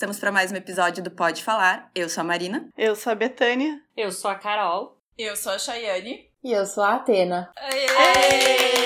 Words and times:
estamos 0.00 0.18
para 0.18 0.32
mais 0.32 0.50
um 0.50 0.56
episódio 0.56 1.04
do 1.04 1.10
Pode 1.10 1.44
Falar. 1.44 1.90
Eu 1.94 2.08
sou 2.08 2.22
a 2.22 2.24
Marina. 2.24 2.66
Eu 2.74 2.96
sou 2.96 3.12
a 3.12 3.14
Betânia. 3.14 3.82
Eu 3.94 4.10
sou 4.10 4.30
a 4.30 4.34
Carol. 4.34 4.96
Eu 5.18 5.36
sou 5.36 5.52
a 5.52 5.58
Chayane. 5.58 6.26
E 6.42 6.52
eu 6.52 6.64
sou 6.64 6.82
a 6.82 6.94
Atena. 6.94 7.50
Aê! 7.54 8.80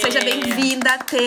Seja 0.00 0.24
bem-vinda, 0.24 0.96
T. 1.00 1.18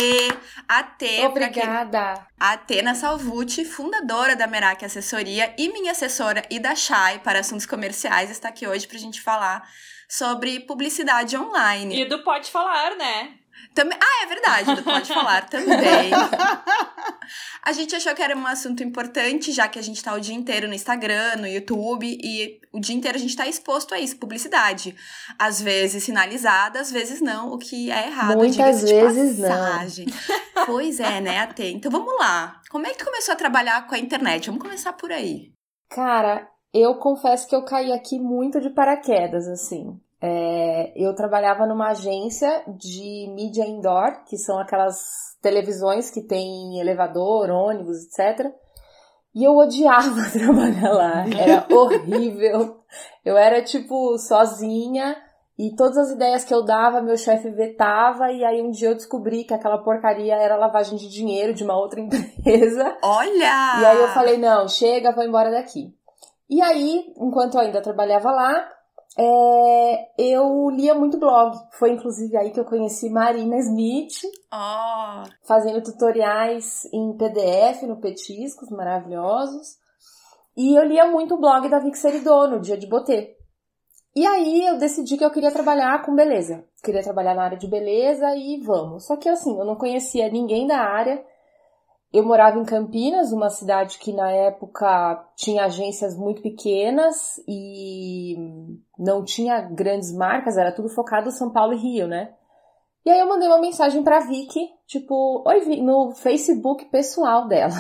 A 0.68 0.82
T. 0.82 1.24
Obrigada. 1.28 2.26
Atena 2.40 2.96
Salvucci, 2.96 3.64
fundadora 3.64 4.36
da 4.36 4.48
Merak 4.48 4.84
Assessoria 4.84 5.54
e 5.56 5.72
minha 5.72 5.92
assessora 5.92 6.42
e 6.50 6.60
da 6.60 6.74
Chay 6.74 7.20
para 7.20 7.42
assuntos 7.42 7.68
comerciais, 7.68 8.32
está 8.32 8.50
aqui 8.50 8.66
hoje 8.68 8.88
para 8.88 8.98
a 8.98 9.02
gente 9.02 9.22
falar 9.22 9.70
sobre 10.10 10.62
publicidade 10.62 11.38
online. 11.38 12.02
E 12.02 12.06
do 12.06 12.24
Pode 12.24 12.50
Falar, 12.50 12.96
né? 12.96 13.36
Também, 13.74 13.98
ah, 14.02 14.24
é 14.24 14.28
verdade, 14.28 14.82
Pode 14.84 15.14
Falar 15.14 15.50
também. 15.50 16.12
A 17.64 17.72
gente 17.72 17.96
achou 17.96 18.14
que 18.14 18.22
era 18.22 18.36
um 18.36 18.46
assunto 18.46 18.84
importante, 18.84 19.52
já 19.52 19.68
que 19.68 19.80
a 19.80 19.82
gente 19.82 20.04
tá 20.04 20.14
o 20.14 20.20
dia 20.20 20.36
inteiro 20.36 20.68
no 20.68 20.74
Instagram, 20.74 21.38
no 21.38 21.48
YouTube, 21.48 22.06
e 22.22 22.60
o 22.74 22.80
dia 22.80 22.96
inteiro 22.96 23.18
a 23.18 23.22
gente 23.22 23.36
tá 23.36 23.48
exposto 23.48 23.94
a 23.94 24.00
isso, 24.00 24.18
publicidade. 24.18 24.96
Às 25.40 25.62
vezes 25.62 26.04
sinalizada, 26.04 26.80
às 26.80 26.92
vezes 26.92 27.22
não, 27.22 27.54
o 27.54 27.58
que 27.58 27.90
é 27.90 28.08
errado. 28.08 28.38
Muitas 28.38 28.82
vezes 28.82 29.40
passagem. 29.40 30.08
não. 30.56 30.66
Pois 30.66 31.00
é, 31.00 31.22
né, 31.22 31.40
Atê? 31.40 31.72
Então 31.72 31.92
vamos 31.92 32.14
lá. 32.20 32.62
Como 32.70 32.86
é 32.86 32.92
que 32.92 32.98
tu 32.98 33.06
começou 33.06 33.34
a 33.34 33.38
trabalhar 33.38 33.88
com 33.88 33.96
a 33.96 34.00
internet? 34.00 34.48
Vamos 34.48 34.62
começar 34.62 34.94
por 34.94 35.12
aí. 35.12 35.52
Cara, 35.90 36.48
eu 36.74 36.96
confesso 36.96 37.48
que 37.48 37.56
eu 37.56 37.64
caí 37.64 37.92
aqui 37.92 38.20
muito 38.20 38.60
de 38.60 38.70
paraquedas, 38.70 39.48
assim. 39.48 40.00
É, 40.26 40.94
eu 40.96 41.14
trabalhava 41.14 41.68
numa 41.68 41.90
agência 41.90 42.64
de 42.78 43.30
mídia 43.36 43.66
indoor, 43.66 44.24
que 44.24 44.38
são 44.38 44.58
aquelas 44.58 44.98
televisões 45.42 46.10
que 46.10 46.22
tem 46.22 46.80
elevador, 46.80 47.50
ônibus, 47.50 47.98
etc. 48.06 48.50
E 49.36 49.44
eu 49.44 49.52
odiava 49.58 50.22
trabalhar 50.32 50.94
lá, 50.94 51.26
era 51.28 51.66
horrível. 51.76 52.80
Eu 53.26 53.38
era 53.38 53.62
tipo 53.62 54.18
sozinha 54.18 55.14
e 55.60 55.76
todas 55.76 55.98
as 55.98 56.12
ideias 56.12 56.46
que 56.46 56.54
eu 56.54 56.64
dava, 56.64 57.02
meu 57.02 57.18
chefe 57.18 57.50
vetava, 57.50 58.32
e 58.32 58.46
aí 58.46 58.62
um 58.62 58.72
dia 58.72 58.92
eu 58.92 58.96
descobri 58.96 59.44
que 59.44 59.54
aquela 59.54 59.84
porcaria 59.84 60.36
era 60.36 60.56
lavagem 60.56 60.98
de 60.98 61.10
dinheiro 61.10 61.54
de 61.54 61.66
uma 61.66 61.78
outra 61.78 62.00
empresa. 62.02 62.98
Olha! 63.04 63.82
E 63.82 63.86
aí 63.86 63.98
eu 64.00 64.08
falei: 64.08 64.38
não, 64.38 64.70
chega, 64.70 65.12
vou 65.12 65.26
embora 65.26 65.52
daqui. 65.52 65.94
E 66.50 66.62
aí, 66.62 67.14
enquanto 67.18 67.56
eu 67.56 67.62
ainda 67.62 67.82
trabalhava 67.82 68.32
lá, 68.32 68.70
é, 69.18 70.10
eu 70.18 70.70
lia 70.70 70.96
muito 70.96 71.20
blog. 71.20 71.58
Foi 71.78 71.92
inclusive 71.92 72.36
aí 72.36 72.52
que 72.52 72.60
eu 72.60 72.66
conheci 72.66 73.10
Marina 73.10 73.58
Smith. 73.60 74.22
Fazendo 75.44 75.84
tutoriais 75.84 76.86
em 76.92 77.16
PDF 77.18 77.84
no 77.84 78.00
Petiscos, 78.00 78.70
maravilhosos. 78.70 79.78
E 80.58 80.76
eu 80.78 80.84
lia 80.84 81.08
muito 81.08 81.36
o 81.36 81.40
blog 81.40 81.70
da 81.70 81.80
Vic 81.80 81.98
Seridô 81.98 82.48
no 82.48 82.60
dia 82.60 82.78
de 82.78 82.88
botê. 82.88 83.36
E 84.16 84.26
aí 84.28 84.66
eu 84.68 84.78
decidi 84.78 85.18
que 85.18 85.26
eu 85.26 85.32
queria 85.32 85.52
trabalhar 85.52 86.04
com 86.04 86.16
beleza. 86.16 86.64
Queria 86.84 87.02
trabalhar 87.02 87.34
na 87.34 87.44
área 87.44 87.58
de 87.58 87.68
beleza 87.68 88.36
e 88.36 88.62
vamos. 88.62 89.08
Só 89.08 89.18
que 89.18 89.28
assim, 89.28 89.58
eu 89.58 89.66
não 89.66 89.76
conhecia 89.76 90.30
ninguém 90.30 90.68
da 90.68 90.78
área. 90.78 91.24
Eu 92.14 92.24
morava 92.24 92.60
em 92.60 92.64
Campinas, 92.64 93.32
uma 93.32 93.50
cidade 93.50 93.98
que 93.98 94.14
na 94.14 94.32
época 94.32 95.26
tinha 95.36 95.66
agências 95.66 96.16
muito 96.16 96.44
pequenas 96.44 97.42
e 97.48 98.36
não 99.00 99.24
tinha 99.24 99.62
grandes 99.62 100.14
marcas, 100.14 100.56
era 100.56 100.72
tudo 100.72 100.90
focado 100.90 101.30
em 101.30 101.32
São 101.32 101.52
Paulo 101.52 101.74
e 101.74 101.78
Rio, 101.78 102.08
né? 102.08 102.36
E 103.04 103.10
aí 103.10 103.20
eu 103.20 103.28
mandei 103.28 103.48
uma 103.48 103.60
mensagem 103.60 104.04
pra 104.04 104.20
Vicky, 104.20 104.70
tipo, 104.86 105.44
oi, 105.46 105.62
Vicky, 105.62 105.82
no 105.82 106.14
Facebook 106.14 106.86
pessoal 106.86 107.48
dela. 107.48 107.74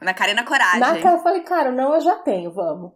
Na 0.00 0.14
cara 0.14 0.32
e 0.32 0.34
na 0.34 0.44
coragem. 0.44 0.80
Na 0.80 0.98
cara, 1.00 1.16
eu 1.16 1.22
falei, 1.22 1.42
cara, 1.42 1.70
não, 1.70 1.94
eu 1.94 2.00
já 2.00 2.16
tenho, 2.16 2.52
vamos. 2.52 2.92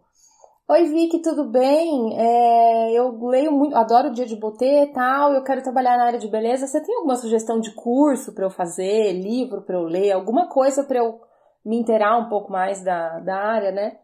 Oi, 0.71 0.85
Vicky, 0.85 1.21
tudo 1.21 1.51
bem? 1.51 2.17
É, 2.17 2.93
eu 2.93 3.11
leio 3.27 3.51
muito, 3.51 3.75
adoro 3.75 4.07
o 4.07 4.13
dia 4.13 4.25
de 4.25 4.37
botê 4.37 4.83
e 4.83 4.93
tal, 4.93 5.33
eu 5.33 5.43
quero 5.43 5.61
trabalhar 5.61 5.97
na 5.97 6.05
área 6.05 6.17
de 6.17 6.29
beleza. 6.29 6.65
Você 6.65 6.81
tem 6.81 6.95
alguma 6.95 7.17
sugestão 7.17 7.59
de 7.59 7.75
curso 7.75 8.33
para 8.33 8.45
eu 8.45 8.49
fazer, 8.49 9.11
livro 9.11 9.63
para 9.63 9.75
eu 9.75 9.83
ler, 9.83 10.13
alguma 10.13 10.47
coisa 10.47 10.85
para 10.85 10.99
eu 10.99 11.19
me 11.65 11.77
inteirar 11.77 12.17
um 12.17 12.29
pouco 12.29 12.49
mais 12.49 12.81
da, 12.81 13.19
da 13.19 13.35
área, 13.35 13.73
né? 13.73 13.99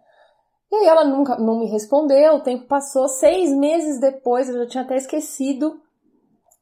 E 0.69 0.75
aí 0.75 0.88
ela 0.88 1.05
nunca 1.05 1.38
não 1.38 1.57
me 1.57 1.69
respondeu, 1.69 2.33
o 2.33 2.44
tempo 2.44 2.67
passou, 2.67 3.07
seis 3.07 3.57
meses 3.57 4.01
depois, 4.01 4.49
eu 4.49 4.66
já 4.66 4.67
tinha 4.67 4.84
até 4.84 4.97
esquecido 4.97 5.79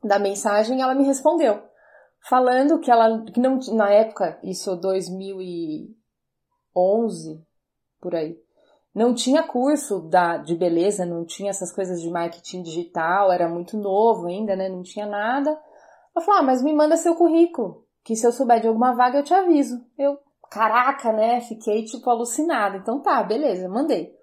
da 0.04 0.20
mensagem, 0.20 0.84
ela 0.84 0.94
me 0.94 1.04
respondeu, 1.04 1.64
falando 2.30 2.80
que 2.80 2.92
ela, 2.92 3.24
que 3.24 3.40
não, 3.40 3.58
na 3.74 3.90
época, 3.90 4.40
isso 4.44 4.76
2011, 4.76 7.44
por 8.00 8.14
aí, 8.14 8.45
não 8.96 9.14
tinha 9.14 9.44
curso 9.44 10.00
da, 10.00 10.38
de 10.38 10.56
beleza, 10.56 11.06
não 11.06 11.26
tinha 11.26 11.50
essas 11.50 11.70
coisas 11.70 12.02
de 12.02 12.10
marketing 12.10 12.64
digital, 12.64 13.30
era 13.30 13.50
muito 13.50 13.78
novo 13.78 14.28
ainda, 14.28 14.56
né? 14.56 14.70
Não 14.70 14.82
tinha 14.82 15.06
nada. 15.06 15.60
Eu 16.16 16.22
falei, 16.22 16.40
ah, 16.40 16.44
mas 16.44 16.64
me 16.64 16.74
manda 16.74 16.96
seu 16.96 17.14
currículo, 17.14 17.84
que 18.06 18.16
se 18.16 18.26
eu 18.26 18.32
souber 18.32 18.62
de 18.62 18.70
alguma 18.70 18.94
vaga 18.94 19.20
eu 19.20 19.24
te 19.24 19.34
aviso. 19.34 19.86
Eu, 19.98 20.18
caraca, 20.50 21.12
né? 21.12 21.42
Fiquei 21.42 21.84
tipo 21.84 22.10
alucinada. 22.10 22.78
Então 22.78 23.02
tá, 23.02 23.22
beleza, 23.22 23.68
mandei. 23.68 24.16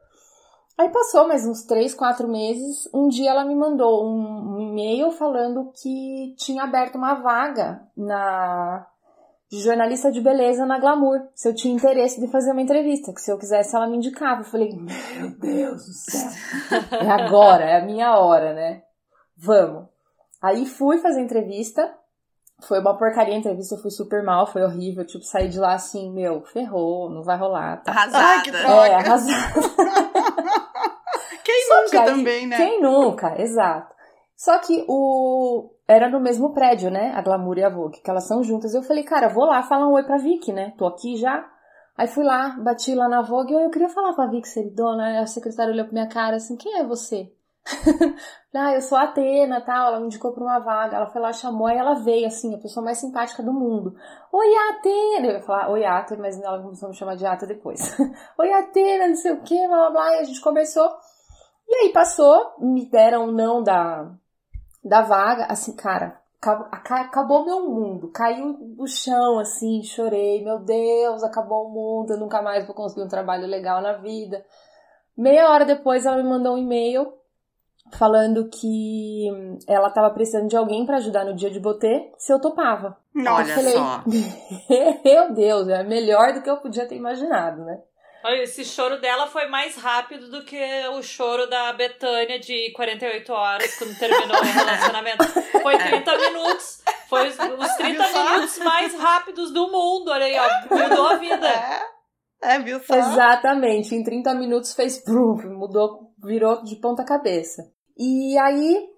Aí 0.78 0.88
passou 0.88 1.28
mais 1.28 1.46
uns 1.46 1.64
três, 1.64 1.94
quatro 1.94 2.26
meses. 2.26 2.88
Um 2.94 3.08
dia 3.08 3.30
ela 3.30 3.44
me 3.44 3.54
mandou 3.54 4.06
um, 4.06 4.58
e-mail 4.58 5.10
falando 5.10 5.70
que 5.80 6.34
tinha 6.38 6.64
aberto 6.64 6.96
uma 6.96 7.14
vaga 7.14 7.86
na 7.94 8.86
de 9.52 9.60
jornalista 9.60 10.10
de 10.10 10.18
beleza 10.18 10.64
na 10.64 10.78
Glamour, 10.78 11.28
se 11.34 11.46
eu 11.46 11.54
tinha 11.54 11.74
interesse 11.74 12.18
de 12.18 12.26
fazer 12.32 12.52
uma 12.52 12.62
entrevista, 12.62 13.12
que 13.12 13.20
se 13.20 13.30
eu 13.30 13.36
quisesse 13.36 13.76
ela 13.76 13.86
me 13.86 13.98
indicava. 13.98 14.40
Eu 14.40 14.46
falei, 14.46 14.74
meu 14.74 15.30
Deus 15.38 15.84
do 15.84 15.92
céu, 15.92 16.30
é 16.98 17.10
agora, 17.10 17.62
é 17.62 17.76
a 17.76 17.84
minha 17.84 18.16
hora, 18.16 18.54
né? 18.54 18.82
Vamos. 19.36 19.88
Aí 20.40 20.64
fui 20.64 20.96
fazer 21.02 21.20
entrevista, 21.20 21.94
foi 22.62 22.80
uma 22.80 22.96
porcaria 22.96 23.34
a 23.34 23.38
entrevista, 23.38 23.74
eu 23.74 23.78
fui 23.82 23.90
super 23.90 24.22
mal, 24.22 24.46
foi 24.46 24.62
horrível, 24.62 25.04
tipo, 25.04 25.22
saí 25.22 25.50
de 25.50 25.58
lá 25.58 25.74
assim, 25.74 26.10
meu, 26.10 26.40
ferrou, 26.44 27.10
não 27.10 27.22
vai 27.22 27.36
rolar. 27.36 27.82
Tá. 27.82 27.92
Arrasada. 27.92 28.24
Ai, 28.24 28.42
que 28.42 28.50
droga. 28.50 28.86
É, 28.86 28.94
arrasada. 28.94 29.52
Quem 31.44 31.66
Só 31.66 31.76
nunca 31.76 31.90
que 31.90 31.96
aí, 31.98 32.06
também, 32.06 32.46
né? 32.46 32.56
Quem 32.56 32.80
nunca, 32.80 33.38
exato. 33.38 33.91
Só 34.42 34.58
que 34.58 34.84
o 34.88 35.70
era 35.86 36.08
no 36.08 36.18
mesmo 36.18 36.52
prédio, 36.52 36.90
né? 36.90 37.12
A 37.14 37.22
Glamour 37.22 37.58
e 37.58 37.62
a 37.62 37.70
Vogue, 37.70 38.00
que 38.02 38.10
elas 38.10 38.26
são 38.26 38.42
juntas. 38.42 38.74
Eu 38.74 38.82
falei, 38.82 39.04
cara, 39.04 39.28
vou 39.28 39.44
lá 39.44 39.62
falar 39.62 39.86
um 39.86 39.92
oi 39.92 40.02
pra 40.02 40.16
Vicky, 40.16 40.52
né? 40.52 40.74
Tô 40.76 40.84
aqui 40.84 41.14
já. 41.14 41.48
Aí 41.96 42.08
fui 42.08 42.24
lá, 42.24 42.56
bati 42.58 42.92
lá 42.92 43.08
na 43.08 43.22
Vogue, 43.22 43.52
eu 43.52 43.70
queria 43.70 43.88
falar 43.88 44.16
com 44.16 44.22
a 44.22 44.26
Vicky 44.26 44.48
Seridona, 44.48 45.20
a 45.20 45.26
secretária 45.26 45.72
olhou 45.72 45.84
pra 45.84 45.92
minha 45.92 46.08
cara 46.08 46.36
assim, 46.36 46.56
quem 46.56 46.76
é 46.80 46.84
você? 46.84 47.32
ah, 48.52 48.74
eu 48.74 48.80
sou 48.80 48.98
a 48.98 49.02
Atena, 49.02 49.60
tal, 49.60 49.88
ela 49.88 50.00
me 50.00 50.06
indicou 50.06 50.32
pra 50.32 50.42
uma 50.42 50.58
vaga, 50.58 50.96
ela 50.96 51.06
foi 51.06 51.20
lá, 51.20 51.32
chamou, 51.32 51.68
e 51.68 51.76
ela 51.76 52.02
veio, 52.02 52.26
assim, 52.26 52.52
a 52.52 52.58
pessoa 52.58 52.82
mais 52.82 52.98
simpática 52.98 53.44
do 53.44 53.52
mundo. 53.52 53.94
Oi, 54.32 54.48
Atena! 54.70 55.26
Eu 55.26 55.32
ia 55.34 55.42
falar, 55.42 55.70
oi, 55.70 55.84
Atena, 55.84 56.22
mas 56.22 56.42
ela 56.42 56.60
começou 56.60 56.86
a 56.86 56.90
me 56.90 56.96
chamar 56.96 57.14
de 57.14 57.26
Ata 57.26 57.46
depois. 57.46 57.96
oi, 58.40 58.52
Atena, 58.54 59.06
não 59.06 59.14
sei 59.14 59.32
o 59.32 59.42
que, 59.42 59.68
blá, 59.68 59.76
blá, 59.76 59.90
blá, 59.90 60.16
e 60.16 60.18
a 60.20 60.24
gente 60.24 60.40
conversou. 60.40 60.90
E 61.68 61.74
aí 61.76 61.92
passou, 61.92 62.56
me 62.58 62.90
deram 62.90 63.26
um 63.26 63.32
não 63.32 63.62
da, 63.62 64.10
da 64.84 65.02
vaga, 65.02 65.46
assim, 65.46 65.74
cara, 65.76 66.20
acabou 66.70 67.44
meu 67.44 67.68
mundo, 67.68 68.10
caiu 68.10 68.58
no 68.76 68.86
chão, 68.86 69.38
assim, 69.38 69.82
chorei, 69.82 70.42
meu 70.42 70.58
Deus, 70.58 71.22
acabou 71.22 71.66
o 71.66 71.70
mundo, 71.70 72.12
eu 72.12 72.18
nunca 72.18 72.42
mais 72.42 72.66
vou 72.66 72.74
conseguir 72.74 73.02
um 73.02 73.08
trabalho 73.08 73.46
legal 73.46 73.80
na 73.80 73.94
vida. 73.94 74.44
Meia 75.16 75.48
hora 75.50 75.64
depois 75.64 76.04
ela 76.04 76.16
me 76.16 76.28
mandou 76.28 76.54
um 76.54 76.58
e-mail 76.58 77.12
falando 77.92 78.48
que 78.48 79.28
ela 79.68 79.88
estava 79.88 80.10
precisando 80.10 80.48
de 80.48 80.56
alguém 80.56 80.86
para 80.86 80.96
ajudar 80.96 81.24
no 81.24 81.34
dia 81.34 81.50
de 81.50 81.60
botê, 81.60 82.12
se 82.16 82.32
eu 82.32 82.40
topava. 82.40 82.96
Olha 83.14 83.50
eu 83.50 83.54
falei, 83.54 83.72
só. 83.74 84.02
meu 85.04 85.34
Deus, 85.34 85.68
é 85.68 85.84
melhor 85.84 86.32
do 86.32 86.42
que 86.42 86.50
eu 86.50 86.56
podia 86.56 86.86
ter 86.86 86.96
imaginado, 86.96 87.62
né? 87.64 87.80
Esse 88.24 88.64
choro 88.64 89.00
dela 89.00 89.26
foi 89.26 89.46
mais 89.48 89.76
rápido 89.76 90.30
do 90.30 90.44
que 90.44 90.60
o 90.92 91.02
choro 91.02 91.48
da 91.48 91.72
Betânia 91.72 92.38
de 92.38 92.70
48 92.72 93.32
horas, 93.32 93.74
quando 93.76 93.98
terminou 93.98 94.36
o 94.36 94.44
relacionamento. 94.44 95.24
Foi 95.62 95.76
30 95.76 96.18
minutos. 96.18 96.82
Foi 97.08 97.28
os, 97.28 97.36
30 97.36 98.08
minutos 98.08 98.58
mais 98.58 98.94
rápidos 98.94 99.52
do 99.52 99.70
mundo. 99.70 100.10
Olha 100.10 100.24
aí, 100.24 100.36
ó. 100.38 100.74
Mudou 100.74 101.06
a 101.08 101.14
vida. 101.16 101.48
É, 102.42 102.54
é 102.54 102.58
viu 102.60 102.80
só? 102.80 102.94
Exatamente. 102.94 103.94
Em 103.94 104.02
30 104.02 104.34
minutos 104.34 104.72
fez 104.72 105.02
brum, 105.04 105.36
mudou, 105.58 106.12
virou 106.22 106.62
de 106.62 106.76
ponta 106.76 107.04
cabeça. 107.04 107.62
E 107.98 108.38
aí, 108.38 108.88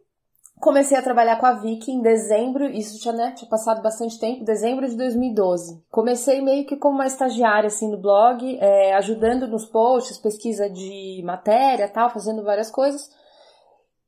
Comecei 0.60 0.96
a 0.96 1.02
trabalhar 1.02 1.36
com 1.36 1.46
a 1.46 1.52
Vicky 1.52 1.90
em 1.90 2.00
dezembro, 2.00 2.64
isso 2.64 2.98
tinha, 2.98 3.12
né, 3.12 3.32
tinha 3.32 3.48
passado 3.48 3.82
bastante 3.82 4.18
tempo, 4.18 4.44
dezembro 4.44 4.88
de 4.88 4.96
2012. 4.96 5.84
Comecei 5.90 6.40
meio 6.40 6.64
que 6.64 6.76
como 6.76 6.94
uma 6.94 7.06
estagiária, 7.06 7.66
assim, 7.66 7.90
no 7.90 8.00
blog, 8.00 8.58
é, 8.60 8.94
ajudando 8.94 9.48
nos 9.48 9.66
posts, 9.66 10.16
pesquisa 10.16 10.70
de 10.70 11.22
matéria 11.24 11.88
tal, 11.88 12.08
fazendo 12.08 12.42
várias 12.42 12.70
coisas. 12.70 13.10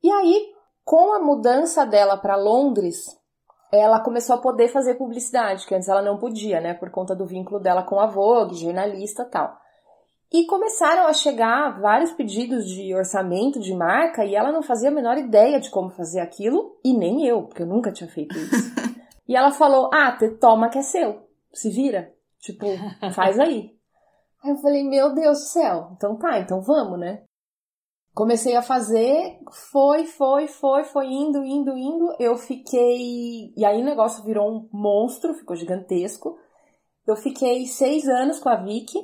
E 0.01 0.09
aí, 0.09 0.47
com 0.83 1.13
a 1.13 1.19
mudança 1.19 1.85
dela 1.85 2.17
para 2.17 2.37
Londres, 2.37 3.05
ela 3.71 3.99
começou 3.99 4.35
a 4.37 4.41
poder 4.41 4.69
fazer 4.69 4.95
publicidade, 4.95 5.67
que 5.67 5.75
antes 5.75 5.89
ela 5.89 6.01
não 6.01 6.17
podia, 6.17 6.61
né? 6.61 6.73
Por 6.73 6.89
conta 6.89 7.13
do 7.15 7.25
vínculo 7.25 7.59
dela 7.59 7.83
com 7.83 7.99
a 7.99 8.07
Vogue, 8.07 8.55
jornalista 8.55 9.25
tal. 9.25 9.57
E 10.31 10.45
começaram 10.45 11.07
a 11.07 11.13
chegar 11.13 11.79
vários 11.79 12.11
pedidos 12.11 12.65
de 12.65 12.93
orçamento 12.93 13.61
de 13.61 13.73
marca 13.73 14.25
e 14.25 14.35
ela 14.35 14.51
não 14.51 14.61
fazia 14.61 14.89
a 14.89 14.93
menor 14.93 15.17
ideia 15.17 15.59
de 15.59 15.69
como 15.69 15.89
fazer 15.89 16.19
aquilo, 16.19 16.77
e 16.83 16.93
nem 16.93 17.25
eu, 17.25 17.43
porque 17.43 17.61
eu 17.61 17.67
nunca 17.67 17.91
tinha 17.91 18.09
feito 18.09 18.37
isso. 18.37 18.75
e 19.27 19.35
ela 19.35 19.51
falou: 19.51 19.89
Ah, 19.93 20.11
te 20.11 20.29
toma 20.31 20.69
que 20.69 20.79
é 20.79 20.81
seu, 20.81 21.27
se 21.53 21.69
vira. 21.69 22.13
Tipo, 22.41 22.65
faz 23.13 23.39
aí. 23.39 23.71
Aí 24.43 24.51
eu 24.51 24.57
falei: 24.57 24.83
Meu 24.83 25.13
Deus 25.13 25.39
do 25.39 25.45
céu, 25.45 25.91
então 25.95 26.17
tá, 26.17 26.39
então 26.39 26.61
vamos, 26.61 26.99
né? 26.99 27.23
Comecei 28.17 28.55
a 28.55 28.63
fazer, 28.63 29.37
foi, 29.71 30.05
foi, 30.05 30.47
foi, 30.47 30.83
foi 30.83 31.05
indo, 31.05 31.45
indo, 31.45 31.77
indo. 31.77 32.15
Eu 32.19 32.35
fiquei. 32.35 33.53
E 33.55 33.63
aí 33.63 33.79
o 33.79 33.85
negócio 33.85 34.23
virou 34.23 34.49
um 34.49 34.67
monstro, 34.73 35.35
ficou 35.35 35.55
gigantesco. 35.55 36.35
Eu 37.05 37.15
fiquei 37.15 37.67
seis 37.67 38.09
anos 38.09 38.39
com 38.39 38.49
a 38.49 38.55
Vicky. 38.55 38.97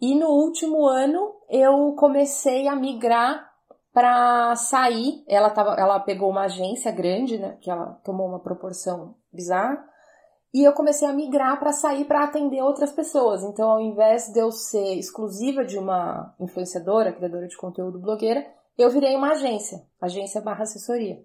E 0.00 0.14
no 0.14 0.28
último 0.28 0.86
ano 0.86 1.34
eu 1.48 1.94
comecei 1.96 2.68
a 2.68 2.76
migrar 2.76 3.50
para 3.92 4.56
sair. 4.56 5.24
Ela, 5.28 5.50
tava, 5.50 5.74
ela 5.74 6.00
pegou 6.00 6.28
uma 6.28 6.44
agência 6.44 6.90
grande, 6.90 7.38
né? 7.38 7.56
Que 7.60 7.70
ela 7.70 8.00
tomou 8.04 8.26
uma 8.26 8.40
proporção 8.40 9.14
bizarra. 9.32 9.82
E 10.52 10.62
eu 10.62 10.72
comecei 10.72 11.08
a 11.08 11.12
migrar 11.12 11.58
para 11.58 11.72
sair 11.72 12.04
para 12.04 12.24
atender 12.24 12.62
outras 12.62 12.92
pessoas. 12.92 13.42
Então, 13.42 13.70
ao 13.70 13.80
invés 13.80 14.28
de 14.32 14.38
eu 14.38 14.52
ser 14.52 14.94
exclusiva 14.96 15.64
de 15.64 15.78
uma 15.78 16.34
influenciadora, 16.38 17.12
criadora 17.12 17.48
de 17.48 17.56
conteúdo, 17.56 18.00
blogueira, 18.00 18.46
eu 18.78 18.90
virei 18.90 19.16
uma 19.16 19.32
agência, 19.32 19.84
agência 20.00 20.40
barra 20.40 20.62
assessoria. 20.62 21.24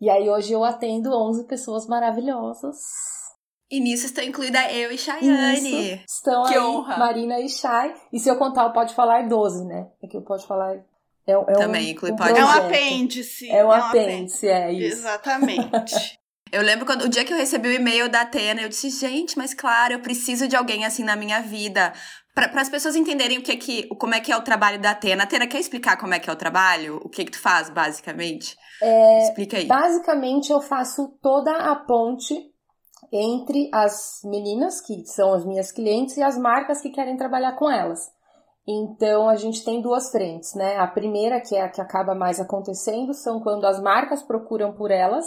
E 0.00 0.10
aí 0.10 0.28
hoje 0.28 0.52
eu 0.52 0.64
atendo 0.64 1.10
11 1.10 1.44
pessoas 1.44 1.86
maravilhosas. 1.86 2.76
E 3.74 3.80
nisso 3.80 4.06
está 4.06 4.22
incluída 4.22 4.70
eu 4.70 4.92
e 4.92 4.96
Chayane. 4.96 6.00
estão 6.08 6.44
que 6.44 6.54
aí, 6.54 6.60
honra. 6.60 6.96
Marina 6.96 7.40
e 7.40 7.48
Chay. 7.48 7.92
E 8.12 8.20
se 8.20 8.28
eu 8.28 8.36
contar 8.36 8.66
o 8.66 8.72
Pode 8.72 8.94
Falar 8.94 9.26
12, 9.26 9.64
né? 9.64 9.88
É 10.00 10.06
que 10.06 10.16
o 10.16 10.22
Pode 10.22 10.46
Falar 10.46 10.76
é, 11.26 11.32
é 11.32 11.52
Também 11.54 11.88
um, 11.88 11.90
inclui 11.90 12.12
um 12.12 12.16
Pode 12.16 12.38
É 12.38 12.44
um 12.44 12.48
apêndice. 12.50 13.50
É 13.50 13.64
um 13.64 13.72
apêndice, 13.72 14.46
é 14.46 14.72
isso. 14.72 14.98
Exatamente. 14.98 16.20
Eu 16.52 16.62
lembro 16.62 16.86
quando 16.86 17.02
o 17.02 17.08
dia 17.08 17.24
que 17.24 17.32
eu 17.32 17.36
recebi 17.36 17.66
o 17.66 17.72
e-mail 17.72 18.08
da 18.08 18.20
Atena, 18.20 18.62
eu 18.62 18.68
disse, 18.68 18.88
gente, 18.88 19.36
mas 19.36 19.52
claro, 19.52 19.94
eu 19.94 19.98
preciso 19.98 20.46
de 20.46 20.54
alguém 20.54 20.84
assim 20.84 21.02
na 21.02 21.16
minha 21.16 21.40
vida. 21.40 21.92
Para 22.32 22.60
as 22.60 22.68
pessoas 22.68 22.94
entenderem 22.94 23.38
o 23.38 23.42
que 23.42 23.50
é 23.50 23.56
que, 23.56 23.88
como 23.96 24.14
é 24.14 24.20
que 24.20 24.30
é 24.30 24.36
o 24.36 24.42
trabalho 24.42 24.80
da 24.80 24.92
Atena. 24.92 25.24
Atena, 25.24 25.48
quer 25.48 25.58
explicar 25.58 25.96
como 25.96 26.14
é 26.14 26.20
que 26.20 26.30
é 26.30 26.32
o 26.32 26.36
trabalho? 26.36 27.00
O 27.02 27.08
que 27.08 27.24
que 27.24 27.32
tu 27.32 27.40
faz, 27.40 27.68
basicamente? 27.70 28.56
É, 28.80 29.24
Explica 29.24 29.56
aí. 29.56 29.66
Basicamente, 29.66 30.52
eu 30.52 30.60
faço 30.60 31.18
toda 31.20 31.56
a 31.56 31.74
ponte 31.74 32.53
entre 33.16 33.70
as 33.72 34.20
meninas, 34.24 34.80
que 34.80 35.06
são 35.06 35.32
as 35.32 35.44
minhas 35.44 35.70
clientes, 35.70 36.16
e 36.16 36.22
as 36.22 36.36
marcas 36.36 36.80
que 36.80 36.90
querem 36.90 37.16
trabalhar 37.16 37.52
com 37.52 37.70
elas. 37.70 38.12
Então, 38.66 39.28
a 39.28 39.36
gente 39.36 39.64
tem 39.64 39.80
duas 39.80 40.10
frentes, 40.10 40.54
né? 40.54 40.78
A 40.78 40.86
primeira, 40.86 41.40
que 41.40 41.54
é 41.54 41.62
a 41.62 41.68
que 41.68 41.80
acaba 41.80 42.14
mais 42.14 42.40
acontecendo, 42.40 43.14
são 43.14 43.40
quando 43.40 43.66
as 43.66 43.80
marcas 43.80 44.22
procuram 44.22 44.72
por 44.72 44.90
elas, 44.90 45.26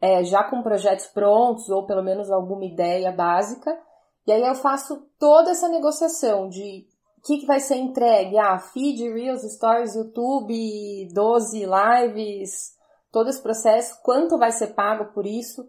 é, 0.00 0.22
já 0.22 0.44
com 0.44 0.62
projetos 0.62 1.06
prontos, 1.06 1.68
ou 1.68 1.84
pelo 1.84 2.04
menos 2.04 2.30
alguma 2.30 2.64
ideia 2.64 3.10
básica. 3.10 3.76
E 4.24 4.30
aí 4.30 4.42
eu 4.42 4.54
faço 4.54 5.08
toda 5.18 5.50
essa 5.50 5.68
negociação 5.68 6.48
de 6.48 6.86
o 7.18 7.22
que, 7.26 7.38
que 7.38 7.46
vai 7.46 7.58
ser 7.58 7.76
entregue. 7.76 8.38
Ah, 8.38 8.58
feed, 8.58 9.08
Reels, 9.10 9.42
Stories, 9.54 9.96
YouTube, 9.96 11.08
12 11.12 11.64
lives, 11.64 12.76
todo 13.10 13.30
esse 13.30 13.42
processo, 13.42 13.98
quanto 14.02 14.38
vai 14.38 14.52
ser 14.52 14.74
pago 14.74 15.12
por 15.14 15.26
isso, 15.26 15.66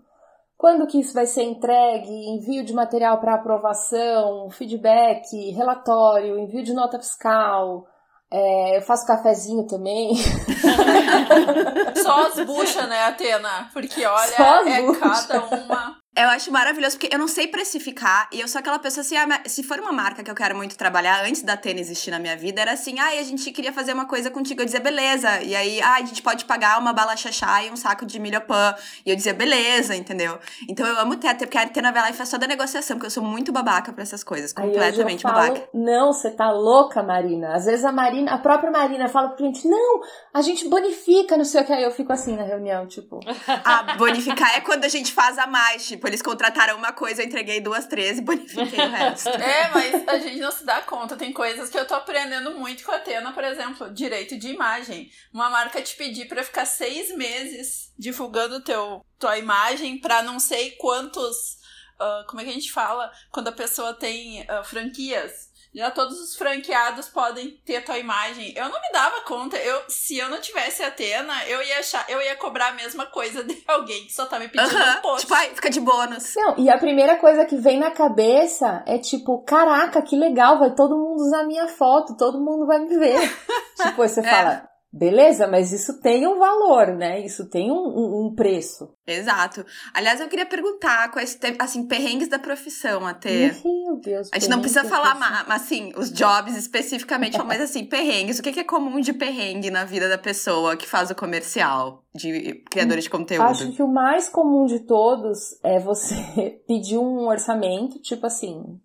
quando 0.57 0.87
que 0.87 0.99
isso 0.99 1.13
vai 1.13 1.25
ser 1.25 1.43
entregue, 1.43 2.09
envio 2.09 2.65
de 2.65 2.73
material 2.73 3.19
para 3.19 3.35
aprovação, 3.35 4.49
feedback, 4.49 5.51
relatório, 5.51 6.39
envio 6.39 6.63
de 6.63 6.73
nota 6.73 6.97
fiscal, 6.97 7.85
é, 8.31 8.77
eu 8.77 8.81
faço 8.81 9.05
cafezinho 9.05 9.67
também. 9.67 10.13
Só 12.03 12.27
as 12.27 12.45
buchas, 12.45 12.89
né, 12.89 13.05
Atena? 13.05 13.69
Porque 13.71 14.05
olha, 14.05 14.33
é 14.33 14.93
cada 14.99 15.45
uma. 15.45 15.97
Eu 16.17 16.29
acho 16.29 16.51
maravilhoso, 16.51 16.97
porque 16.97 17.13
eu 17.13 17.19
não 17.19 17.27
sei 17.27 17.47
precificar, 17.47 18.27
e 18.31 18.41
eu 18.41 18.47
sou 18.47 18.59
aquela 18.59 18.79
pessoa 18.79 19.01
assim, 19.01 19.15
ah, 19.15 19.41
se 19.45 19.61
for 19.61 19.79
uma 19.79 19.91
marca 19.91 20.23
que 20.23 20.31
eu 20.31 20.35
quero 20.35 20.55
muito 20.55 20.75
trabalhar, 20.75 21.23
antes 21.23 21.43
da 21.43 21.53
Atena 21.53 21.79
existir 21.79 22.09
na 22.09 22.17
minha 22.17 22.35
vida, 22.35 22.59
era 22.59 22.71
assim, 22.71 22.99
ah, 22.99 23.09
a 23.09 23.23
gente 23.23 23.51
queria 23.51 23.71
fazer 23.71 23.93
uma 23.93 24.05
coisa 24.05 24.31
contigo, 24.31 24.61
eu 24.61 24.65
dizia, 24.65 24.79
beleza, 24.79 25.41
e 25.43 25.55
aí, 25.55 25.79
ah, 25.81 25.95
a 25.95 25.99
gente 25.99 26.23
pode 26.23 26.45
pagar 26.45 26.79
uma 26.79 26.91
bala 26.91 27.15
chachá 27.15 27.63
e 27.63 27.69
um 27.69 27.75
saco 27.75 28.05
de 28.05 28.19
milho 28.19 28.41
pan, 28.41 28.73
e 29.05 29.11
eu 29.11 29.15
dizia, 29.15 29.33
beleza, 29.33 29.95
entendeu? 29.95 30.39
Então 30.67 30.87
eu 30.87 30.99
amo 30.99 31.15
ter, 31.17 31.35
porque 31.35 31.57
a 31.57 31.61
Atena 31.61 31.91
vai 31.91 32.01
lá 32.01 32.09
e 32.09 32.13
faz 32.13 32.29
toda 32.29 32.45
a 32.45 32.47
negociação, 32.47 32.97
porque 32.97 33.07
eu 33.07 33.11
sou 33.11 33.23
muito 33.23 33.51
babaca 33.51 33.93
pra 33.93 34.01
essas 34.01 34.23
coisas, 34.23 34.51
completamente 34.53 35.21
falo, 35.21 35.35
babaca. 35.35 35.69
não, 35.73 36.11
você 36.11 36.31
tá 36.31 36.49
louca, 36.51 37.03
Marina. 37.03 37.53
Às 37.53 37.65
vezes 37.65 37.85
a 37.85 37.91
Marina, 37.91 38.33
a 38.33 38.37
própria 38.39 38.71
Marina 38.71 39.07
fala 39.07 39.29
pro 39.29 39.37
cliente, 39.37 39.67
não, 39.67 40.01
a 40.33 40.41
gente 40.41 40.67
bonifica, 40.67 41.37
não 41.37 41.45
sei 41.45 41.61
o 41.61 41.65
que. 41.65 41.73
Aí 41.73 41.83
eu 41.83 41.91
fico 41.91 42.11
assim 42.11 42.35
na 42.35 42.43
reunião, 42.43 42.87
tipo, 42.87 43.19
Ah, 43.63 43.95
bonificar 43.97 44.55
é 44.55 44.61
quando 44.61 44.85
a 44.85 44.87
gente 44.87 45.11
faz 45.11 45.37
a 45.37 45.45
mais, 45.45 45.85
tipo, 45.85 46.06
eles 46.07 46.21
contrataram 46.21 46.77
uma 46.77 46.91
coisa, 46.91 47.21
eu 47.21 47.27
entreguei 47.27 47.59
duas, 47.59 47.85
três 47.85 48.17
e 48.17 48.21
bonifiquei 48.21 48.85
o 48.85 48.89
resto. 48.89 49.29
É, 49.37 49.69
mas 49.69 50.07
a 50.07 50.17
gente 50.17 50.39
não 50.39 50.51
se 50.51 50.65
dá 50.65 50.81
conta. 50.81 51.15
Tem 51.15 51.31
coisas 51.31 51.69
que 51.69 51.77
eu 51.77 51.85
tô 51.85 51.93
aprendendo 51.93 52.51
muito 52.51 52.83
com 52.83 52.91
a 52.91 52.95
Atena, 52.95 53.31
por 53.31 53.43
exemplo, 53.43 53.89
direito 53.93 54.37
de 54.37 54.49
imagem. 54.49 55.09
Uma 55.33 55.49
marca 55.49 55.81
te 55.81 55.95
pedir 55.95 56.27
pra 56.27 56.43
ficar 56.43 56.65
seis 56.65 57.15
meses 57.15 57.93
divulgando 57.97 58.63
teu, 58.63 59.05
tua 59.19 59.37
imagem 59.37 59.99
pra 59.99 60.21
não 60.21 60.39
sei 60.39 60.71
quantos. 60.71 61.57
ah, 61.99 62.25
como 62.27 62.41
é 62.41 62.43
que 62.43 62.49
a 62.49 62.53
gente 62.53 62.71
fala? 62.71 63.11
Quando 63.31 63.47
a 63.49 63.51
pessoa 63.53 63.93
tem 63.93 64.45
ah, 64.49 64.63
franquias. 64.63 65.46
Já 65.77 65.91
todos 65.91 66.19
os 66.19 66.35
franqueados 66.35 67.07
podem 67.07 67.51
ter 67.63 67.83
tua 67.83 67.99
imagem. 67.99 68.51
Eu 68.55 68.63
não 68.67 68.81
me 68.81 68.91
dava 68.91 69.21
conta. 69.21 69.55
Eu, 69.57 69.79
se 69.87 70.17
eu 70.17 70.27
não 70.27 70.41
tivesse 70.41 70.81
a 70.81 70.87
Atena, 70.87 71.45
eu 71.45 71.61
ia 71.61 71.77
achar, 71.77 72.03
eu 72.09 72.19
ia 72.19 72.35
cobrar 72.35 72.69
a 72.69 72.73
mesma 72.73 73.05
coisa 73.05 73.43
de 73.45 73.63
alguém 73.67 74.05
que 74.05 74.11
só 74.13 74.25
tá 74.25 74.39
me 74.39 74.47
pedindo 74.47 74.75
Aham, 74.75 74.97
um 74.97 75.01
post. 75.01 75.21
tipo, 75.21 75.33
ai, 75.35 75.51
fica 75.53 75.69
de 75.69 75.79
bônus. 75.79 76.33
Não, 76.35 76.55
e 76.57 76.67
a 76.67 76.79
primeira 76.79 77.15
coisa 77.17 77.45
que 77.45 77.55
vem 77.57 77.77
na 77.79 77.91
cabeça 77.91 78.83
é 78.87 78.97
tipo, 78.97 79.43
caraca, 79.43 80.01
que 80.01 80.15
legal, 80.15 80.57
vai 80.57 80.73
todo 80.73 80.97
mundo 80.97 81.21
usar 81.21 81.43
minha 81.43 81.67
foto, 81.67 82.17
todo 82.17 82.39
mundo 82.43 82.65
vai 82.65 82.79
me 82.79 82.97
ver. 82.97 83.19
tipo, 83.79 83.97
você 83.97 84.21
É. 84.21 84.23
fala, 84.23 84.67
beleza, 84.91 85.47
mas 85.47 85.71
isso 85.71 85.99
tem 86.01 86.25
um 86.27 86.39
valor, 86.39 86.87
né? 86.95 87.19
Isso 87.23 87.49
tem 87.49 87.71
um, 87.71 87.75
um- 87.75 88.25
um 88.27 88.35
preço. 88.35 88.89
Exato. 89.05 89.65
Aliás, 89.93 90.19
eu 90.19 90.27
queria 90.27 90.45
perguntar 90.45 91.11
quais, 91.11 91.37
assim, 91.59 91.87
perrengues 91.87 92.27
da 92.27 92.39
profissão 92.39 93.05
até. 93.05 93.53
Meu 93.63 93.97
Deus. 94.01 94.29
A 94.33 94.39
gente 94.39 94.49
não 94.49 94.59
precisa 94.59 94.83
falar, 94.85 95.15
mas 95.15 95.49
assim, 95.61 95.91
os 95.95 96.11
jobs 96.11 96.55
especificamente, 96.57 97.37
mas 97.43 97.61
assim, 97.61 97.85
perrengues. 97.85 98.39
O 98.39 98.43
que 98.43 98.59
é 98.59 98.63
comum 98.63 98.99
de 98.99 99.13
perrengue 99.13 99.69
na 99.69 99.85
vida 99.85 100.09
da 100.09 100.17
pessoa 100.17 100.75
que 100.75 100.87
faz 100.87 101.09
o 101.11 101.15
comercial, 101.15 102.03
de 102.13 102.63
criadora 102.69 102.99
de 103.01 103.09
conteúdo? 103.09 103.45
Acho 103.47 103.71
que 103.71 103.83
o 103.83 103.87
mais 103.87 104.27
comum 104.29 104.65
de 104.65 104.79
todos 104.81 105.57
é 105.63 105.79
você 105.79 106.15
pedir 106.67 106.97
um 106.97 107.27
orçamento, 107.27 107.99
tipo 108.01 108.25
assim, 108.25 108.79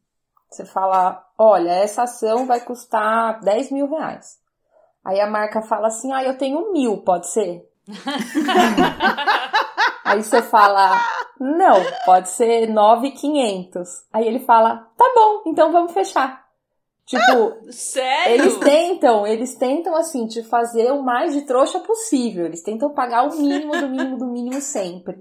você 0.51 0.65
fala, 0.65 1.25
olha, 1.39 1.71
essa 1.71 2.03
ação 2.03 2.47
vai 2.47 2.61
custar 2.61 3.41
10 3.41 3.71
mil 3.73 3.89
reais. 3.89 4.41
Aí 5.05 5.21
a 5.21 5.27
marca 5.27 5.63
fala 5.63 5.89
assim, 5.89 6.13
ah, 6.13 6.23
eu 6.23 6.39
tenho 6.39 6.73
mil, 6.73 6.99
pode 6.99 7.29
ser? 7.29 7.69
Aí 10.05 10.23
você 10.23 10.43
fala, 10.43 11.01
não, 11.41 11.83
pode 12.05 12.29
ser 12.29 12.69
9,500. 12.69 13.89
Aí 14.13 14.27
ele 14.27 14.41
fala, 14.41 14.89
tá 14.97 15.13
bom, 15.15 15.43
então 15.47 15.73
vamos 15.73 15.93
fechar. 15.93 16.43
Tipo, 17.07 17.59
Sério? 17.73 18.35
eles 18.35 18.57
tentam, 18.59 19.27
eles 19.27 19.55
tentam 19.57 19.97
assim, 19.97 20.27
te 20.27 20.43
fazer 20.43 20.93
o 20.93 21.03
mais 21.03 21.35
de 21.35 21.43
trouxa 21.43 21.81
possível. 21.81 22.47
Eles 22.47 22.63
tentam 22.63 22.95
pagar 22.95 23.25
o 23.25 23.37
mínimo 23.37 23.73
do 23.73 23.89
mínimo 23.89 24.19
do 24.19 24.27
mínimo 24.27 24.61
sempre. 24.61 25.17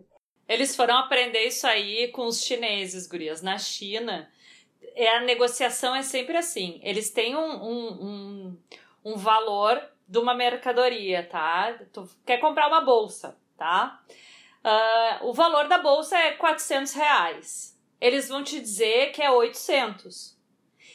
Eles 0.47 0.75
foram 0.75 0.97
aprender 0.97 1.45
isso 1.45 1.65
aí 1.65 2.09
com 2.09 2.25
os 2.25 2.43
chineses, 2.43 3.07
gurias. 3.07 3.41
Na 3.41 3.57
China, 3.57 4.27
é, 4.95 5.15
a 5.15 5.21
negociação 5.21 5.95
é 5.95 6.03
sempre 6.03 6.37
assim. 6.37 6.79
Eles 6.83 7.09
têm 7.09 7.35
um, 7.35 7.39
um, 7.39 8.03
um, 8.03 8.57
um 9.03 9.15
valor 9.17 9.81
de 10.07 10.17
uma 10.19 10.33
mercadoria, 10.33 11.27
tá? 11.29 11.79
Tu 11.93 12.07
quer 12.25 12.37
comprar 12.39 12.67
uma 12.67 12.81
bolsa, 12.81 13.37
tá? 13.57 14.01
Ah, 14.63 15.19
o 15.23 15.33
valor 15.33 15.67
da 15.67 15.77
bolsa 15.77 16.17
é 16.17 16.31
400 16.31 16.93
reais. 16.93 17.79
Eles 17.99 18.27
vão 18.29 18.43
te 18.43 18.59
dizer 18.59 19.11
que 19.11 19.21
é 19.21 19.29
800. 19.31 20.37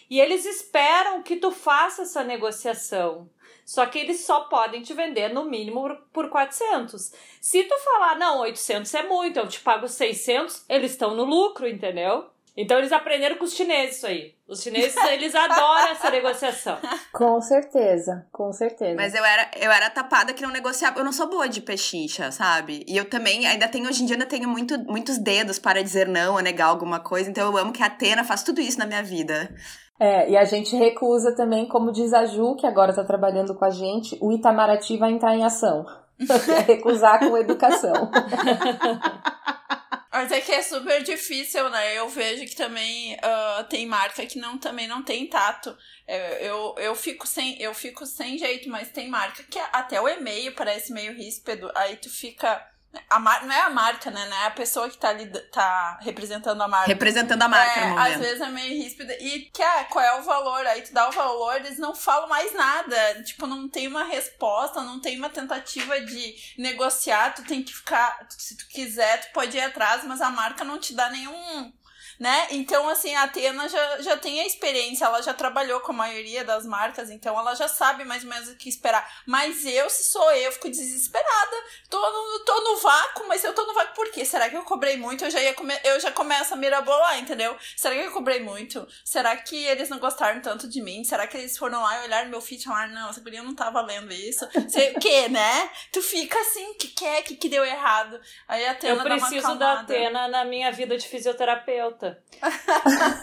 E 0.09 0.21
eles 0.21 0.45
esperam 0.45 1.23
que 1.23 1.37
tu 1.37 1.51
faça 1.51 2.03
essa 2.03 2.23
negociação. 2.23 3.29
Só 3.65 3.85
que 3.87 3.99
eles 3.99 4.25
só 4.25 4.43
podem 4.45 4.83
te 4.83 4.95
vender 4.95 5.33
no 5.35 5.45
mínimo 5.45 5.81
por- 5.81 5.97
por 6.13 6.29
400. 6.31 7.13
Se 7.41 7.65
tu 7.65 7.77
falar, 7.81 8.17
não, 8.17 8.39
800 8.41 8.95
é 8.95 9.03
muito, 9.03 9.39
eu 9.41 9.49
te 9.49 9.59
pago 9.61 9.89
600, 9.89 10.65
eles 10.69 10.93
estão 10.93 11.15
no 11.17 11.25
lucro, 11.25 11.67
entendeu? 11.69 12.31
Então 12.57 12.79
eles 12.79 12.91
aprenderam 12.91 13.37
com 13.37 13.45
os 13.45 13.53
chineses 13.53 13.99
isso 13.99 14.07
aí. 14.07 14.35
Os 14.49 14.63
chineses, 14.63 14.97
eles 15.13 15.35
adoram 15.35 15.89
essa 15.89 16.11
negociação. 16.11 16.79
Com 17.13 17.41
certeza, 17.41 18.27
com 18.31 18.53
certeza. 18.53 18.95
Mas 18.95 19.15
eu 19.15 19.25
era, 19.25 19.51
eu 19.57 19.71
era 19.71 19.91
tapada 19.91 20.33
que 20.33 20.43
não 20.43 20.51
negociava. 20.51 21.01
Eu 21.01 21.05
não 21.05 21.13
sou 21.13 21.29
boa 21.29 21.49
de 21.49 21.61
pechincha, 21.61 22.31
sabe? 22.31 22.85
E 22.87 22.97
eu 22.97 23.05
também, 23.07 23.47
ainda 23.47 23.67
tenho, 23.69 23.89
hoje 23.89 24.03
em 24.03 24.07
dia, 24.07 24.17
ainda 24.17 24.27
tenho 24.27 24.49
muito, 24.49 24.79
muitos 24.81 25.19
dedos 25.19 25.59
para 25.59 25.83
dizer 25.83 26.07
não 26.07 26.35
ou 26.35 26.41
negar 26.41 26.67
alguma 26.67 27.01
coisa. 27.01 27.29
Então 27.29 27.51
eu 27.51 27.57
amo 27.57 27.73
que 27.73 27.83
a 27.83 27.87
Atena 27.87 28.23
faz 28.23 28.43
tudo 28.43 28.61
isso 28.61 28.79
na 28.79 28.87
minha 28.87 29.03
vida. 29.03 29.51
É, 29.99 30.31
e 30.31 30.37
a 30.37 30.45
gente 30.45 30.77
recusa 30.77 31.35
também, 31.35 31.67
como 31.67 31.91
diz 31.91 32.13
a 32.13 32.27
Ju, 32.27 32.55
que 32.57 32.67
agora 32.67 32.95
tá 32.95 33.03
trabalhando 33.03 33.55
com 33.55 33.65
a 33.65 33.71
gente, 33.71 34.17
o 34.21 34.31
Itamaraty 34.31 34.99
vai 34.99 35.11
entrar 35.11 35.35
em 35.35 35.45
ação. 35.45 35.87
recusar 36.67 37.19
com 37.19 37.37
educação. 37.37 38.11
Mas 40.17 40.33
é 40.33 40.41
que 40.41 40.51
é 40.51 40.63
super 40.63 41.03
difícil, 41.03 41.69
né? 41.69 41.95
Eu 41.95 42.09
vejo 42.09 42.47
que 42.47 42.57
também 42.57 43.17
uh, 43.17 43.65
tem 43.65 43.85
marca 43.85 44.25
que 44.25 44.39
não, 44.39 44.57
também 44.57 44.89
não 44.89 45.03
tem 45.03 45.27
tato. 45.27 45.77
Eu, 46.09 46.19
eu, 46.19 46.75
eu, 46.79 46.95
fico 46.95 47.27
sem, 47.27 47.61
eu 47.61 47.75
fico 47.75 48.07
sem 48.07 48.39
jeito, 48.39 48.67
mas 48.71 48.89
tem 48.89 49.11
marca 49.11 49.43
que 49.43 49.59
até 49.59 50.01
o 50.01 50.09
e-mail 50.09 50.55
parece 50.55 50.91
meio 50.91 51.13
ríspido. 51.13 51.71
Aí 51.75 51.99
tu 51.99 52.09
fica 52.09 52.67
a 53.11 53.19
mar... 53.19 53.45
Não 53.45 53.55
é 53.55 53.61
a 53.61 53.71
marca, 53.71 54.11
né? 54.11 54.27
Não 54.29 54.37
é 54.37 54.47
a 54.47 54.51
pessoa 54.51 54.89
que 54.89 54.99
tá, 54.99 55.09
ali, 55.09 55.27
tá 55.51 55.99
representando 56.03 56.61
a 56.61 56.69
marca. 56.69 56.89
Representando 56.89 57.43
a 57.43 57.49
marca 57.49 57.81
é, 57.81 57.85
no 57.85 57.91
momento. 57.91 58.13
Às 58.13 58.21
vezes 58.21 58.41
é 58.41 58.49
meio 58.49 58.83
ríspida. 58.83 59.17
E 59.21 59.51
que, 59.53 59.63
ah, 59.63 59.85
qual 59.91 60.05
é 60.05 60.19
o 60.19 60.23
valor? 60.23 60.67
Aí 60.67 60.83
tu 60.83 60.93
dá 60.93 61.09
o 61.09 61.13
valor, 61.13 61.57
eles 61.57 61.79
não 61.79 61.95
falam 61.95 62.29
mais 62.29 62.53
nada. 62.55 63.23
Tipo, 63.23 63.47
não 63.47 63.69
tem 63.69 63.89
uma 63.89 64.05
resposta, 64.05 64.83
não 64.83 65.01
tem 65.01 65.19
uma 65.19 65.31
tentativa 65.31 66.01
de 66.01 66.35
negociar. 66.59 67.35
Tu 67.35 67.45
tem 67.45 67.63
que 67.63 67.75
ficar. 67.75 68.27
Se 68.31 68.57
tu 68.57 68.67
quiser, 68.69 69.21
tu 69.21 69.33
pode 69.33 69.57
ir 69.57 69.61
atrás, 69.61 70.05
mas 70.05 70.21
a 70.21 70.31
marca 70.31 70.65
não 70.65 70.79
te 70.79 70.95
dá 70.95 71.11
nenhum 71.11 71.73
né? 72.19 72.47
Então, 72.51 72.89
assim, 72.89 73.15
a 73.15 73.25
Atena 73.25 73.69
já, 73.69 74.03
já 74.03 74.17
tem 74.17 74.41
a 74.41 74.47
experiência, 74.47 75.05
ela 75.05 75.21
já 75.21 75.35
trabalhou 75.35 75.81
com 75.81 75.93
a 75.93 75.97
maioria 75.97 76.45
das 76.45 76.65
marcas, 76.65 77.11
então 77.11 77.39
ela 77.39 77.55
já 77.55 77.69
sabe 77.69 78.05
mais 78.05 78.23
ou 78.25 78.31
menos 78.31 78.49
o 78.49 78.57
que 78.57 78.69
esperar. 78.69 79.07
Mas 79.27 79.65
eu, 79.67 79.91
se 79.91 80.05
sou 80.05 80.31
eu, 80.33 80.51
fico 80.53 80.69
desesperada. 80.71 81.57
Tô 81.91 81.99
no, 81.99 82.45
tô 82.45 82.61
no 82.61 82.77
vácuo, 82.79 83.29
mas 83.29 83.45
eu 83.45 83.53
tô 83.53 83.67
no 83.67 83.75
vácuo 83.75 83.95
por 83.95 84.11
quê? 84.11 84.25
Será 84.25 84.49
que 84.49 84.57
eu 84.57 84.63
cobrei 84.63 84.97
muito? 84.97 85.25
Eu 85.25 85.31
já, 85.31 85.41
ia 85.41 85.55
come... 85.55 85.75
eu 85.85 86.01
já 86.01 86.11
começo 86.11 86.55
a 86.55 86.57
mirabolar, 86.57 87.19
entendeu? 87.19 87.57
Será 87.77 87.95
que 87.95 88.01
eu 88.01 88.13
cobrei 88.13 88.41
muito? 88.41 88.87
Será 89.05 89.37
que 89.37 89.57
eles 89.67 89.89
não 89.89 89.99
gostaram 89.99 90.41
tanto 90.41 90.69
de 90.69 90.81
mim? 90.83 91.05
Será 91.05 91.27
que 91.27 91.37
eles 91.37 91.59
foram 91.59 91.83
lá 91.83 92.03
e 92.03 92.07
olharam 92.07 92.31
meu 92.31 92.41
feed 92.41 92.63
e 92.63 92.65
falaram, 92.65 92.93
não, 92.93 93.11
essa 93.11 93.21
guria 93.21 93.43
não 93.43 93.55
tá 93.55 93.71
valendo 93.71 94.13
isso? 94.13 94.47
Sei 94.69 94.93
o 94.93 95.01
quê, 95.01 95.29
né? 95.29 95.71
Tu 95.93 96.01
fica 96.03 96.39
assim, 96.41 96.75
que 96.75 96.89
que 96.89 97.05
é? 97.05 97.23
que, 97.27 97.37
que 97.37 97.49
deu 97.49 97.65
errado? 97.65 98.21
Aí 98.47 98.65
a 98.67 98.71
Atena 98.71 99.03
Eu 99.03 99.05
preciso 99.05 99.55
da 99.57 99.81
Atena 99.81 100.29
na 100.29 100.45
minha 100.45 100.71
vida 100.71 100.97
de 100.97 101.07
fisioterapeuta 101.07 102.06
puta. 102.11 102.23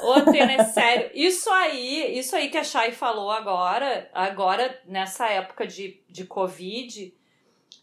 Ô, 0.03 0.15
é 0.17 0.63
sério. 0.65 1.11
Isso 1.13 1.49
aí, 1.49 2.17
isso 2.17 2.35
aí 2.35 2.49
que 2.49 2.57
a 2.57 2.63
Chay 2.63 2.91
falou 2.91 3.31
agora, 3.31 4.09
agora, 4.13 4.81
nessa 4.85 5.27
época 5.29 5.65
de, 5.65 6.01
de 6.09 6.25
Covid, 6.25 7.13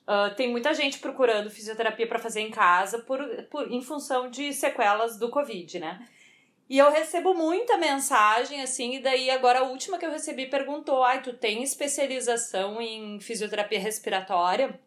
uh, 0.03 0.35
tem 0.35 0.51
muita 0.51 0.75
gente 0.75 0.99
procurando 0.99 1.51
fisioterapia 1.51 2.07
para 2.07 2.19
fazer 2.19 2.41
em 2.41 2.51
casa 2.51 2.99
por, 3.01 3.21
por, 3.51 3.71
em 3.73 3.83
função 3.83 4.31
de 4.31 4.53
sequelas 4.53 5.19
do 5.19 5.31
Covid, 5.31 5.79
né? 5.79 6.07
E 6.69 6.79
eu 6.79 6.91
recebo 6.91 7.35
muita 7.35 7.77
mensagem, 7.77 8.63
assim, 8.63 8.95
e 8.95 9.01
daí 9.01 9.29
agora 9.29 9.59
a 9.59 9.65
última 9.65 9.99
que 9.99 10.07
eu 10.07 10.11
recebi 10.13 10.47
perguntou: 10.47 11.03
ai, 11.03 11.21
tu 11.21 11.33
tem 11.33 11.65
especialização 11.65 12.81
em 12.81 13.19
fisioterapia 13.19 13.81
respiratória? 13.81 14.79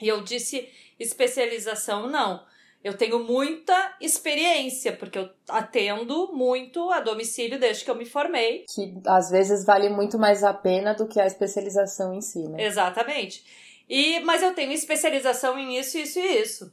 E 0.00 0.08
eu 0.08 0.22
disse: 0.22 0.72
especialização 0.98 2.06
não 2.08 2.46
eu 2.82 2.96
tenho 2.96 3.18
muita 3.24 3.96
experiência, 4.00 4.92
porque 4.96 5.18
eu 5.18 5.28
atendo 5.48 6.32
muito 6.32 6.90
a 6.90 7.00
domicílio 7.00 7.58
desde 7.58 7.84
que 7.84 7.90
eu 7.90 7.94
me 7.96 8.04
formei. 8.06 8.64
Que 8.72 8.94
às 9.06 9.30
vezes 9.30 9.64
vale 9.64 9.88
muito 9.88 10.18
mais 10.18 10.44
a 10.44 10.54
pena 10.54 10.94
do 10.94 11.06
que 11.06 11.20
a 11.20 11.26
especialização 11.26 12.14
em 12.14 12.20
si, 12.20 12.48
né? 12.48 12.64
Exatamente. 12.64 13.44
E, 13.88 14.20
mas 14.20 14.42
eu 14.42 14.54
tenho 14.54 14.72
especialização 14.72 15.58
em 15.58 15.78
isso, 15.78 15.98
isso 15.98 16.18
e 16.18 16.40
isso. 16.40 16.72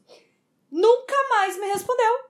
Nunca 0.72 1.16
mais 1.30 1.58
me 1.60 1.68
respondeu. 1.68 2.26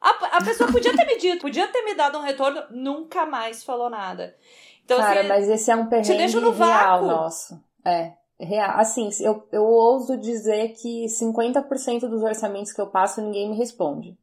A, 0.00 0.10
a 0.38 0.44
pessoa 0.44 0.70
podia 0.70 0.94
ter 0.96 1.04
me 1.04 1.18
dito, 1.18 1.40
podia 1.40 1.68
ter 1.68 1.82
me 1.82 1.94
dado 1.94 2.18
um 2.18 2.22
retorno, 2.22 2.62
nunca 2.70 3.26
mais 3.26 3.64
falou 3.64 3.90
nada. 3.90 4.36
Então, 4.84 4.98
Cara, 4.98 5.20
assim, 5.20 5.28
mas 5.28 5.48
esse 5.48 5.70
é 5.70 5.76
um 5.76 5.86
perrengue 5.88 6.38
real 6.38 6.52
vácuo. 6.52 7.06
nosso. 7.06 7.62
É. 7.84 8.12
Assim, 8.74 9.08
eu, 9.20 9.46
eu 9.52 9.62
ouso 9.62 10.16
dizer 10.16 10.72
que 10.72 11.06
50% 11.06 12.08
dos 12.08 12.22
orçamentos 12.22 12.72
que 12.72 12.80
eu 12.80 12.86
passo 12.86 13.20
ninguém 13.20 13.50
me 13.50 13.56
responde. 13.56 14.16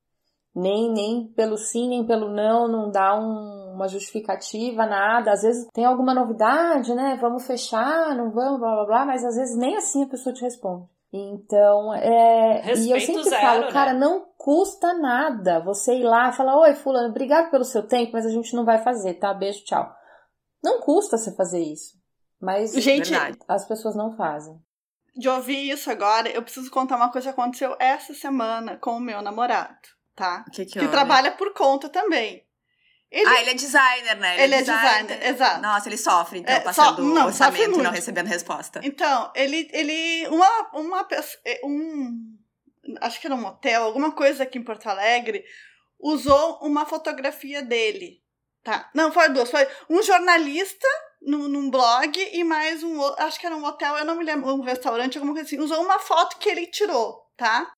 Nem, 0.56 0.92
nem 0.92 1.28
pelo 1.36 1.56
sim, 1.56 1.88
nem 1.88 2.04
pelo 2.04 2.30
não, 2.30 2.68
não 2.68 2.90
dá 2.90 3.16
um, 3.20 3.74
uma 3.76 3.88
justificativa, 3.88 4.88
nada. 4.88 5.32
Às 5.32 5.44
vezes 5.44 5.68
tem 5.72 5.86
alguma 5.86 6.16
novidade, 6.16 6.96
né? 6.96 7.16
Vamos 7.22 7.46
fechar, 7.46 8.16
não 8.16 8.32
vamos, 8.32 8.60
blá 8.60 8.74
blá 8.74 8.86
blá, 8.86 9.06
mas 9.06 9.24
às 9.24 9.36
vezes 9.36 9.56
nem 9.56 9.78
assim 9.78 10.04
a 10.04 10.08
pessoa 10.08 10.34
te 10.34 10.42
responde. 10.42 10.88
Então, 11.14 11.94
é. 11.94 12.62
Respeito 12.62 12.88
e 12.88 12.92
eu 12.92 13.00
sempre 13.00 13.30
zero, 13.30 13.42
falo, 13.42 13.62
né? 13.62 13.72
cara, 13.72 13.94
não 13.94 14.26
custa 14.38 14.94
nada 14.96 15.64
você 15.64 15.94
ir 15.94 16.04
lá 16.04 16.30
e 16.30 16.34
falar: 16.34 16.60
Oi, 16.60 16.74
Fulano, 16.74 17.10
obrigado 17.10 17.50
pelo 17.50 17.64
seu 17.64 17.88
tempo, 17.88 18.14
mas 18.14 18.26
a 18.26 18.30
gente 18.30 18.56
não 18.56 18.66
vai 18.66 18.80
fazer, 18.80 19.14
tá? 19.16 19.34
Beijo, 19.34 19.64
tchau. 19.64 19.88
Não 20.64 20.82
custa 20.82 21.18
você 21.18 21.34
fazer 21.36 21.62
isso. 21.62 21.97
Mas 22.40 22.72
Gente, 22.74 23.10
Verdade. 23.10 23.38
as 23.48 23.66
pessoas 23.68 23.96
não 23.96 24.16
fazem. 24.16 24.60
de 25.16 25.28
ouvir 25.28 25.70
isso 25.72 25.90
agora, 25.90 26.30
eu 26.30 26.44
preciso 26.44 26.70
contar 26.70 26.96
uma 26.96 27.12
coisa 27.12 27.34
que 27.34 27.40
aconteceu 27.40 27.76
essa 27.80 28.14
semana 28.14 28.78
com 28.78 28.98
o 28.98 29.00
meu 29.00 29.20
namorado, 29.22 29.76
tá? 30.16 30.46
O 30.48 30.52
que 30.52 30.64
que 30.66 30.80
Que 30.80 30.88
trabalha 30.90 31.32
por 31.32 31.54
conta 31.54 31.90
também. 31.90 32.46
Ele, 33.10 33.28
Ah, 33.28 33.42
ele 33.42 33.50
é 33.52 33.54
designer, 33.56 34.16
né? 34.18 34.44
Ele 34.44 34.54
é 34.54 34.60
designer, 34.60 35.26
exato. 35.28 35.62
Nossa, 35.62 35.90
ele 35.90 35.98
sofre, 35.98 36.40
então, 36.40 36.54
É, 36.54 36.60
passando 36.60 36.98
so- 36.98 37.02
não, 37.02 37.26
orçamento 37.26 37.80
e 37.80 37.82
não 37.84 37.90
recebendo 37.90 38.28
resposta. 38.28 38.80
Então, 38.84 39.32
ele, 39.34 39.68
ele, 39.74 40.28
uma, 40.28 40.70
uma 40.74 41.04
pessoa, 41.06 41.42
um, 41.64 42.38
acho 43.02 43.20
que 43.20 43.26
era 43.26 43.36
um 43.36 43.46
hotel, 43.46 43.84
alguma 43.86 44.12
coisa 44.12 44.44
aqui 44.44 44.60
em 44.60 44.64
Porto 44.64 44.88
Alegre, 44.88 45.44
usou 46.00 46.60
uma 46.62 46.86
fotografia 46.86 47.64
dele, 47.64 48.22
tá? 48.62 48.88
Não, 48.94 49.12
foi 49.12 49.30
duas, 49.30 49.50
foi 49.50 49.66
um 49.90 50.04
jornalista 50.04 50.88
num, 51.22 51.48
num 51.48 51.70
blog 51.70 52.18
e 52.34 52.44
mais 52.44 52.84
um, 52.84 53.02
acho 53.18 53.40
que 53.40 53.46
era 53.46 53.56
um 53.56 53.64
hotel, 53.64 53.98
eu 53.98 54.06
não 54.06 54.16
me 54.16 54.24
lembro, 54.24 54.54
um 54.54 54.62
restaurante, 54.62 55.18
alguma 55.18 55.34
coisa 55.34 55.48
assim, 55.48 55.60
usou 55.60 55.84
uma 55.84 56.00
foto 56.00 56.38
que 56.38 56.50
ele 56.50 56.68
tirou, 56.68 57.26
tá? 57.36 57.72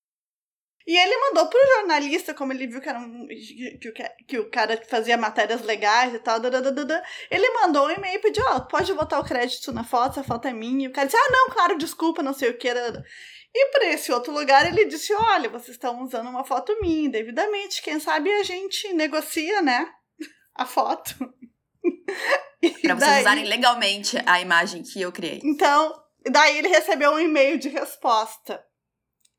E 0.89 0.97
ele 0.97 1.15
mandou 1.17 1.45
pro 1.47 1.67
jornalista, 1.75 2.33
como 2.33 2.51
ele 2.51 2.65
viu 2.65 2.81
que, 2.81 2.89
era 2.89 2.97
um, 2.97 3.27
que, 3.27 3.91
que 4.27 4.39
o 4.39 4.49
cara 4.49 4.81
fazia 4.89 5.15
matérias 5.17 5.61
legais 5.61 6.15
e 6.15 6.19
tal, 6.19 6.39
dadadadada, 6.39 7.03
ele 7.29 7.47
mandou 7.51 7.85
um 7.85 7.91
e-mail 7.91 8.15
e 8.15 8.21
pediu, 8.21 8.43
ó, 8.47 8.59
pode 8.61 8.91
botar 8.95 9.19
o 9.19 9.23
crédito 9.23 9.71
na 9.71 9.83
foto, 9.83 10.19
essa 10.19 10.23
foto 10.23 10.47
é 10.47 10.53
minha. 10.53 10.85
E 10.85 10.87
o 10.87 10.91
cara 10.91 11.05
disse, 11.05 11.15
ah, 11.15 11.31
não, 11.31 11.49
claro, 11.49 11.77
desculpa, 11.77 12.23
não 12.23 12.33
sei 12.33 12.49
o 12.49 12.57
que. 12.57 12.73
dadada. 12.73 13.05
E 13.53 13.71
para 13.71 13.85
esse 13.85 14.11
outro 14.11 14.33
lugar 14.33 14.65
ele 14.67 14.85
disse, 14.85 15.13
olha, 15.13 15.47
vocês 15.49 15.75
estão 15.75 16.01
usando 16.03 16.27
uma 16.27 16.43
foto 16.43 16.75
minha 16.81 17.05
indevidamente, 17.05 17.83
quem 17.83 17.99
sabe 17.99 18.31
a 18.31 18.41
gente 18.43 18.91
negocia, 18.93 19.61
né, 19.61 19.91
a 20.55 20.65
foto. 20.65 21.13
Pra 22.81 22.95
vocês 22.95 22.99
daí- 22.99 23.21
usarem 23.21 23.45
legalmente 23.45 24.17
a 24.25 24.41
imagem 24.41 24.83
que 24.83 25.01
eu 25.01 25.11
criei. 25.11 25.39
então, 25.43 25.93
daí 26.29 26.57
ele 26.57 26.67
recebeu 26.67 27.11
um 27.11 27.19
e-mail 27.19 27.57
de 27.57 27.69
resposta. 27.69 28.63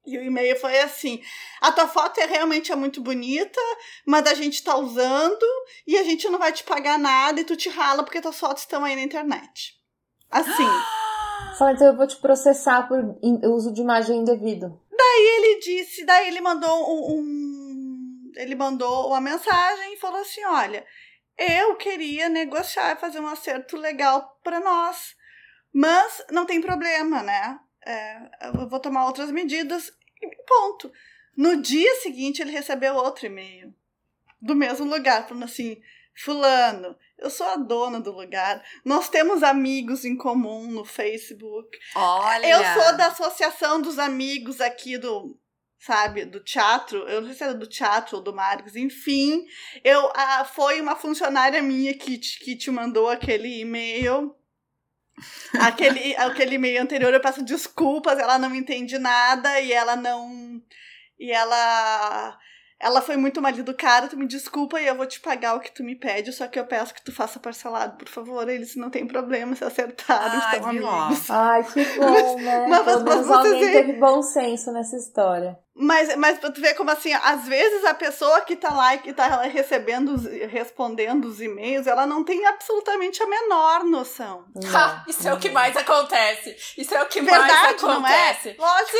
E 0.07 0.17
o 0.17 0.23
e-mail 0.23 0.59
foi 0.59 0.79
assim: 0.81 1.21
a 1.61 1.71
tua 1.71 1.87
foto 1.87 2.19
é 2.19 2.25
realmente 2.27 2.73
é 2.73 2.77
muito 2.77 3.03
bonita, 3.03 3.61
mas 4.07 4.27
a 4.27 4.35
gente 4.35 4.63
tá 4.65 4.75
usando 4.77 5.45
e 5.87 5.99
a 5.99 6.03
gente 6.03 6.27
não 6.31 6.39
vai 6.39 6.53
te 6.53 6.65
pagar 6.65 6.99
nada 6.99 7.41
e 7.41 7.45
tu 7.45 7.55
te 7.55 7.69
rala 7.69 8.03
porque 8.03 8.21
tuas 8.23 8.39
fotos 8.39 8.63
estão 8.63 8.83
aí 8.85 8.97
na 8.97 9.03
internet. 9.03 9.75
Assim. 10.31 10.49
Fala, 11.59 11.73
então 11.73 11.89
eu 11.89 11.97
vou 11.97 12.07
te 12.07 12.17
processar 12.17 12.89
por 12.89 12.99
uso 13.45 13.73
de 13.75 13.83
imagem 13.83 14.19
indevido. 14.21 14.81
Daí 14.91 15.27
ele 15.37 15.59
disse, 15.61 16.05
daí 16.07 16.29
ele 16.29 16.41
mandou 16.41 16.71
um, 16.71 17.19
um- 17.19 18.33
ele 18.37 18.55
mandou 18.55 19.09
uma 19.09 19.21
mensagem 19.21 19.93
e 19.95 19.99
falou 19.99 20.21
assim: 20.21 20.43
olha, 20.47 20.87
eu 21.41 21.75
queria 21.77 22.29
negociar 22.29 22.93
e 22.93 23.01
fazer 23.01 23.19
um 23.19 23.27
acerto 23.27 23.77
legal 23.77 24.39
para 24.45 24.61
nós, 24.61 25.17
mas 25.73 26.23
não 26.31 26.45
tem 26.45 26.61
problema, 26.61 27.23
né? 27.23 27.59
É, 27.85 28.49
eu 28.49 28.69
vou 28.69 28.79
tomar 28.79 29.07
outras 29.07 29.31
medidas 29.31 29.91
e 30.21 30.29
ponto. 30.45 30.93
No 31.35 31.63
dia 31.63 31.95
seguinte 32.03 32.43
ele 32.43 32.51
recebeu 32.51 32.95
outro 32.95 33.25
e-mail 33.25 33.75
do 34.41 34.55
mesmo 34.55 34.85
lugar 34.85 35.27
falando 35.27 35.45
assim: 35.45 35.81
fulano, 36.15 36.95
eu 37.19 37.31
sou 37.31 37.47
a 37.47 37.57
dona 37.57 38.01
do 38.01 38.13
lugar, 38.13 38.63
nós 38.85 39.09
temos 39.09 39.43
amigos 39.43 40.05
em 40.05 40.17
comum 40.17 40.67
no 40.67 40.85
Facebook. 40.85 41.79
Olha! 41.95 42.47
Eu 42.47 42.83
sou 42.83 42.97
da 42.97 43.07
associação 43.07 43.81
dos 43.81 43.99
amigos 43.99 44.61
aqui 44.61 44.99
do, 44.99 45.39
sabe, 45.81 46.25
do 46.27 46.41
teatro. 46.41 46.99
Eu 47.09 47.21
não 47.23 47.29
sei 47.29 47.37
se 47.37 47.43
era 47.45 47.55
do 47.55 47.67
teatro 47.67 48.19
ou 48.19 48.23
do 48.23 48.35
Marcos, 48.35 48.77
enfim. 48.77 49.45
Eu, 49.83 50.11
ah, 50.15 50.45
foi 50.45 50.81
uma 50.81 50.95
funcionária 50.95 51.63
minha 51.63 51.95
que 51.95 52.19
te, 52.19 52.39
que 52.39 52.55
te 52.55 52.71
mandou 52.71 53.09
aquele 53.09 53.61
e-mail. 53.61 54.35
Aquele, 55.61 56.17
aquele 56.17 56.55
e-mail 56.55 56.81
anterior, 56.83 57.13
eu 57.13 57.21
peço 57.21 57.45
desculpas, 57.45 58.19
ela 58.19 58.39
não 58.39 58.55
entende 58.55 58.99
nada 58.99 59.61
e 59.61 59.71
ela 59.71 59.95
não. 59.95 60.63
E 61.19 61.31
ela. 61.31 62.39
ela 62.81 63.03
foi 63.03 63.19
muito 63.19 63.43
mal 63.43 63.53
educada, 63.53 64.09
tu 64.09 64.17
me 64.17 64.27
desculpa 64.27 64.81
e 64.81 64.87
eu 64.87 64.95
vou 64.95 65.05
te 65.05 65.21
pagar 65.21 65.55
o 65.57 65.61
que 65.61 65.71
tu 65.75 65.85
me 65.85 65.95
pede, 65.95 66.33
só 66.33 66.47
que 66.49 66.59
eu 66.59 66.65
peço 66.65 66.95
que 66.95 67.05
tu 67.05 67.13
faça 67.13 67.39
parcelado, 67.39 67.99
por 67.99 68.09
favor. 68.09 68.49
Eles 68.49 68.75
não 68.77 68.89
tem 68.89 69.07
problema, 69.07 69.55
se 69.55 69.63
acertaram, 69.63 70.41
Ai, 70.43 70.57
estão. 70.57 70.73
Ai, 71.29 71.65
que 71.65 71.85
bom, 71.99 72.37
né? 72.41 72.67
Mas- 72.67 72.87
mas 72.87 73.03
menos 73.03 73.27
vocês 73.27 73.73
teve 73.73 73.93
bom 74.01 74.23
senso 74.23 74.73
nessa 74.73 74.97
história. 74.97 75.59
Mas, 75.75 76.15
mas 76.17 76.39
pra 76.39 76.51
tu 76.51 76.61
ver 76.61 76.75
como 76.75 76.91
assim, 76.91 77.13
às 77.15 77.47
vezes 77.47 77.85
a 77.85 77.95
pessoa 77.95 78.41
que 78.41 78.57
tá 78.57 78.71
lá 78.75 78.97
e 78.97 78.99
que 78.99 79.13
tá 79.13 79.43
recebendo, 79.43 80.15
os- 80.15 80.25
respondendo 80.51 81.27
os 81.27 81.41
e-mails, 81.41 81.87
ela 81.87 82.05
não 82.07 82.25
tem 82.25 82.45
absolutamente 82.45 83.23
a 83.23 83.27
menor 83.27 83.85
noção. 83.85 84.45
Ha, 84.57 84.69
Não, 84.69 85.05
isso 85.07 85.29
é 85.29 85.33
o 85.33 85.39
que 85.39 85.47
não. 85.49 85.55
mais 85.55 85.77
acontece. 85.77 86.57
Isso 86.77 86.93
é 86.93 87.01
o 87.03 87.07
que 87.07 87.23
mais 87.23 87.45
Verdade, 87.45 87.83
não 87.83 88.07
é? 88.07 88.29
acontece. 88.29 88.57
Lógico, 88.59 88.99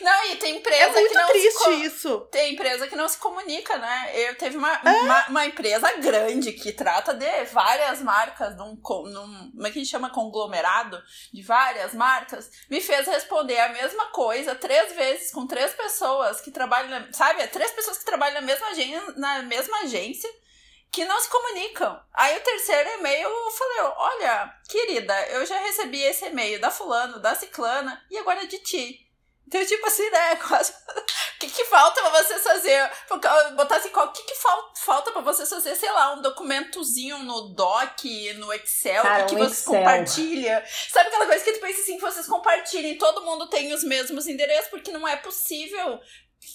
Não, 0.00 0.24
e 0.32 0.36
tem 0.36 0.54
é 0.54 0.58
empresa 0.58 0.92
que 0.94 1.00
muito 1.00 1.14
não 1.14 1.26
se 1.26 1.32
triste 1.32 1.64
co- 1.64 1.70
isso. 1.72 2.20
Tem 2.32 2.54
empresa 2.54 2.88
que 2.88 2.96
não 2.96 3.08
se 3.08 3.18
comunica, 3.18 3.76
né? 3.76 4.10
Eu 4.14 4.34
teve 4.36 4.56
uma, 4.56 4.72
É? 4.72 4.90
uma, 5.02 5.26
uma 5.28 5.46
empresa 5.46 5.92
grande 5.98 6.52
que 6.54 6.72
trata 6.72 7.12
de 7.14 7.44
várias 7.52 8.00
marcas, 8.02 8.56
num, 8.56 8.70
num 8.74 9.50
como 9.54 9.66
é 9.66 9.70
que 9.70 9.78
a 9.78 9.82
gente 9.82 9.90
chama 9.90 10.08
conglomerado 10.10 11.00
de 11.32 11.42
várias 11.42 11.92
marcas, 11.94 12.50
me 12.70 12.80
fez 12.80 13.06
responder 13.06 13.60
a 13.60 13.68
mesma 13.68 14.06
coisa 14.06 14.54
três 14.54 14.92
vezes 14.94 15.30
com 15.30 15.46
três 15.46 15.72
pessoas 15.74 16.05
que 16.42 16.50
trabalham, 16.50 17.12
sabe? 17.12 17.42
É 17.42 17.46
Três 17.46 17.70
pessoas 17.72 17.98
que 17.98 18.04
trabalham 18.04 18.34
na 18.34 18.46
mesma 18.46 18.68
agência, 18.68 19.14
na 19.16 19.42
mesma 19.42 19.78
agência 19.80 20.30
que 20.90 21.04
não 21.04 21.20
se 21.20 21.28
comunicam. 21.28 22.00
Aí 22.12 22.36
o 22.36 22.42
terceiro 22.42 22.88
e-mail 22.98 23.28
eu 23.28 23.50
falei, 23.50 23.92
olha, 23.96 24.54
querida, 24.68 25.28
eu 25.28 25.44
já 25.44 25.58
recebi 25.58 26.00
esse 26.00 26.26
e-mail 26.26 26.60
da 26.60 26.70
fulano, 26.70 27.20
da 27.20 27.34
ciclana 27.34 28.02
e 28.10 28.16
agora 28.18 28.42
é 28.42 28.46
de 28.46 28.58
ti. 28.60 29.05
Então, 29.46 29.64
tipo 29.64 29.86
assim, 29.86 30.08
né? 30.10 30.36
Quase. 30.46 30.72
O 30.72 31.38
que, 31.38 31.48
que 31.48 31.64
falta 31.66 32.00
pra 32.00 32.22
vocês 32.22 32.42
fazer? 32.42 32.90
Botar 33.54 33.76
assim, 33.76 33.90
qual- 33.90 34.06
o 34.08 34.12
que, 34.12 34.22
que 34.24 34.34
fal- 34.34 34.72
falta 34.76 35.12
pra 35.12 35.20
vocês 35.20 35.48
fazer, 35.48 35.76
sei 35.76 35.90
lá, 35.92 36.14
um 36.14 36.22
documentozinho 36.22 37.18
no 37.20 37.54
Doc, 37.54 38.02
no 38.36 38.52
Excel, 38.54 39.02
Cara, 39.02 39.24
que 39.26 39.34
um 39.34 39.38
vocês 39.38 39.58
Excel. 39.60 39.74
compartilham. 39.74 40.62
Sabe 40.90 41.08
aquela 41.08 41.26
coisa 41.26 41.44
que 41.44 41.52
tu 41.52 41.60
pensa 41.60 41.80
assim, 41.80 41.96
que 41.96 42.02
vocês 42.02 42.26
compartilhem, 42.26 42.96
todo 42.98 43.22
mundo 43.24 43.48
tem 43.48 43.72
os 43.72 43.84
mesmos 43.84 44.26
endereços, 44.26 44.68
porque 44.70 44.90
não 44.90 45.06
é 45.06 45.16
possível 45.16 46.00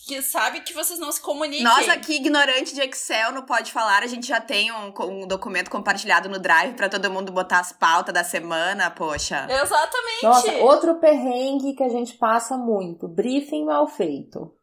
que 0.07 0.21
sabe 0.21 0.61
que 0.61 0.73
vocês 0.73 0.99
não 0.99 1.11
se 1.11 1.19
comuniquem. 1.21 1.63
Nós 1.63 1.87
aqui, 1.89 2.15
ignorante 2.15 2.73
de 2.73 2.81
Excel, 2.81 3.31
no 3.33 3.43
Pode 3.43 3.71
Falar, 3.71 4.03
a 4.03 4.07
gente 4.07 4.27
já 4.27 4.39
tem 4.39 4.71
um, 4.71 4.93
um 5.01 5.27
documento 5.27 5.69
compartilhado 5.69 6.29
no 6.29 6.39
Drive 6.39 6.73
pra 6.75 6.87
todo 6.89 7.11
mundo 7.11 7.31
botar 7.31 7.59
as 7.59 7.71
pautas 7.71 8.13
da 8.13 8.23
semana, 8.23 8.89
poxa. 8.89 9.45
Exatamente. 9.49 10.23
Nossa, 10.23 10.51
outro 10.57 10.95
perrengue 10.95 11.73
que 11.75 11.83
a 11.83 11.89
gente 11.89 12.13
passa 12.13 12.57
muito: 12.57 13.07
briefing 13.07 13.65
mal 13.65 13.87
feito. 13.87 14.53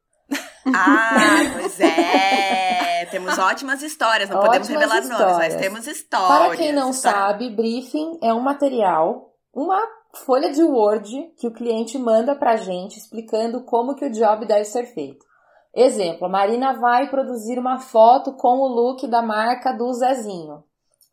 Ah, 0.66 1.10
pois 1.58 1.80
é. 1.80 3.06
Temos 3.10 3.38
ótimas 3.38 3.82
histórias, 3.82 4.28
não 4.28 4.40
podemos 4.40 4.68
Ótimas 4.68 4.82
revelar 4.82 5.00
nomes, 5.02 5.18
mas 5.18 5.28
histórias. 5.54 5.60
temos 5.60 5.86
histórias. 5.86 6.46
Para 6.48 6.56
quem 6.56 6.72
não 6.72 6.90
História- 6.90 7.18
sabe, 7.18 7.50
briefing 7.50 8.18
é 8.22 8.34
um 8.34 8.40
material, 8.40 9.32
uma 9.54 9.80
folha 10.24 10.50
de 10.50 10.62
Word 10.62 11.32
que 11.36 11.46
o 11.46 11.52
cliente 11.52 11.98
manda 11.98 12.34
pra 12.34 12.56
gente 12.56 12.98
explicando 12.98 13.62
como 13.64 13.94
que 13.94 14.04
o 14.04 14.10
job 14.10 14.46
deve 14.46 14.64
ser 14.64 14.86
feito. 14.86 15.26
Exemplo, 15.74 16.26
a 16.26 16.30
Marina 16.30 16.72
vai 16.74 17.08
produzir 17.08 17.58
uma 17.58 17.78
foto 17.78 18.32
com 18.32 18.58
o 18.58 18.66
look 18.68 19.06
da 19.06 19.22
marca 19.22 19.72
do 19.72 19.92
Zezinho. 19.92 20.64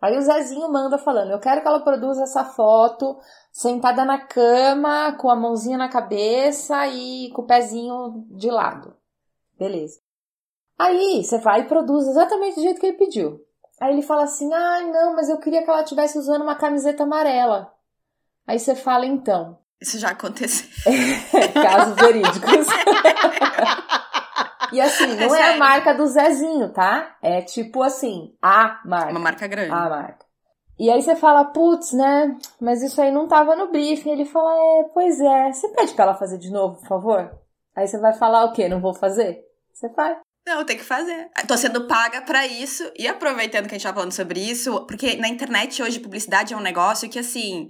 Aí 0.02 0.18
o 0.18 0.22
Zezinho 0.22 0.72
manda 0.72 0.98
falando, 0.98 1.32
eu 1.32 1.40
quero 1.40 1.62
que 1.62 1.68
ela 1.68 1.84
produza 1.84 2.24
essa 2.24 2.44
foto 2.44 3.18
sentada 3.52 4.04
na 4.04 4.20
cama, 4.20 5.14
com 5.14 5.30
a 5.30 5.36
mãozinha 5.36 5.78
na 5.78 5.90
cabeça 5.90 6.88
e 6.88 7.30
com 7.32 7.42
o 7.42 7.48
pezinho 7.48 8.26
de 8.32 8.50
lado. 8.50 8.96
Beleza. 9.58 10.00
Aí 10.78 11.24
você 11.24 11.38
vai 11.40 11.62
e 11.62 11.68
produz 11.68 12.08
exatamente 12.08 12.56
do 12.56 12.62
jeito 12.62 12.80
que 12.80 12.86
ele 12.88 12.98
pediu. 12.98 13.40
Aí 13.80 13.94
ele 13.94 14.02
fala 14.02 14.24
assim: 14.24 14.54
ah, 14.54 14.82
não, 14.82 15.16
mas 15.16 15.30
eu 15.30 15.40
queria 15.40 15.64
que 15.64 15.70
ela 15.70 15.82
estivesse 15.82 16.18
usando 16.18 16.42
uma 16.42 16.56
camiseta 16.56 17.04
amarela. 17.04 17.74
Aí 18.48 18.60
você 18.60 18.76
fala, 18.76 19.06
então, 19.06 19.58
Isso 19.82 19.98
já 20.00 20.10
aconteceu. 20.10 20.68
casos 21.54 21.96
verídicos. 21.96 22.68
e 24.72 24.82
assim, 24.82 25.08
não 25.08 25.24
é, 25.24 25.26
a 25.26 25.30
sério. 25.30 25.60
marca 25.60 25.94
do 25.94 26.06
Zezinho, 26.08 26.70
tá? 26.70 27.16
É 27.22 27.42
tipo 27.42 27.82
assim, 27.82 28.36
a 28.42 28.82
marca. 28.86 29.12
Uma 29.12 29.20
marca 29.20 29.48
grande. 29.48 29.72
A 29.72 29.90
marca. 29.90 30.26
E 30.78 30.90
aí 30.90 31.02
você 31.02 31.16
fala, 31.16 31.46
putz, 31.46 31.94
né? 31.94 32.38
Mas 32.60 32.84
isso 32.84 33.02
aí 33.02 33.12
não 33.12 33.28
tava 33.28 33.56
no 33.56 33.72
briefing. 33.72 34.12
Ele 34.12 34.26
fala, 34.26 34.52
é, 34.52 34.84
pois 34.94 35.20
é. 35.22 35.52
Você 35.52 35.70
pede 35.70 35.94
pra 35.94 36.04
ela 36.04 36.16
fazer 36.16 36.38
de 36.38 36.52
novo, 36.52 36.80
por 36.82 36.88
favor? 36.88 37.32
Aí 37.76 37.88
você 37.88 37.98
vai 37.98 38.14
falar 38.14 38.46
o 38.46 38.52
quê? 38.54 38.68
Não 38.68 38.82
vou 38.82 38.94
fazer? 38.94 39.40
Você 39.74 39.90
faz. 39.94 40.18
Não, 40.46 40.66
tem 40.66 40.78
que 40.78 40.84
fazer. 40.84 41.30
Tô 41.48 41.58
sendo 41.58 41.88
paga 41.88 42.22
pra 42.22 42.46
isso. 42.46 42.84
E 42.98 43.08
aproveitando 43.08 43.68
que 43.68 43.76
a 43.76 43.78
gente 43.78 43.88
tá 43.88 43.94
falando 43.94 44.12
sobre 44.12 44.40
isso, 44.40 44.86
porque 44.86 45.16
na 45.16 45.28
internet 45.30 45.82
hoje 45.82 46.00
publicidade 46.00 46.54
é 46.54 46.58
um 46.58 46.62
negócio 46.62 47.10
que, 47.10 47.18
assim, 47.18 47.70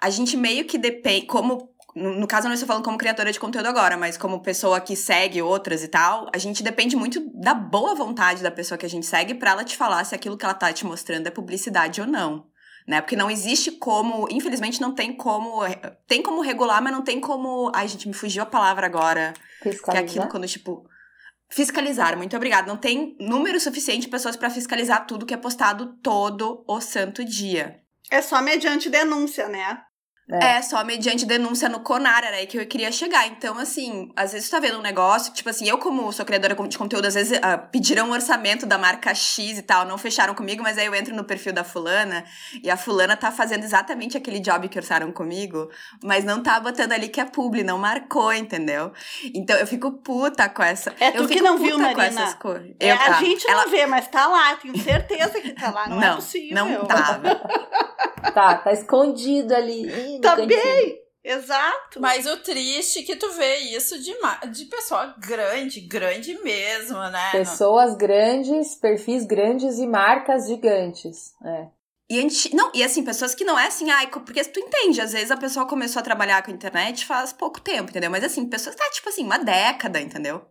a 0.00 0.10
gente 0.10 0.36
meio 0.36 0.64
que 0.64 0.78
depende. 0.78 1.26
Como. 1.26 1.70
No 1.94 2.26
caso, 2.28 2.46
eu 2.46 2.48
não 2.48 2.54
estou 2.54 2.68
falando 2.68 2.84
como 2.84 2.96
criadora 2.96 3.32
de 3.32 3.40
conteúdo 3.40 3.66
agora, 3.66 3.96
mas 3.96 4.16
como 4.16 4.40
pessoa 4.40 4.80
que 4.80 4.94
segue 4.94 5.42
outras 5.42 5.82
e 5.82 5.88
tal, 5.88 6.30
a 6.32 6.38
gente 6.38 6.62
depende 6.62 6.94
muito 6.94 7.20
da 7.34 7.52
boa 7.52 7.96
vontade 7.96 8.44
da 8.44 8.50
pessoa 8.50 8.78
que 8.78 8.86
a 8.86 8.88
gente 8.88 9.04
segue 9.04 9.34
pra 9.34 9.50
ela 9.50 9.64
te 9.64 9.76
falar 9.76 10.04
se 10.04 10.14
aquilo 10.14 10.36
que 10.36 10.44
ela 10.44 10.54
tá 10.54 10.72
te 10.72 10.86
mostrando 10.86 11.26
é 11.26 11.30
publicidade 11.30 12.00
ou 12.00 12.06
não. 12.06 12.46
Né? 12.86 13.00
Porque 13.00 13.16
não 13.16 13.28
existe 13.28 13.72
como, 13.72 14.28
infelizmente 14.30 14.80
não 14.80 14.94
tem 14.94 15.12
como, 15.12 15.62
tem 16.06 16.22
como 16.22 16.40
regular, 16.42 16.80
mas 16.80 16.92
não 16.92 17.02
tem 17.02 17.20
como, 17.20 17.72
ai 17.74 17.88
gente, 17.88 18.06
me 18.06 18.14
fugiu 18.14 18.44
a 18.44 18.46
palavra 18.46 18.86
agora. 18.86 19.34
Que 19.60 19.70
é 19.70 19.72
Fiscalizar. 19.72 20.04
aquilo 20.04 20.28
quando, 20.28 20.46
tipo. 20.46 20.88
Fiscalizar, 21.48 22.16
muito 22.16 22.36
obrigada. 22.36 22.68
Não 22.68 22.76
tem 22.76 23.16
número 23.18 23.58
suficiente 23.58 24.02
de 24.02 24.08
pessoas 24.08 24.36
pra 24.36 24.48
fiscalizar 24.48 25.04
tudo 25.06 25.26
que 25.26 25.34
é 25.34 25.36
postado 25.36 25.96
todo 26.00 26.64
o 26.68 26.80
santo 26.80 27.24
dia. 27.24 27.80
É 28.08 28.22
só 28.22 28.40
mediante 28.40 28.88
denúncia, 28.88 29.48
né? 29.48 29.82
É. 30.32 30.56
É, 30.58 30.62
só 30.62 30.82
mediante 30.84 31.24
denúncia 31.26 31.68
no 31.68 31.80
CONAR, 31.80 32.24
era 32.24 32.36
aí 32.36 32.46
que 32.46 32.58
eu 32.58 32.66
queria 32.66 32.90
chegar. 32.92 33.26
Então, 33.26 33.58
assim, 33.58 34.10
às 34.16 34.32
vezes 34.32 34.48
tu 34.48 34.52
tá 34.52 34.60
vendo 34.60 34.78
um 34.78 34.82
negócio, 34.82 35.32
tipo 35.32 35.48
assim, 35.48 35.68
eu 35.68 35.78
como 35.78 36.12
sou 36.12 36.24
criadora 36.24 36.54
de 36.54 36.78
conteúdo, 36.78 37.06
às 37.06 37.14
vezes 37.14 37.38
ah, 37.42 37.58
pediram 37.58 38.08
um 38.08 38.12
orçamento 38.12 38.66
da 38.66 38.76
marca 38.78 39.14
X 39.14 39.58
e 39.58 39.62
tal, 39.62 39.84
não 39.86 39.96
fecharam 39.98 40.34
comigo, 40.34 40.62
mas 40.62 40.78
aí 40.78 40.86
eu 40.86 40.94
entro 40.94 41.14
no 41.14 41.24
perfil 41.24 41.52
da 41.52 41.64
fulana 41.64 42.24
e 42.62 42.70
a 42.70 42.76
fulana 42.76 43.16
tá 43.16 43.30
fazendo 43.32 43.64
exatamente 43.64 44.16
aquele 44.16 44.40
job 44.40 44.68
que 44.68 44.78
orçaram 44.78 45.10
comigo, 45.12 45.70
mas 46.02 46.24
não 46.24 46.42
tá 46.42 46.58
botando 46.60 46.92
ali 46.92 47.08
que 47.08 47.20
é 47.20 47.24
publi, 47.24 47.62
não 47.64 47.78
marcou, 47.78 48.32
entendeu? 48.32 48.92
Então 49.34 49.56
eu 49.56 49.66
fico 49.66 49.90
puta 49.92 50.48
com 50.48 50.62
essa. 50.62 50.92
É 51.00 51.08
eu 51.16 51.22
tu 51.22 51.28
que 51.28 51.40
não 51.40 51.58
viu, 51.58 51.76
puta 51.76 51.90
com 51.90 51.96
Marina. 51.96 52.20
essas 52.22 52.34
coisas. 52.34 52.70
É, 52.78 52.90
Eu- 52.90 52.94
a 52.94 52.98
tá, 52.98 53.12
gente 53.14 53.44
não 53.46 53.52
ela- 53.52 53.66
vê, 53.66 53.86
mas 53.86 54.06
tá 54.08 54.26
lá, 54.26 54.54
tenho 54.56 54.78
certeza 54.78 55.40
que 55.40 55.52
tá 55.52 55.70
lá, 55.70 55.88
não, 55.88 56.02
é 56.02 56.14
possível. 56.14 56.54
Não 56.54 56.84
tava. 56.86 57.40
Tá, 58.34 58.54
tá 58.56 58.72
escondido 58.72 59.54
ali. 59.54 60.19
No 60.20 60.22
Tá 60.22 60.36
cantinho. 60.36 60.48
bem, 60.62 60.98
exato. 61.24 62.00
Mas 62.00 62.26
o 62.26 62.36
triste 62.38 63.00
é 63.00 63.02
que 63.02 63.16
tu 63.16 63.30
vê 63.32 63.56
isso 63.76 63.98
de, 64.02 64.18
ma- 64.20 64.40
de 64.46 64.64
pessoa 64.66 65.14
grande, 65.18 65.80
grande 65.80 66.38
mesmo, 66.42 66.98
né? 67.08 67.30
Pessoas 67.32 67.96
grandes, 67.96 68.74
perfis 68.74 69.24
grandes 69.24 69.78
e 69.78 69.86
marcas 69.86 70.46
gigantes. 70.46 71.32
É. 71.44 71.66
E 72.08 72.20
gente, 72.20 72.54
não, 72.56 72.72
e 72.74 72.82
assim, 72.82 73.04
pessoas 73.04 73.36
que 73.36 73.44
não 73.44 73.56
é 73.56 73.68
assim, 73.68 73.88
ai, 73.90 74.08
porque 74.08 74.42
tu 74.42 74.58
entende, 74.58 75.00
às 75.00 75.12
vezes 75.12 75.30
a 75.30 75.36
pessoa 75.36 75.64
começou 75.66 76.00
a 76.00 76.02
trabalhar 76.02 76.42
com 76.42 76.50
a 76.50 76.54
internet 76.54 77.06
faz 77.06 77.32
pouco 77.32 77.60
tempo, 77.60 77.90
entendeu? 77.90 78.10
Mas 78.10 78.24
assim, 78.24 78.48
pessoas 78.48 78.74
que 78.74 78.82
tá, 78.82 78.90
tipo 78.90 79.08
assim, 79.08 79.24
uma 79.24 79.38
década, 79.38 80.00
entendeu? 80.00 80.44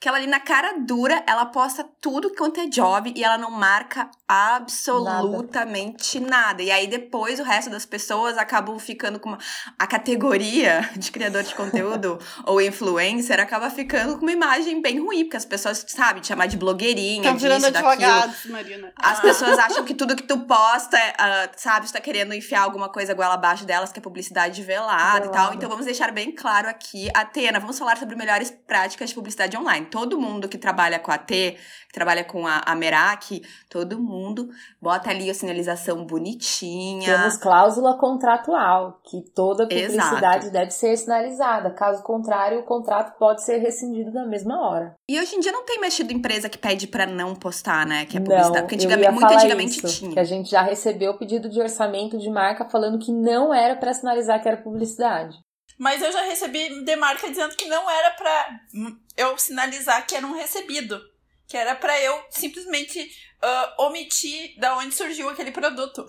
Que 0.00 0.08
ela 0.08 0.18
ali 0.18 0.26
na 0.26 0.40
cara 0.40 0.74
dura, 0.78 1.22
ela 1.26 1.46
posta 1.46 1.84
tudo 2.00 2.34
quanto 2.34 2.60
é 2.60 2.66
job 2.66 3.12
e 3.14 3.24
ela 3.24 3.38
não 3.38 3.50
marca 3.50 4.10
absolutamente 4.28 6.20
nada. 6.20 6.62
E 6.62 6.70
aí 6.70 6.86
depois 6.86 7.38
o 7.40 7.42
resto 7.42 7.70
das 7.70 7.86
pessoas 7.86 8.36
acabam 8.36 8.78
ficando 8.78 9.18
com 9.18 9.30
uma. 9.30 9.38
A 9.78 9.86
categoria 9.86 10.90
de 10.96 11.10
criador 11.10 11.42
de 11.42 11.54
conteúdo 11.54 12.18
ou 12.44 12.60
influencer 12.60 13.40
acaba 13.40 13.70
ficando 13.70 14.18
com 14.18 14.22
uma 14.22 14.32
imagem 14.32 14.80
bem 14.82 15.00
ruim, 15.00 15.24
porque 15.24 15.36
as 15.36 15.44
pessoas, 15.44 15.84
sabe, 15.88 16.20
te 16.20 16.28
chamar 16.28 16.46
de 16.46 16.56
blogueirinha, 16.56 17.20
Estão 17.20 17.34
disso, 17.34 17.46
virando 17.46 17.70
daquilo. 17.70 17.90
advogados, 17.90 18.46
Marina. 18.46 18.92
As 18.96 19.20
pessoas 19.20 19.58
acham 19.58 19.84
que 19.86 19.94
tudo 19.94 20.16
que 20.16 20.22
tu 20.22 20.40
posta, 20.40 20.98
ah, 21.18 21.48
sabe, 21.56 21.86
tu 21.86 21.92
tá 21.92 22.00
querendo 22.00 22.34
enfiar 22.34 22.62
alguma 22.62 22.88
coisa 22.88 23.14
goela 23.14 23.34
abaixo 23.34 23.64
delas, 23.64 23.92
que 23.92 23.98
é 23.98 24.02
publicidade 24.02 24.62
velada 24.62 25.26
e 25.26 25.28
tal. 25.28 25.32
Velada. 25.32 25.56
Então 25.56 25.68
vamos 25.68 25.84
deixar 25.84 26.10
bem 26.12 26.32
claro 26.32 26.68
aqui. 26.68 27.08
Atena, 27.14 27.60
vamos 27.60 27.78
falar 27.78 27.96
sobre 27.96 28.16
melhores 28.16 28.50
práticas 28.50 29.10
de 29.10 29.14
publicidade 29.14 29.56
online. 29.56 29.83
Todo 29.84 30.20
mundo 30.20 30.48
que 30.48 30.58
trabalha 30.58 30.98
com 30.98 31.10
a 31.10 31.18
T, 31.18 31.56
que 31.88 31.94
trabalha 31.94 32.24
com 32.24 32.46
a, 32.46 32.62
a 32.66 32.74
Merak, 32.74 33.42
todo 33.68 34.00
mundo 34.00 34.48
bota 34.80 35.10
ali 35.10 35.30
a 35.30 35.34
sinalização 35.34 36.04
bonitinha. 36.04 37.18
Temos 37.18 37.36
cláusula 37.36 37.96
contratual, 37.98 39.00
que 39.04 39.22
toda 39.34 39.66
Exato. 39.70 40.08
publicidade 40.08 40.50
deve 40.50 40.70
ser 40.70 40.96
sinalizada. 40.96 41.70
Caso 41.70 42.02
contrário, 42.02 42.60
o 42.60 42.64
contrato 42.64 43.16
pode 43.18 43.44
ser 43.44 43.58
rescindido 43.58 44.12
na 44.12 44.26
mesma 44.26 44.60
hora. 44.68 44.96
E 45.08 45.20
hoje 45.20 45.36
em 45.36 45.40
dia 45.40 45.52
não 45.52 45.64
tem 45.64 45.80
mais 45.80 45.94
tido 45.94 46.12
empresa 46.12 46.48
que 46.48 46.58
pede 46.58 46.86
pra 46.86 47.06
não 47.06 47.34
postar, 47.34 47.86
né? 47.86 48.04
Que 48.06 48.16
é 48.16 48.20
Não, 48.20 48.26
publicidade. 48.26 48.60
Porque 48.62 48.74
eu 48.74 48.78
antigamente, 48.78 49.12
muito 49.12 49.34
antigamente 49.34 49.86
isso, 49.86 49.98
tinha. 49.98 50.12
Que 50.12 50.20
a 50.20 50.24
gente 50.24 50.50
já 50.50 50.62
recebeu 50.62 51.16
pedido 51.18 51.48
de 51.48 51.60
orçamento 51.60 52.18
de 52.18 52.30
marca 52.30 52.64
falando 52.64 52.98
que 52.98 53.12
não 53.12 53.52
era 53.52 53.76
pra 53.76 53.92
sinalizar 53.92 54.42
que 54.42 54.48
era 54.48 54.56
publicidade. 54.56 55.36
Mas 55.84 56.00
eu 56.00 56.10
já 56.10 56.22
recebi 56.22 56.82
de 56.82 56.96
marca 56.96 57.28
dizendo 57.28 57.54
que 57.54 57.66
não 57.66 57.90
era 57.90 58.10
pra 58.12 58.58
hum, 58.74 58.98
eu 59.18 59.36
sinalizar 59.36 60.06
que 60.06 60.16
era 60.16 60.26
um 60.26 60.32
recebido. 60.32 60.98
Que 61.46 61.58
era 61.58 61.74
pra 61.74 62.00
eu 62.00 62.24
simplesmente 62.30 63.02
uh, 63.02 63.82
omitir 63.82 64.58
da 64.58 64.78
onde 64.78 64.94
surgiu 64.94 65.28
aquele 65.28 65.52
produto. 65.52 66.06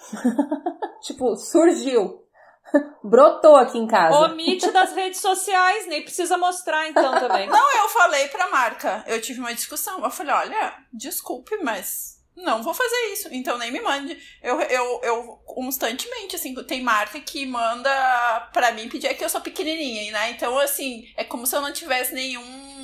tipo, 1.04 1.36
surgiu. 1.36 2.26
Brotou 3.04 3.58
aqui 3.58 3.78
em 3.78 3.86
casa. 3.86 4.18
Omite 4.18 4.72
das 4.72 4.94
redes 4.94 5.20
sociais, 5.20 5.88
nem 5.88 6.04
precisa 6.04 6.38
mostrar 6.38 6.88
então 6.88 7.20
também. 7.20 7.46
Não, 7.50 7.76
eu 7.76 7.90
falei 7.90 8.30
pra 8.30 8.50
marca. 8.50 9.04
Eu 9.06 9.20
tive 9.20 9.42
uma 9.42 9.54
discussão. 9.54 10.02
Eu 10.02 10.10
falei, 10.10 10.34
olha, 10.34 10.74
desculpe, 10.94 11.58
mas 11.58 12.15
não 12.36 12.62
vou 12.62 12.74
fazer 12.74 13.14
isso. 13.14 13.30
Então 13.32 13.58
nem 13.58 13.72
me 13.72 13.82
mande. 13.82 14.22
Eu, 14.42 14.60
eu, 14.62 15.02
eu 15.04 15.24
constantemente, 15.46 16.36
assim, 16.36 16.54
tem 16.64 16.82
marca 16.82 17.20
que 17.20 17.46
manda 17.46 18.50
pra 18.54 18.72
mim 18.72 18.90
pedir 18.90 19.14
que 19.16 19.24
eu 19.24 19.30
sou 19.30 19.42
pequenininha, 19.42 20.12
né? 20.12 20.32
Então, 20.32 20.58
assim, 20.60 21.12
é 21.16 21.24
como 21.24 21.48
se 21.48 21.56
eu 21.56 21.62
não 21.62 21.72
tivesse 21.72 22.14
nenhum 22.14 22.76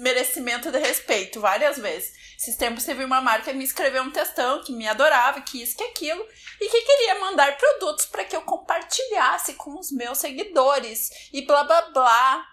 merecimento 0.00 0.70
de 0.70 0.78
respeito, 0.78 1.40
várias 1.40 1.76
vezes. 1.76 2.14
Esses 2.38 2.56
tempos 2.56 2.84
teve 2.84 3.04
uma 3.04 3.20
marca 3.20 3.50
que 3.50 3.56
me 3.56 3.64
escreveu 3.64 4.02
um 4.02 4.10
textão 4.10 4.62
que 4.62 4.72
me 4.72 4.88
adorava, 4.88 5.42
que 5.42 5.62
isso, 5.62 5.76
que 5.76 5.84
aquilo, 5.84 6.24
e 6.60 6.68
que 6.68 6.80
queria 6.80 7.20
mandar 7.20 7.56
produtos 7.58 8.06
para 8.06 8.24
que 8.24 8.34
eu 8.34 8.42
compartilhasse 8.42 9.54
com 9.54 9.78
os 9.78 9.92
meus 9.92 10.18
seguidores 10.18 11.10
e 11.32 11.42
blá 11.42 11.64
blá 11.64 11.82
blá. 11.90 12.46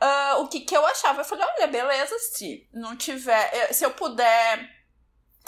Uh, 0.00 0.42
o 0.42 0.48
que, 0.48 0.60
que 0.60 0.76
eu 0.76 0.86
achava? 0.86 1.22
Eu 1.22 1.24
falei, 1.24 1.44
olha, 1.56 1.66
beleza, 1.66 2.16
se 2.18 2.68
não 2.72 2.96
tiver, 2.96 3.50
eh, 3.52 3.72
se 3.72 3.84
eu 3.84 3.90
puder 3.90 4.77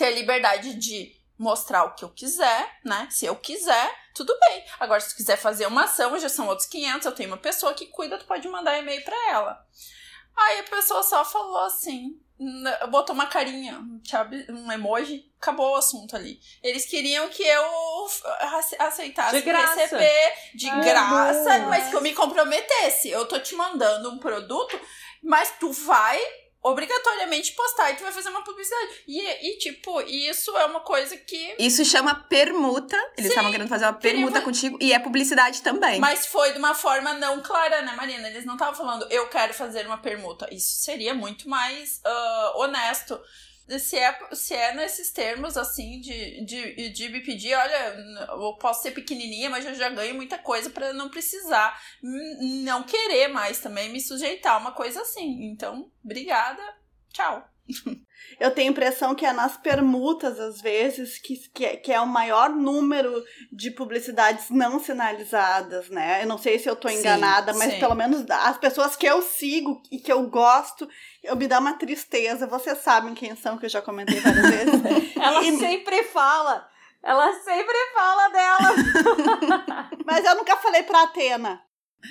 ter 0.00 0.14
liberdade 0.14 0.74
de 0.74 1.14
mostrar 1.38 1.84
o 1.84 1.94
que 1.94 2.02
eu 2.02 2.08
quiser, 2.08 2.78
né? 2.82 3.06
Se 3.10 3.26
eu 3.26 3.36
quiser, 3.36 3.94
tudo 4.14 4.34
bem. 4.40 4.64
Agora, 4.78 4.98
se 4.98 5.10
tu 5.10 5.16
quiser 5.16 5.36
fazer 5.36 5.66
uma 5.66 5.84
ação, 5.84 6.18
já 6.18 6.28
são 6.28 6.48
outros 6.48 6.66
500, 6.68 7.04
eu 7.04 7.12
tenho 7.12 7.28
uma 7.28 7.36
pessoa 7.36 7.74
que 7.74 7.86
cuida, 7.86 8.16
tu 8.16 8.24
pode 8.24 8.48
mandar 8.48 8.78
e-mail 8.78 9.04
para 9.04 9.30
ela. 9.30 9.66
Aí 10.34 10.60
a 10.60 10.64
pessoa 10.64 11.02
só 11.02 11.22
falou 11.22 11.64
assim, 11.64 12.18
botou 12.90 13.14
uma 13.14 13.26
carinha, 13.26 13.78
um 14.48 14.72
emoji, 14.72 15.30
acabou 15.38 15.72
o 15.72 15.76
assunto 15.76 16.16
ali. 16.16 16.40
Eles 16.62 16.86
queriam 16.86 17.28
que 17.28 17.42
eu 17.42 18.06
aceitasse 18.78 19.36
de 19.36 19.42
graça. 19.42 19.74
receber 19.74 20.32
de 20.54 20.66
Ai, 20.66 20.80
graça, 20.82 21.58
mas 21.68 21.90
que 21.90 21.96
eu 21.96 22.00
me 22.00 22.14
comprometesse. 22.14 23.10
Eu 23.10 23.26
tô 23.26 23.38
te 23.38 23.54
mandando 23.54 24.10
um 24.10 24.18
produto, 24.18 24.80
mas 25.22 25.52
tu 25.60 25.70
vai 25.72 26.18
obrigatoriamente 26.62 27.52
postar 27.52 27.90
e 27.90 27.96
tu 27.96 28.02
vai 28.02 28.12
fazer 28.12 28.28
uma 28.28 28.42
publicidade. 28.42 29.02
E, 29.06 29.20
e 29.20 29.58
tipo, 29.58 30.00
isso 30.02 30.56
é 30.56 30.66
uma 30.66 30.80
coisa 30.80 31.16
que. 31.16 31.54
Isso 31.58 31.84
chama 31.84 32.14
permuta. 32.14 32.96
Eles 33.16 33.30
estavam 33.30 33.50
querendo 33.50 33.68
fazer 33.68 33.86
uma 33.86 33.94
permuta 33.94 34.32
queria... 34.32 34.44
contigo 34.44 34.78
e 34.80 34.92
é 34.92 34.98
publicidade 34.98 35.62
também. 35.62 35.98
Mas 35.98 36.26
foi 36.26 36.52
de 36.52 36.58
uma 36.58 36.74
forma 36.74 37.14
não 37.14 37.42
clara, 37.42 37.82
né, 37.82 37.94
Marina? 37.96 38.28
Eles 38.28 38.44
não 38.44 38.54
estavam 38.54 38.74
falando, 38.74 39.06
eu 39.10 39.28
quero 39.28 39.54
fazer 39.54 39.86
uma 39.86 39.98
permuta. 39.98 40.48
Isso 40.52 40.82
seria 40.82 41.14
muito 41.14 41.48
mais 41.48 42.00
uh, 42.06 42.60
honesto 42.60 43.20
se 43.78 43.96
é, 43.96 44.18
se 44.32 44.54
é 44.54 44.74
nesses 44.74 45.10
termos, 45.10 45.56
assim, 45.56 46.00
de, 46.00 46.44
de, 46.44 46.90
de 46.90 47.08
me 47.08 47.20
pedir, 47.20 47.54
olha, 47.54 47.94
eu 48.28 48.56
posso 48.58 48.82
ser 48.82 48.92
pequenininha, 48.92 49.50
mas 49.50 49.64
eu 49.64 49.74
já 49.74 49.88
ganho 49.88 50.14
muita 50.14 50.38
coisa 50.38 50.70
para 50.70 50.92
não 50.92 51.08
precisar, 51.08 51.80
não 52.64 52.82
querer 52.82 53.28
mais 53.28 53.60
também 53.60 53.90
me 53.90 54.00
sujeitar 54.00 54.54
a 54.54 54.58
uma 54.58 54.72
coisa 54.72 55.02
assim. 55.02 55.44
Então, 55.44 55.90
obrigada, 56.04 56.62
tchau. 57.12 57.48
Eu 58.38 58.50
tenho 58.52 58.68
a 58.68 58.72
impressão 58.72 59.14
que 59.14 59.24
é 59.26 59.32
nas 59.32 59.56
permutas, 59.56 60.38
às 60.38 60.60
vezes, 60.60 61.18
que, 61.18 61.36
que, 61.52 61.64
é, 61.64 61.76
que 61.76 61.92
é 61.92 62.00
o 62.00 62.06
maior 62.06 62.50
número 62.50 63.22
de 63.52 63.70
publicidades 63.70 64.50
não 64.50 64.78
sinalizadas, 64.78 65.88
né? 65.88 66.22
Eu 66.22 66.26
não 66.26 66.38
sei 66.38 66.58
se 66.58 66.68
eu 66.68 66.76
tô 66.76 66.88
enganada, 66.88 67.52
sim, 67.52 67.58
mas 67.58 67.72
sim. 67.74 67.80
pelo 67.80 67.94
menos 67.94 68.24
as 68.30 68.58
pessoas 68.58 68.96
que 68.96 69.06
eu 69.06 69.20
sigo 69.22 69.82
e 69.90 69.98
que 69.98 70.12
eu 70.12 70.28
gosto, 70.28 70.88
eu 71.22 71.36
me 71.36 71.46
dá 71.46 71.58
uma 71.58 71.74
tristeza. 71.74 72.46
Vocês 72.46 72.78
sabem 72.78 73.14
quem 73.14 73.36
são, 73.36 73.58
que 73.58 73.66
eu 73.66 73.70
já 73.70 73.82
comentei 73.82 74.20
várias 74.20 74.48
vezes. 74.48 75.16
Ela 75.16 75.42
e... 75.44 75.58
sempre 75.58 76.02
fala. 76.04 76.68
Ela 77.02 77.32
sempre 77.40 77.76
fala 77.94 78.28
dela. 78.28 79.88
mas 80.04 80.24
eu 80.24 80.36
nunca 80.36 80.56
falei 80.56 80.82
pra 80.82 81.02
Atena. 81.02 81.62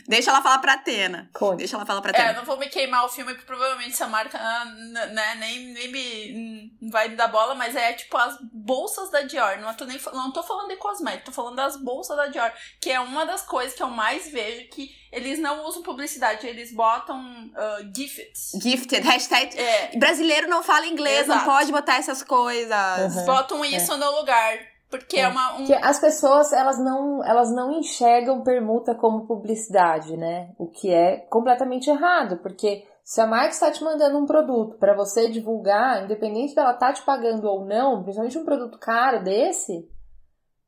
Deixa 0.08 0.30
ela 0.30 0.42
falar 0.42 0.60
pra 0.60 0.74
Atena. 0.74 1.30
Conte. 1.34 1.60
Deixa 1.60 1.76
ela 1.76 1.86
falar 1.86 2.02
pra 2.02 2.12
Atena. 2.12 2.30
É, 2.30 2.36
não 2.36 2.46
vou 2.46 2.58
me 2.58 2.68
queimar 2.68 3.06
o 3.06 3.10
filme, 3.10 3.34
porque 3.34 3.46
provavelmente 3.46 3.92
essa 3.92 4.08
marca 4.08 4.38
ah, 4.38 4.66
né, 4.66 5.36
nem, 5.36 5.74
nem 5.74 5.92
me 5.92 6.90
vai 6.90 7.10
me 7.10 7.16
dar 7.16 7.28
bola, 7.28 7.56
mas 7.56 7.76
é 7.76 7.94
tipo 7.94 8.16
as 8.18 8.38
bolsas 8.52 9.10
da 9.10 9.22
Dior. 9.22 9.58
Não 9.60 9.74
tô, 9.74 9.86
nem, 9.86 10.00
não 10.14 10.32
tô 10.32 10.44
falando 10.44 10.70
de 10.70 10.76
cosmético, 10.78 11.26
tô 11.26 11.32
falando 11.32 11.56
das 11.56 11.76
bolsas 11.76 12.16
da 12.16 12.28
Dior, 12.28 12.52
que 12.80 12.90
é 12.90 13.00
uma 13.00 13.26
das 13.26 13.42
coisas 13.42 13.74
que 13.74 13.84
eu 13.84 13.90
mais 13.90 14.30
vejo 14.32 14.70
que 14.70 14.96
eles 15.12 15.40
não 15.40 15.66
usam 15.66 15.82
publicidade, 15.82 16.46
eles 16.46 16.74
botam 16.74 17.20
uh, 17.20 17.92
gifts. 17.96 18.52
Gifted, 18.62 19.06
hashtag. 19.06 19.58
É. 19.58 19.98
Brasileiro 19.98 20.48
não 20.48 20.62
fala 20.62 20.86
inglês, 20.86 21.22
Exato. 21.22 21.40
não 21.40 21.46
pode 21.46 21.72
botar 21.72 21.96
essas 21.96 22.22
coisas. 22.22 23.16
Uhum. 23.16 23.26
Botam 23.26 23.66
isso 23.66 23.94
é. 23.94 23.98
no 23.98 24.12
lugar. 24.20 24.69
Porque 24.90 25.18
é, 25.18 25.22
é 25.22 25.28
uma. 25.28 25.56
Um... 25.56 25.66
Que 25.66 25.74
as 25.74 26.00
pessoas 26.00 26.52
elas 26.52 26.80
não, 26.80 27.24
elas 27.24 27.54
não 27.54 27.72
enxergam 27.72 28.42
permuta 28.42 28.96
como 28.96 29.28
publicidade, 29.28 30.18
né? 30.18 30.50
O 30.58 30.68
que 30.68 30.92
é 30.92 31.18
completamente 31.30 31.90
errado, 31.90 32.38
porque 32.38 32.88
se 33.04 33.22
a 33.22 33.28
marca 33.28 33.50
está 33.50 33.72
te 33.72 33.84
mandando 33.84 34.18
um 34.18 34.26
produto 34.26 34.78
para 34.78 34.96
você 34.96 35.30
divulgar, 35.30 36.04
independente 36.04 36.56
dela 36.56 36.72
estar 36.72 36.88
tá 36.88 36.94
te 36.94 37.02
pagando 37.04 37.46
ou 37.48 37.66
não, 37.66 38.02
principalmente 38.04 38.38
um 38.38 38.46
produto 38.46 38.80
caro 38.80 39.24
desse, 39.24 39.88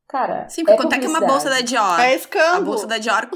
cara. 0.08 0.48
Sim, 0.50 0.64
porque 0.64 0.74
é 0.74 0.78
quanto 0.78 0.94
é 0.94 1.00
que 1.00 1.08
uma 1.08 1.22
bolsa 1.22 1.50
da 1.50 1.62
Dior? 1.62 2.00
É 2.00 2.16
escambo. 2.16 2.58
A 2.58 2.62
bolsa 2.62 2.88
da 2.88 2.98
Dior. 2.98 3.28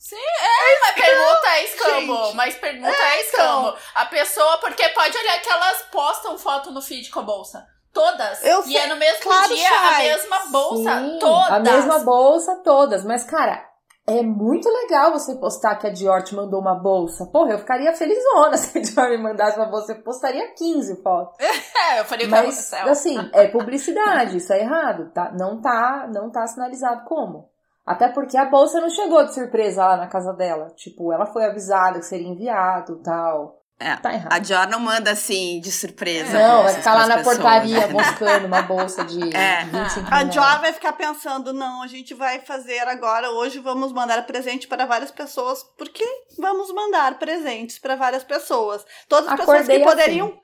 Sim, 0.00 0.16
é, 0.16 0.72
é 0.72 0.80
mas 0.80 0.94
permuta 0.94 1.48
é 1.48 1.64
escambo. 1.64 2.24
Gente. 2.24 2.36
Mas 2.36 2.54
permuta 2.56 2.96
é, 2.96 3.16
é 3.16 3.20
escambo. 3.20 3.76
A 3.94 4.06
pessoa, 4.06 4.58
porque 4.58 4.88
pode 4.88 5.16
olhar 5.16 5.40
que 5.40 5.48
elas 5.48 5.82
postam 5.92 6.38
foto 6.38 6.70
no 6.70 6.80
feed 6.80 7.10
com 7.10 7.20
a 7.20 7.22
bolsa. 7.22 7.66
Todas. 7.92 8.44
Eu 8.44 8.64
e 8.66 8.76
é 8.76 8.86
no 8.86 8.96
mesmo 8.96 9.22
claro, 9.22 9.54
dia 9.54 9.68
a 9.68 9.98
mesma 9.98 10.38
bolsa. 10.50 11.00
Sim, 11.00 11.18
todas. 11.18 11.50
A 11.50 11.60
mesma 11.60 11.98
bolsa, 12.00 12.56
todas. 12.62 13.04
Mas, 13.04 13.24
cara, 13.24 13.70
é 14.06 14.22
muito 14.22 14.68
legal 14.68 15.12
você 15.12 15.36
postar 15.36 15.76
que 15.76 15.86
a 15.86 15.92
Dior 15.92 16.22
te 16.22 16.34
mandou 16.34 16.60
uma 16.60 16.74
bolsa. 16.74 17.26
Porra, 17.26 17.52
eu 17.52 17.58
ficaria 17.58 17.92
felizona 17.94 18.56
se 18.58 18.78
a 18.78 18.82
Dior 18.82 19.08
me 19.10 19.18
mandasse 19.18 19.58
uma 19.58 19.68
bolsa. 19.68 19.92
Eu 19.92 20.02
postaria 20.02 20.52
15 20.54 21.02
fotos. 21.02 21.36
É, 21.90 22.00
eu 22.00 22.04
faria 22.04 22.28
Mas, 22.28 22.72
assim, 22.74 23.16
é 23.32 23.48
publicidade. 23.48 24.36
isso 24.36 24.52
é 24.52 24.60
errado. 24.60 25.10
Tá? 25.12 25.32
Não, 25.32 25.60
tá, 25.60 26.08
não 26.12 26.30
tá 26.30 26.46
sinalizado 26.46 27.04
como. 27.04 27.48
Até 27.86 28.08
porque 28.08 28.36
a 28.36 28.44
bolsa 28.44 28.80
não 28.80 28.90
chegou 28.90 29.24
de 29.24 29.34
surpresa 29.34 29.84
lá 29.84 29.96
na 29.96 30.06
casa 30.06 30.32
dela. 30.34 30.70
Tipo, 30.76 31.12
ela 31.12 31.26
foi 31.26 31.44
avisada 31.44 31.98
que 31.98 32.04
seria 32.04 32.28
enviado 32.28 33.02
tal. 33.02 33.59
É, 33.82 33.96
tá 33.96 34.12
errado. 34.12 34.30
A 34.30 34.38
Dior 34.38 34.68
não 34.68 34.78
manda 34.78 35.10
assim 35.10 35.58
de 35.58 35.72
surpresa. 35.72 36.38
Não, 36.38 36.64
vai 36.64 36.74
ficar 36.74 36.92
lá 36.92 37.06
na 37.06 37.16
pessoas. 37.16 37.38
portaria 37.38 37.88
buscando 37.88 38.44
uma 38.44 38.60
bolsa 38.60 39.02
de 39.06 39.34
é. 39.34 39.64
25 39.64 40.06
A 40.10 40.22
Dior 40.24 40.60
vai 40.60 40.70
ficar 40.74 40.92
pensando: 40.92 41.54
não, 41.54 41.82
a 41.82 41.86
gente 41.86 42.12
vai 42.12 42.40
fazer 42.40 42.86
agora, 42.86 43.30
hoje 43.30 43.58
vamos 43.58 43.90
mandar 43.90 44.26
presente 44.26 44.68
para 44.68 44.84
várias 44.84 45.10
pessoas, 45.10 45.62
porque 45.78 46.04
vamos 46.38 46.70
mandar 46.74 47.18
presentes 47.18 47.78
para 47.78 47.96
várias 47.96 48.22
pessoas. 48.22 48.84
Todas 49.08 49.30
as 49.30 49.40
pessoas 49.40 49.66
que 49.66 49.72
assim. 49.72 49.84
poderiam. 49.84 50.26
Assim. 50.26 50.40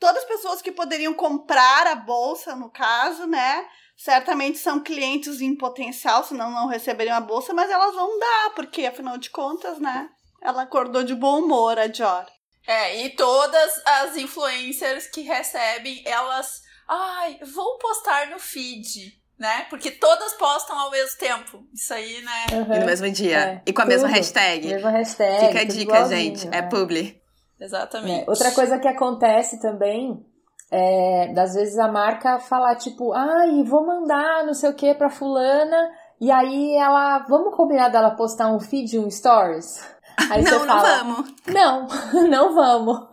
Todas 0.00 0.22
as 0.22 0.28
pessoas 0.28 0.62
que 0.62 0.72
poderiam 0.72 1.12
comprar 1.12 1.86
a 1.88 1.94
bolsa, 1.94 2.56
no 2.56 2.70
caso, 2.70 3.26
né? 3.26 3.66
Certamente 3.96 4.56
são 4.56 4.80
clientes 4.80 5.42
em 5.42 5.54
potencial, 5.54 6.24
senão 6.24 6.50
não 6.52 6.68
receberiam 6.68 7.16
a 7.16 7.20
bolsa, 7.20 7.52
mas 7.52 7.68
elas 7.68 7.94
vão 7.94 8.18
dar, 8.18 8.50
porque 8.54 8.86
afinal 8.86 9.18
de 9.18 9.28
contas, 9.28 9.78
né? 9.78 10.08
Ela 10.40 10.62
acordou 10.62 11.02
de 11.02 11.14
bom 11.14 11.40
humor, 11.40 11.78
a 11.78 11.88
Dior. 11.88 12.24
É, 12.68 13.02
e 13.02 13.10
todas 13.10 13.82
as 13.86 14.14
influencers 14.18 15.06
que 15.06 15.22
recebem, 15.22 16.02
elas. 16.04 16.60
Ai, 16.86 17.38
vou 17.54 17.78
postar 17.78 18.28
no 18.28 18.38
feed. 18.38 19.16
Né? 19.38 19.66
Porque 19.70 19.92
todas 19.92 20.34
postam 20.34 20.76
ao 20.76 20.90
mesmo 20.90 21.16
tempo. 21.16 21.64
Isso 21.72 21.94
aí, 21.94 22.20
né? 22.22 22.46
Uhum. 22.52 22.74
E 22.74 22.78
no 22.80 22.86
mesmo 22.86 23.08
dia. 23.10 23.38
É, 23.38 23.62
e 23.64 23.72
com 23.72 23.80
a 23.80 23.84
tudo. 23.84 23.92
mesma 23.92 24.08
hashtag. 24.08 24.66
Mesma 24.66 24.90
hashtag. 24.90 25.46
Fica 25.46 25.60
a 25.60 25.64
dica, 25.64 26.04
gente. 26.08 26.46
É 26.48 26.50
né? 26.50 26.62
publi. 26.62 27.22
Exatamente. 27.58 28.24
É. 28.24 28.30
Outra 28.30 28.50
coisa 28.50 28.78
que 28.78 28.88
acontece 28.88 29.60
também 29.60 30.26
é, 30.70 31.32
das 31.32 31.54
vezes 31.54 31.78
a 31.78 31.88
marca 31.88 32.38
falar, 32.38 32.76
tipo, 32.76 33.12
ai, 33.12 33.62
vou 33.62 33.86
mandar 33.86 34.44
não 34.44 34.54
sei 34.54 34.70
o 34.70 34.74
que 34.74 34.92
pra 34.94 35.08
fulana, 35.08 35.90
e 36.20 36.30
aí 36.30 36.76
ela, 36.76 37.20
vamos 37.28 37.56
combinar 37.56 37.88
dela 37.88 38.10
postar 38.10 38.52
um 38.52 38.60
feed, 38.60 38.98
um 38.98 39.10
stories? 39.10 39.80
Aí 40.30 40.42
não, 40.42 40.58
você 40.58 40.66
fala, 40.66 41.04
não 41.04 41.14
vamos. 41.14 41.34
Não, 41.46 41.88
não 42.28 42.54
vamos. 42.54 43.08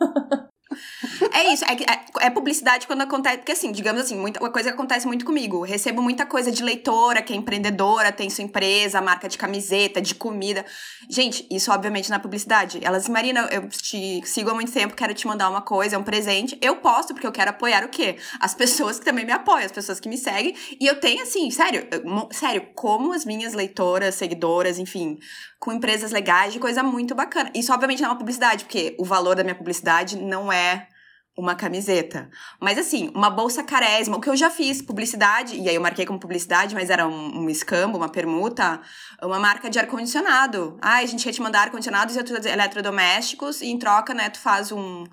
É 1.34 1.54
isso, 1.54 1.64
é, 1.66 1.74
é, 1.74 2.26
é, 2.28 2.30
publicidade 2.30 2.88
quando 2.88 3.02
acontece, 3.02 3.38
porque 3.38 3.52
assim, 3.52 3.72
digamos 3.72 4.02
assim, 4.02 4.16
muita 4.16 4.40
uma 4.40 4.50
coisa 4.50 4.70
que 4.70 4.76
acontece 4.76 5.08
muito 5.08 5.26
comigo. 5.26 5.64
Recebo 5.64 6.02
muita 6.02 6.26
coisa 6.26 6.52
de 6.52 6.64
leitora, 6.64 7.22
que 7.22 7.34
é 7.34 7.36
empreendedora, 7.36 8.12
tem 8.12 8.30
sua 8.30 8.44
empresa, 8.44 9.02
marca 9.02 9.28
de 9.28 9.38
camiseta, 9.38 10.02
de 10.02 10.16
comida. 10.16 10.66
Gente, 11.10 11.48
isso 11.50 11.72
obviamente 11.72 12.10
na 12.10 12.18
é 12.18 12.20
publicidade. 12.20 12.80
Elas, 12.82 13.08
Marina, 13.08 13.48
eu 13.52 13.68
te 13.70 14.22
sigo 14.26 14.50
há 14.50 14.54
muito 14.54 14.72
tempo, 14.72 14.96
quero 14.96 15.14
te 15.14 15.28
mandar 15.28 15.50
uma 15.50 15.62
coisa, 15.62 15.96
é 15.96 16.00
um 16.00 16.04
presente. 16.04 16.58
Eu 16.62 16.78
posto 16.78 17.14
porque 17.14 17.28
eu 17.28 17.32
quero 17.32 17.52
apoiar 17.52 17.84
o 17.84 17.90
quê? 17.90 18.18
As 18.40 18.54
pessoas 18.54 19.00
que 19.00 19.06
também 19.06 19.26
me 19.26 19.32
apoiam, 19.32 19.66
as 19.66 19.72
pessoas 19.72 20.00
que 20.00 20.10
me 20.10 20.18
seguem. 20.18 20.56
E 20.80 20.86
eu 20.86 21.00
tenho 21.00 21.24
assim, 21.24 21.50
sério, 21.52 21.88
sério, 22.32 22.70
como 22.76 23.14
as 23.14 23.24
minhas 23.24 23.54
leitoras, 23.54 24.16
seguidoras, 24.16 24.80
enfim, 24.80 25.20
com 25.66 25.74
empresas 25.74 26.12
legais 26.12 26.54
de 26.54 26.60
coisa 26.60 26.84
muito 26.84 27.16
bacana. 27.16 27.50
Isso 27.56 27.74
obviamente 27.74 28.00
não 28.00 28.10
é 28.10 28.12
uma 28.12 28.20
publicidade, 28.20 28.66
porque 28.66 28.96
o 29.00 29.04
valor 29.04 29.36
da 29.36 29.44
minha 29.44 29.56
publicidade 29.56 30.16
não 30.16 30.54
é 30.54 30.88
uma 31.36 31.56
camiseta. 31.56 32.30
Mas 32.62 32.78
assim, 32.78 33.12
uma 33.16 33.32
bolsa 33.32 33.64
carésima, 33.64 34.16
o 34.16 34.22
que 34.22 34.30
eu 34.30 34.36
já 34.38 34.52
fiz, 34.52 34.80
publicidade, 34.80 35.60
e 35.60 35.68
aí 35.68 35.74
eu 35.74 35.82
marquei 35.82 36.06
como 36.06 36.20
publicidade, 36.20 36.76
mas 36.76 36.92
era 36.92 37.08
um, 37.08 37.40
um 37.40 37.50
escambo, 37.50 37.98
uma 37.98 38.08
permuta, 38.08 38.80
uma 39.24 39.40
marca 39.40 39.68
de 39.68 39.80
ar-condicionado. 39.80 40.78
Ah, 40.80 40.98
a 40.98 41.06
gente 41.08 41.24
quer 41.24 41.34
te 41.34 41.42
mandar 41.42 41.64
ar-condicionados 41.64 42.16
e 42.16 42.20
eletrodomésticos, 42.48 43.62
e 43.62 43.66
em 43.66 43.80
troca, 43.80 44.14
né, 44.14 44.30
tu 44.30 44.40
faz 44.40 44.72
um, 44.72 45.04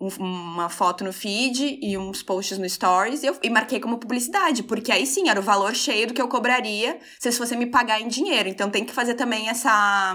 um, 0.00 0.08
uma 0.18 0.68
foto 0.68 1.02
no 1.04 1.12
feed 1.12 1.78
e 1.82 1.98
uns 1.98 2.22
posts 2.22 2.58
no 2.58 2.68
stories, 2.68 3.22
e, 3.22 3.26
eu, 3.26 3.38
e 3.42 3.50
marquei 3.50 3.80
como 3.80 3.98
publicidade, 3.98 4.62
porque 4.62 4.92
aí 4.92 5.06
sim, 5.06 5.28
era 5.28 5.40
o 5.40 5.42
valor 5.42 5.74
cheio 5.74 6.06
do 6.06 6.14
que 6.14 6.22
eu 6.22 6.28
cobraria 6.28 6.98
se 7.18 7.30
você 7.32 7.56
me 7.56 7.66
pagar 7.66 8.00
em 8.00 8.08
dinheiro. 8.08 8.48
Então 8.48 8.70
tem 8.70 8.84
que 8.84 8.92
fazer 8.92 9.14
também 9.14 9.48
essa 9.48 10.14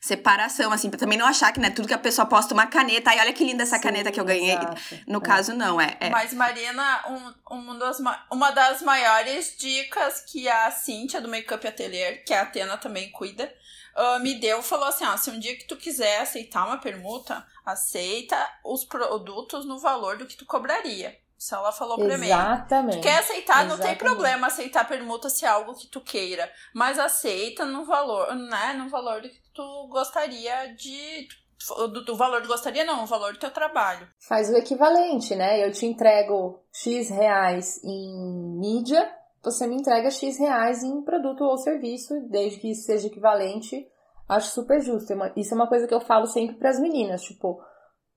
separação, 0.00 0.72
assim, 0.72 0.88
pra 0.88 0.98
também 0.98 1.18
não 1.18 1.26
achar 1.26 1.52
que, 1.52 1.60
né, 1.60 1.68
tudo 1.68 1.86
que 1.86 1.92
a 1.92 1.98
pessoa 1.98 2.24
posta 2.24 2.54
uma 2.54 2.66
caneta, 2.66 3.10
aí 3.10 3.20
olha 3.20 3.34
que 3.34 3.44
linda 3.44 3.64
essa 3.64 3.76
Sim, 3.76 3.82
caneta 3.82 4.10
que 4.10 4.18
eu 4.18 4.24
ganhei. 4.24 4.54
Exato. 4.54 4.98
No 5.06 5.18
é. 5.18 5.20
caso, 5.20 5.52
não, 5.52 5.78
é, 5.78 5.94
é. 6.00 6.08
Mas, 6.08 6.32
Marina, 6.32 7.04
um, 7.50 7.54
um 7.54 7.78
das, 7.78 7.98
uma 8.32 8.50
das 8.50 8.80
maiores 8.80 9.54
dicas 9.58 10.24
que 10.26 10.48
a 10.48 10.70
Cíntia 10.70 11.20
do 11.20 11.28
Makeup 11.28 11.66
Atelier, 11.66 12.24
que 12.24 12.32
a 12.32 12.42
Atena 12.42 12.78
também 12.78 13.10
cuida, 13.10 13.52
uh, 14.00 14.20
me 14.20 14.34
deu, 14.40 14.62
falou 14.62 14.88
assim, 14.88 15.04
ó, 15.04 15.16
se 15.16 15.30
um 15.30 15.38
dia 15.38 15.56
que 15.56 15.66
tu 15.66 15.76
quiser 15.76 16.20
aceitar 16.20 16.66
uma 16.66 16.78
permuta, 16.78 17.44
aceita 17.64 18.36
os 18.64 18.84
produtos 18.84 19.66
no 19.66 19.78
valor 19.78 20.16
do 20.16 20.26
que 20.26 20.36
tu 20.36 20.46
cobraria. 20.46 21.16
Isso 21.40 21.54
ela 21.54 21.72
falou 21.72 21.96
pra 21.96 22.18
mim. 22.18 22.26
Exatamente. 22.26 22.98
Tu 22.98 23.02
quer 23.02 23.18
aceitar, 23.18 23.64
Exatamente. 23.64 23.70
não 23.70 23.78
tem 23.78 23.96
problema 23.96 24.46
aceitar 24.48 24.86
permuta 24.86 25.30
se 25.30 25.46
é 25.46 25.48
algo 25.48 25.74
que 25.74 25.86
tu 25.86 25.98
queira. 26.02 26.50
Mas 26.74 26.98
aceita 26.98 27.64
no 27.64 27.86
valor, 27.86 28.34
né? 28.34 28.74
No 28.74 28.90
valor 28.90 29.22
que 29.22 29.40
tu 29.54 29.88
gostaria 29.90 30.74
de. 30.74 31.26
Do, 31.66 32.04
do 32.04 32.16
valor 32.16 32.42
que 32.42 32.48
gostaria, 32.48 32.84
não, 32.84 33.04
o 33.04 33.06
valor 33.06 33.32
do 33.32 33.38
teu 33.38 33.50
trabalho. 33.50 34.06
Faz 34.18 34.50
o 34.50 34.56
equivalente, 34.56 35.34
né? 35.34 35.66
Eu 35.66 35.72
te 35.72 35.86
entrego 35.86 36.62
X 36.72 37.08
reais 37.08 37.82
em 37.84 38.58
mídia, 38.58 39.10
você 39.42 39.66
me 39.66 39.76
entrega 39.76 40.10
X 40.10 40.38
reais 40.38 40.82
em 40.82 41.02
produto 41.02 41.44
ou 41.44 41.56
serviço, 41.56 42.14
desde 42.28 42.60
que 42.60 42.70
isso 42.70 42.82
seja 42.82 43.06
equivalente. 43.06 43.86
Acho 44.28 44.50
super 44.50 44.80
justo. 44.80 45.12
É 45.12 45.32
isso 45.36 45.54
é 45.54 45.56
uma 45.56 45.68
coisa 45.68 45.86
que 45.86 45.94
eu 45.94 46.00
falo 46.00 46.26
sempre 46.26 46.56
para 46.56 46.70
as 46.70 46.78
meninas, 46.78 47.22
tipo, 47.22 47.60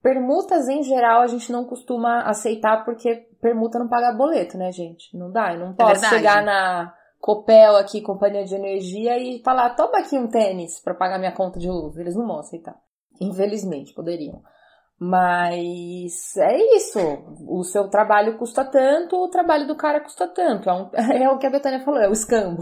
Permutas, 0.03 0.67
em 0.67 0.83
geral, 0.83 1.21
a 1.21 1.27
gente 1.27 1.49
não 1.49 1.63
costuma 1.63 2.23
aceitar 2.23 2.83
porque 2.83 3.25
permuta 3.41 3.79
não 3.79 3.87
paga 3.87 4.11
boleto, 4.11 4.57
né, 4.57 4.69
gente? 4.69 5.17
Não 5.17 5.31
dá. 5.31 5.53
Eu 5.53 5.61
não 5.61 5.69
é 5.71 5.75
posso 5.75 6.03
é 6.03 6.09
chegar 6.09 6.43
na 6.43 6.93
Copel 7.21 7.77
aqui, 7.77 8.01
Companhia 8.01 8.43
de 8.43 8.53
Energia, 8.53 9.17
e 9.17 9.41
falar, 9.41 9.69
toma 9.75 9.99
aqui 9.99 10.19
um 10.19 10.27
tênis 10.27 10.81
para 10.81 10.93
pagar 10.93 11.17
minha 11.19 11.31
conta 11.31 11.57
de 11.57 11.69
luz. 11.69 11.95
Eles 11.95 12.17
não 12.17 12.27
vão 12.27 12.39
aceitar. 12.39 12.75
Infelizmente, 13.21 13.93
poderiam. 13.93 14.41
Mas 15.05 16.37
é 16.37 16.57
isso. 16.77 16.99
O 17.47 17.63
seu 17.63 17.89
trabalho 17.89 18.37
custa 18.37 18.63
tanto, 18.63 19.17
o 19.17 19.29
trabalho 19.29 19.67
do 19.67 19.75
cara 19.75 19.99
custa 19.99 20.27
tanto. 20.27 20.69
É, 20.69 20.73
um, 20.73 20.89
é 21.23 21.29
o 21.29 21.37
que 21.37 21.45
a 21.45 21.49
Betânia 21.49 21.83
falou, 21.83 21.99
é 21.99 22.07
o 22.07 22.13
escambo. 22.13 22.61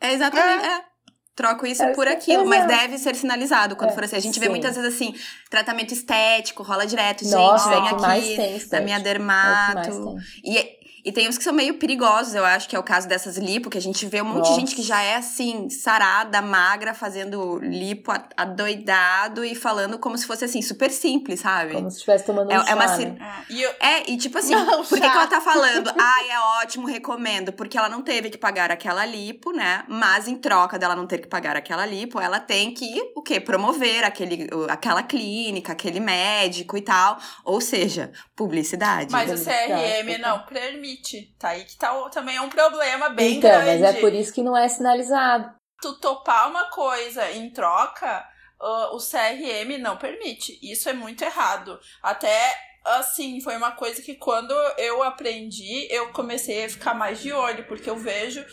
É 0.00 0.12
exatamente. 0.12 0.66
É 0.66 0.92
troco 1.34 1.66
isso 1.66 1.82
é, 1.82 1.94
por 1.94 2.06
aquilo, 2.06 2.46
mas 2.46 2.66
deve 2.66 2.98
ser 2.98 3.14
sinalizado 3.14 3.74
quando 3.74 3.90
é, 3.90 3.94
for 3.94 4.04
assim. 4.04 4.16
A 4.16 4.20
gente 4.20 4.34
sim. 4.34 4.40
vê 4.40 4.48
muitas 4.48 4.76
vezes 4.76 4.94
assim, 4.94 5.14
tratamento 5.50 5.92
estético, 5.92 6.62
rola 6.62 6.86
direto, 6.86 7.24
Nossa, 7.28 7.70
gente, 7.70 7.78
vem 7.78 8.46
é 8.46 8.56
aqui 8.56 8.68
na 8.70 8.80
minha 8.80 9.00
dermato. 9.00 10.16
E 10.44 10.81
e 11.04 11.10
tem 11.10 11.28
uns 11.28 11.36
que 11.36 11.42
são 11.42 11.52
meio 11.52 11.74
perigosos, 11.74 12.34
eu 12.34 12.44
acho, 12.44 12.68
que 12.68 12.76
é 12.76 12.78
o 12.78 12.82
caso 12.82 13.08
dessas 13.08 13.36
lipo, 13.36 13.68
que 13.68 13.76
a 13.76 13.80
gente 13.80 14.06
vê 14.06 14.22
um 14.22 14.24
monte 14.24 14.38
Nossa. 14.38 14.54
de 14.54 14.60
gente 14.60 14.76
que 14.76 14.82
já 14.82 15.02
é 15.02 15.16
assim, 15.16 15.68
sarada, 15.68 16.40
magra, 16.40 16.94
fazendo 16.94 17.58
lipo 17.58 18.12
adoidado 18.36 19.44
e 19.44 19.54
falando 19.54 19.98
como 19.98 20.16
se 20.16 20.24
fosse 20.26 20.44
assim, 20.44 20.62
super 20.62 20.90
simples, 20.90 21.40
sabe? 21.40 21.72
Como 21.72 21.90
se 21.90 21.96
estivesse 21.96 22.24
tomando 22.24 22.52
é, 22.52 22.58
um 22.58 22.62
é 22.62 22.66
chá, 22.66 22.74
uma 22.74 22.96
né? 22.96 23.16
é. 23.20 23.52
E 23.52 23.62
eu... 23.62 23.70
é, 23.80 24.10
e 24.10 24.16
tipo 24.16 24.38
assim, 24.38 24.54
não, 24.54 24.84
por 24.84 25.00
que, 25.00 25.00
que 25.00 25.16
ela 25.16 25.26
tá 25.26 25.40
falando? 25.40 25.92
Ai, 25.98 26.30
é 26.30 26.40
ótimo, 26.62 26.86
recomendo. 26.86 27.52
Porque 27.52 27.76
ela 27.76 27.88
não 27.88 28.02
teve 28.02 28.30
que 28.30 28.38
pagar 28.38 28.70
aquela 28.70 29.04
lipo, 29.04 29.50
né? 29.50 29.84
Mas 29.88 30.28
em 30.28 30.36
troca 30.36 30.78
dela 30.78 30.94
não 30.94 31.06
ter 31.06 31.18
que 31.18 31.26
pagar 31.26 31.56
aquela 31.56 31.84
lipo, 31.84 32.20
ela 32.20 32.38
tem 32.38 32.72
que, 32.72 33.12
o 33.16 33.22
quê? 33.22 33.40
Promover 33.40 34.04
aquele, 34.04 34.48
aquela 34.68 35.02
clínica, 35.02 35.72
aquele 35.72 35.98
médico 35.98 36.76
e 36.76 36.80
tal. 36.82 37.18
Ou 37.44 37.60
seja, 37.60 38.12
publicidade. 38.36 39.10
Mas 39.10 39.30
o 39.32 39.44
CRM 39.44 40.18
não 40.20 40.44
permite 40.44 40.91
limite. 40.92 41.34
Tá 41.38 41.50
aí 41.50 41.64
que 41.64 41.76
tá, 41.76 41.92
também 42.10 42.36
é 42.36 42.40
um 42.40 42.48
problema 42.48 43.08
bem 43.08 43.38
então, 43.38 43.50
grande. 43.50 43.82
Mas 43.82 43.96
é 43.96 44.00
por 44.00 44.12
isso 44.12 44.32
que 44.32 44.42
não 44.42 44.56
é 44.56 44.68
sinalizado. 44.68 45.54
Tu 45.80 45.98
topar 45.98 46.48
uma 46.48 46.70
coisa 46.70 47.30
em 47.32 47.50
troca, 47.50 48.24
uh, 48.60 48.94
o 48.94 48.98
CRM 48.98 49.78
não 49.80 49.96
permite. 49.96 50.58
Isso 50.62 50.88
é 50.88 50.92
muito 50.92 51.22
errado. 51.22 51.78
Até 52.02 52.54
assim, 52.84 53.40
foi 53.40 53.56
uma 53.56 53.72
coisa 53.72 54.02
que 54.02 54.14
quando 54.14 54.52
eu 54.76 55.02
aprendi, 55.02 55.86
eu 55.90 56.12
comecei 56.12 56.64
a 56.64 56.68
ficar 56.68 56.94
mais 56.94 57.20
de 57.20 57.32
olho, 57.32 57.66
porque 57.66 57.88
eu 57.88 57.96
vejo. 57.96 58.44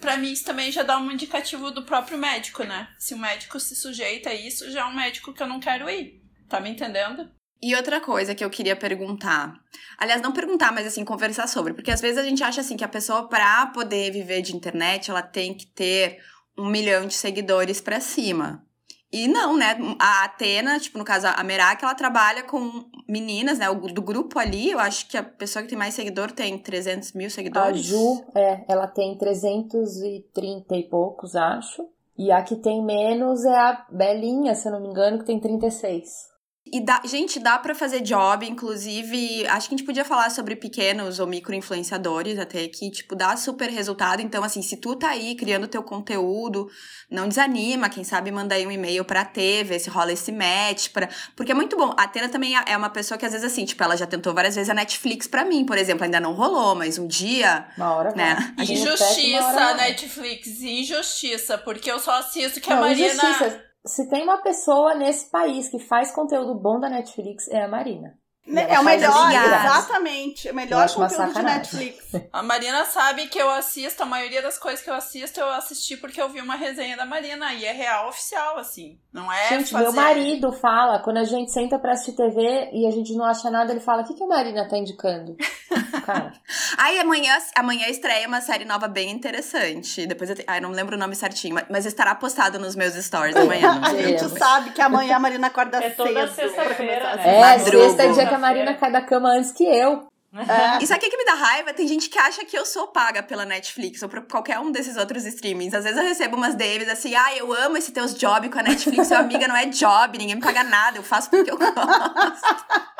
Pra 0.00 0.16
mim, 0.16 0.32
isso 0.32 0.44
também 0.44 0.72
já 0.72 0.82
dá 0.82 0.98
um 0.98 1.10
indicativo 1.12 1.70
do 1.70 1.84
próprio 1.84 2.18
médico, 2.18 2.64
né? 2.64 2.88
Se 2.98 3.14
o 3.14 3.18
médico 3.18 3.60
se 3.60 3.76
sujeita 3.76 4.30
a 4.30 4.34
isso, 4.34 4.70
já 4.70 4.80
é 4.80 4.84
um 4.84 4.94
médico 4.94 5.32
que 5.32 5.42
eu 5.42 5.46
não 5.46 5.60
quero 5.60 5.88
ir. 5.88 6.20
Tá 6.48 6.60
me 6.60 6.70
entendendo? 6.70 7.30
E 7.62 7.76
outra 7.76 8.00
coisa 8.00 8.34
que 8.34 8.44
eu 8.44 8.50
queria 8.50 8.74
perguntar. 8.74 9.54
Aliás, 9.96 10.20
não 10.20 10.32
perguntar, 10.32 10.72
mas 10.72 10.84
assim, 10.84 11.04
conversar 11.04 11.46
sobre. 11.46 11.72
Porque 11.72 11.92
às 11.92 12.00
vezes 12.00 12.18
a 12.18 12.24
gente 12.24 12.42
acha 12.42 12.60
assim 12.60 12.76
que 12.76 12.82
a 12.82 12.88
pessoa, 12.88 13.28
para 13.28 13.66
poder 13.66 14.10
viver 14.10 14.42
de 14.42 14.56
internet, 14.56 15.10
ela 15.10 15.22
tem 15.22 15.54
que 15.54 15.66
ter 15.66 16.18
um 16.58 16.68
milhão 16.68 17.06
de 17.06 17.14
seguidores 17.14 17.80
para 17.80 18.00
cima. 18.00 18.66
E 19.12 19.28
não, 19.28 19.56
né? 19.56 19.76
A 20.00 20.24
Atena, 20.24 20.80
tipo, 20.80 20.98
no 20.98 21.04
caso, 21.04 21.26
a 21.28 21.44
Merak, 21.44 21.84
ela 21.84 21.94
trabalha 21.94 22.42
com 22.42 22.86
meninas, 23.06 23.58
né? 23.58 23.68
O, 23.68 23.74
do 23.74 24.00
grupo 24.00 24.38
ali, 24.38 24.70
eu 24.70 24.80
acho 24.80 25.06
que 25.06 25.16
a 25.16 25.22
pessoa 25.22 25.62
que 25.62 25.68
tem 25.68 25.78
mais 25.78 25.94
seguidor 25.94 26.32
tem 26.32 26.58
300 26.58 27.12
mil 27.12 27.30
seguidores. 27.30 27.80
A 27.80 27.82
Ju, 27.82 28.24
é, 28.34 28.64
ela 28.66 28.88
tem 28.88 29.16
330 29.16 30.74
e 30.76 30.82
poucos, 30.88 31.36
acho. 31.36 31.86
E 32.18 32.32
a 32.32 32.42
que 32.42 32.56
tem 32.56 32.82
menos 32.84 33.44
é 33.44 33.54
a 33.54 33.86
Belinha, 33.90 34.54
se 34.54 34.66
eu 34.66 34.72
não 34.72 34.80
me 34.80 34.88
engano, 34.88 35.18
que 35.18 35.26
tem 35.26 35.38
36. 35.38 36.31
E 36.72 36.80
dá, 36.80 37.02
gente, 37.04 37.38
dá 37.38 37.58
para 37.58 37.74
fazer 37.74 38.00
job, 38.00 38.48
inclusive, 38.48 39.46
acho 39.48 39.68
que 39.68 39.74
a 39.74 39.76
gente 39.76 39.86
podia 39.86 40.06
falar 40.06 40.30
sobre 40.30 40.56
pequenos 40.56 41.20
ou 41.20 41.26
micro 41.26 41.54
influenciadores 41.54 42.38
até 42.38 42.66
que, 42.66 42.90
tipo, 42.90 43.14
dá 43.14 43.36
super 43.36 43.68
resultado. 43.68 44.22
Então, 44.22 44.42
assim, 44.42 44.62
se 44.62 44.78
tu 44.78 44.96
tá 44.96 45.10
aí 45.10 45.34
criando 45.34 45.68
teu 45.68 45.82
conteúdo, 45.82 46.70
não 47.10 47.28
desanima, 47.28 47.90
quem 47.90 48.02
sabe 48.04 48.30
manda 48.30 48.54
aí 48.54 48.66
um 48.66 48.70
e-mail 48.70 49.04
pra 49.04 49.22
T, 49.22 49.62
ver 49.64 49.80
se 49.80 49.90
rola 49.90 50.12
esse 50.12 50.32
match, 50.32 50.88
pra... 50.88 51.10
porque 51.36 51.52
é 51.52 51.54
muito 51.54 51.76
bom. 51.76 51.94
A 51.94 52.08
Tena 52.08 52.30
também 52.30 52.54
é 52.56 52.74
uma 52.74 52.88
pessoa 52.88 53.18
que 53.18 53.26
às 53.26 53.32
vezes, 53.32 53.46
assim, 53.46 53.66
tipo, 53.66 53.84
ela 53.84 53.94
já 53.94 54.06
tentou 54.06 54.32
várias 54.32 54.54
vezes 54.54 54.70
a 54.70 54.74
Netflix 54.74 55.26
pra 55.26 55.44
mim, 55.44 55.66
por 55.66 55.76
exemplo, 55.76 56.04
ainda 56.04 56.20
não 56.20 56.32
rolou, 56.32 56.74
mas 56.74 56.96
um 56.96 57.06
dia, 57.06 57.66
uma 57.76 57.94
hora 57.94 58.14
né? 58.14 58.54
Injustiça, 58.58 59.74
Netflix, 59.74 60.62
injustiça, 60.62 61.58
porque 61.58 61.90
eu 61.90 61.98
só 61.98 62.12
assisto 62.12 62.62
que 62.62 62.70
não, 62.70 62.78
a 62.78 62.80
Marina... 62.80 63.12
Injustiça 63.12 63.71
se 63.84 64.08
tem 64.08 64.22
uma 64.22 64.42
pessoa 64.42 64.94
nesse 64.94 65.30
país 65.30 65.68
que 65.68 65.78
faz 65.78 66.12
conteúdo 66.12 66.54
bom 66.54 66.78
da 66.78 66.88
Netflix, 66.88 67.48
é 67.48 67.62
a 67.62 67.68
Marina. 67.68 68.18
É 68.44 68.80
o 68.80 68.84
melhor, 68.84 69.30
exatamente. 69.30 70.50
O 70.50 70.54
melhor 70.54 70.92
conteúdo 70.92 71.32
de 71.32 71.42
Netflix. 71.42 72.12
A 72.32 72.42
Marina 72.42 72.84
sabe 72.84 73.28
que 73.28 73.38
eu 73.38 73.48
assisto, 73.48 74.02
a 74.02 74.06
maioria 74.06 74.42
das 74.42 74.58
coisas 74.58 74.82
que 74.82 74.90
eu 74.90 74.94
assisto, 74.94 75.38
eu 75.38 75.48
assisti 75.50 75.96
porque 75.96 76.20
eu 76.20 76.28
vi 76.28 76.40
uma 76.40 76.56
resenha 76.56 76.96
da 76.96 77.06
Marina. 77.06 77.54
E 77.54 77.64
é 77.64 77.72
real 77.72 78.08
oficial, 78.08 78.58
assim. 78.58 78.98
Não 79.12 79.32
é. 79.32 79.48
Gente, 79.48 79.70
fazer... 79.70 79.84
meu 79.84 79.92
marido 79.92 80.52
fala, 80.52 80.98
quando 80.98 81.18
a 81.18 81.24
gente 81.24 81.52
senta 81.52 81.78
pra 81.78 81.92
assistir 81.92 82.16
TV 82.16 82.70
e 82.72 82.86
a 82.86 82.90
gente 82.90 83.14
não 83.14 83.24
acha 83.24 83.48
nada, 83.48 83.70
ele 83.70 83.80
fala: 83.80 84.02
o 84.02 84.04
que, 84.04 84.14
que 84.14 84.24
a 84.24 84.26
Marina 84.26 84.68
tá 84.68 84.76
indicando? 84.76 85.36
Cara. 86.04 86.32
Aí 86.78 86.98
amanhã, 86.98 87.38
amanhã 87.56 87.86
estreia 87.86 88.26
uma 88.26 88.40
série 88.40 88.64
nova 88.64 88.88
bem 88.88 89.10
interessante. 89.10 90.04
Depois 90.04 90.30
eu 90.30 90.36
te... 90.36 90.44
Ai, 90.48 90.60
não 90.60 90.70
lembro 90.70 90.96
o 90.96 90.98
nome 90.98 91.14
certinho, 91.14 91.54
mas 91.70 91.86
estará 91.86 92.12
postado 92.14 92.58
nos 92.58 92.74
meus 92.74 92.94
stories 92.94 93.36
amanhã. 93.36 93.78
a 93.84 93.94
gente 93.94 94.28
sabe 94.36 94.70
que 94.70 94.80
amanhã 94.80 95.16
a 95.16 95.20
Marina 95.20 95.46
acorda 95.46 95.78
é 95.78 95.90
cedo. 95.90 96.02
É 96.02 96.26
toda 96.26 96.28
sexta-feira, 96.32 97.16
né? 97.16 97.54
É, 97.54 97.58
sexta 97.58 98.02
é 98.02 98.12
dia 98.12 98.31
que 98.32 98.36
a 98.36 98.38
Marina 98.38 98.74
cai 98.74 98.90
da 98.90 99.02
cama 99.02 99.30
antes 99.30 99.52
que 99.52 99.64
eu. 99.64 100.10
É. 100.34 100.82
E 100.82 100.86
sabe 100.86 101.06
o 101.06 101.10
que 101.10 101.16
me 101.16 101.26
dá 101.26 101.34
raiva? 101.34 101.74
Tem 101.74 101.86
gente 101.86 102.08
que 102.08 102.18
acha 102.18 102.42
que 102.42 102.56
eu 102.56 102.64
sou 102.64 102.88
paga 102.88 103.22
pela 103.22 103.44
Netflix 103.44 104.02
ou 104.02 104.08
por 104.08 104.22
qualquer 104.22 104.58
um 104.58 104.72
desses 104.72 104.96
outros 104.96 105.26
streamings. 105.26 105.74
Às 105.74 105.84
vezes 105.84 105.98
eu 105.98 106.04
recebo 106.04 106.36
umas 106.36 106.54
Davis 106.54 106.88
assim, 106.88 107.14
ah, 107.14 107.36
eu 107.36 107.52
amo 107.52 107.76
esse 107.76 107.92
teus 107.92 108.14
job 108.14 108.48
com 108.48 108.58
a 108.58 108.62
Netflix, 108.62 109.08
sua 109.08 109.18
amiga 109.18 109.46
não 109.46 109.54
é 109.54 109.66
job, 109.66 110.16
ninguém 110.16 110.36
me 110.36 110.40
paga 110.40 110.64
nada, 110.64 110.96
eu 110.96 111.02
faço 111.02 111.28
porque 111.28 111.50
eu 111.50 111.58
gosto. 111.58 111.76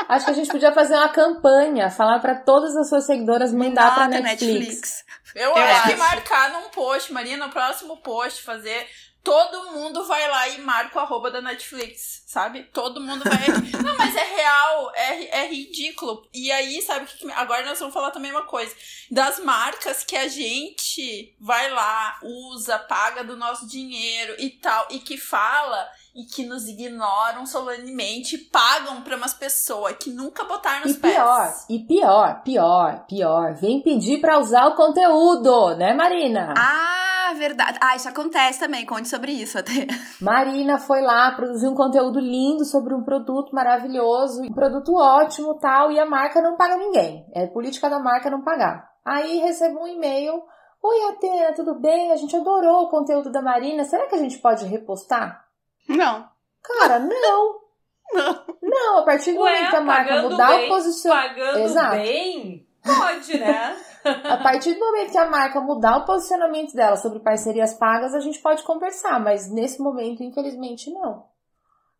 Acho 0.08 0.26
que 0.26 0.30
a 0.30 0.34
gente 0.34 0.50
podia 0.50 0.72
fazer 0.72 0.94
uma 0.94 1.08
campanha, 1.08 1.90
falar 1.90 2.18
para 2.18 2.34
todas 2.34 2.76
as 2.76 2.90
suas 2.90 3.06
seguidoras 3.06 3.50
mandar 3.50 3.94
pra 3.94 4.08
Netflix. 4.08 4.42
Netflix. 4.42 5.04
Eu, 5.34 5.48
eu 5.48 5.56
acho, 5.56 5.74
acho 5.74 5.88
que 5.88 5.96
marcar 5.96 6.52
num 6.52 6.68
post, 6.68 7.12
Maria, 7.14 7.38
no 7.38 7.48
próximo 7.48 7.96
post, 8.02 8.42
fazer 8.42 8.86
todo 9.22 9.72
mundo 9.72 10.04
vai 10.04 10.28
lá 10.28 10.48
e 10.48 10.60
marca 10.60 10.98
o 10.98 11.02
arroba 11.02 11.30
da 11.30 11.40
Netflix, 11.40 12.22
sabe? 12.26 12.64
Todo 12.64 13.00
mundo 13.00 13.22
vai. 13.24 13.38
Não, 13.82 13.96
mas 13.96 14.14
é 14.16 14.24
real, 14.24 14.92
é, 14.94 15.42
é 15.42 15.48
ridículo. 15.48 16.28
E 16.34 16.50
aí, 16.50 16.82
sabe 16.82 17.04
o 17.04 17.08
que. 17.08 17.30
Agora 17.32 17.64
nós 17.64 17.78
vamos 17.78 17.94
falar 17.94 18.10
também 18.10 18.32
uma 18.32 18.46
coisa. 18.46 18.74
Das 19.10 19.38
marcas 19.38 20.02
que 20.02 20.16
a 20.16 20.28
gente 20.28 21.34
vai 21.40 21.70
lá, 21.70 22.18
usa, 22.22 22.78
paga 22.78 23.22
do 23.22 23.36
nosso 23.36 23.66
dinheiro 23.66 24.34
e 24.38 24.50
tal, 24.50 24.88
e 24.90 24.98
que 24.98 25.16
fala 25.16 25.88
e 26.14 26.24
que 26.24 26.44
nos 26.44 26.68
ignoram 26.68 27.46
solenemente 27.46 28.36
e 28.36 28.38
pagam 28.38 29.00
pra 29.02 29.16
umas 29.16 29.32
pessoas 29.32 29.96
que 29.96 30.10
nunca 30.10 30.44
botaram 30.44 30.82
nos 30.82 30.92
E 30.96 30.98
pior, 30.98 31.42
pés. 31.46 31.66
e 31.70 31.78
pior, 31.80 32.42
pior, 32.42 33.04
pior. 33.06 33.54
Vem 33.54 33.82
pedir 33.82 34.20
pra 34.20 34.38
usar 34.38 34.66
o 34.66 34.74
conteúdo, 34.76 35.74
né, 35.76 35.94
Marina? 35.94 36.52
Ah, 36.56 37.32
verdade. 37.34 37.78
Ah, 37.80 37.96
isso 37.96 38.08
acontece 38.08 38.60
também. 38.60 38.84
Conte 38.84 39.08
sobre 39.08 39.32
isso 39.32 39.58
até. 39.58 39.86
Marina 40.20 40.78
foi 40.78 41.00
lá 41.00 41.30
produzir 41.32 41.66
um 41.66 41.74
conteúdo 41.74 42.20
lindo 42.20 42.64
sobre 42.66 42.94
um 42.94 43.02
produto 43.02 43.54
maravilhoso, 43.54 44.42
um 44.42 44.52
produto 44.52 44.94
ótimo 44.94 45.54
tal, 45.58 45.90
e 45.90 45.98
a 45.98 46.04
marca 46.04 46.42
não 46.42 46.56
paga 46.56 46.76
ninguém. 46.76 47.24
É 47.34 47.46
política 47.46 47.88
da 47.88 47.98
marca 47.98 48.28
não 48.30 48.42
pagar. 48.42 48.90
Aí 49.04 49.38
recebo 49.38 49.80
um 49.80 49.86
e-mail. 49.86 50.42
Oi, 50.82 51.10
Atena, 51.12 51.54
tudo 51.54 51.80
bem? 51.80 52.12
A 52.12 52.16
gente 52.16 52.36
adorou 52.36 52.82
o 52.82 52.90
conteúdo 52.90 53.30
da 53.32 53.40
Marina. 53.40 53.84
Será 53.84 54.06
que 54.08 54.14
a 54.14 54.18
gente 54.18 54.36
pode 54.38 54.66
repostar? 54.66 55.42
Não. 55.88 56.28
Cara, 56.62 56.98
não. 56.98 57.62
Não. 58.12 58.44
Não, 58.60 58.98
a 58.98 59.04
partir 59.04 59.32
do 59.32 59.40
Ué, 59.40 59.52
momento 59.54 59.70
que 59.70 59.76
a 59.76 59.80
marca 59.80 60.22
mudar 60.22 60.48
bem, 60.48 60.66
o 60.66 60.68
posicionamento. 60.68 61.34
Pagando 61.34 61.58
Exato. 61.60 61.96
bem, 61.96 62.68
pode, 62.84 63.38
né? 63.38 63.76
A 64.04 64.36
partir 64.36 64.74
do 64.74 64.80
momento 64.80 65.12
que 65.12 65.18
a 65.18 65.30
marca 65.30 65.60
mudar 65.60 65.98
o 65.98 66.04
posicionamento 66.04 66.74
dela 66.74 66.96
sobre 66.96 67.20
parcerias 67.20 67.72
pagas, 67.72 68.14
a 68.14 68.20
gente 68.20 68.40
pode 68.40 68.64
conversar, 68.64 69.18
mas 69.20 69.50
nesse 69.50 69.80
momento, 69.80 70.22
infelizmente, 70.22 70.92
não. 70.92 71.24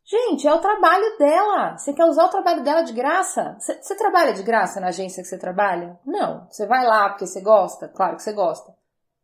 Gente, 0.05 0.45
é 0.45 0.53
o 0.53 0.59
trabalho 0.59 1.17
dela. 1.17 1.77
Você 1.77 1.93
quer 1.93 2.05
usar 2.05 2.25
o 2.25 2.29
trabalho 2.29 2.61
dela 2.61 2.81
de 2.81 2.91
graça? 2.91 3.55
Você, 3.57 3.81
você 3.81 3.95
trabalha 3.95 4.33
de 4.33 4.43
graça 4.43 4.81
na 4.81 4.87
agência 4.87 5.23
que 5.23 5.29
você 5.29 5.37
trabalha? 5.37 5.97
Não. 6.05 6.45
Você 6.49 6.67
vai 6.67 6.85
lá 6.85 7.09
porque 7.09 7.25
você 7.25 7.41
gosta? 7.41 7.87
Claro 7.87 8.17
que 8.17 8.21
você 8.23 8.33
gosta, 8.33 8.75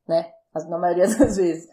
né? 0.07 0.31
Na 0.69 0.77
maioria 0.77 1.05
das 1.17 1.35
vezes. 1.35 1.69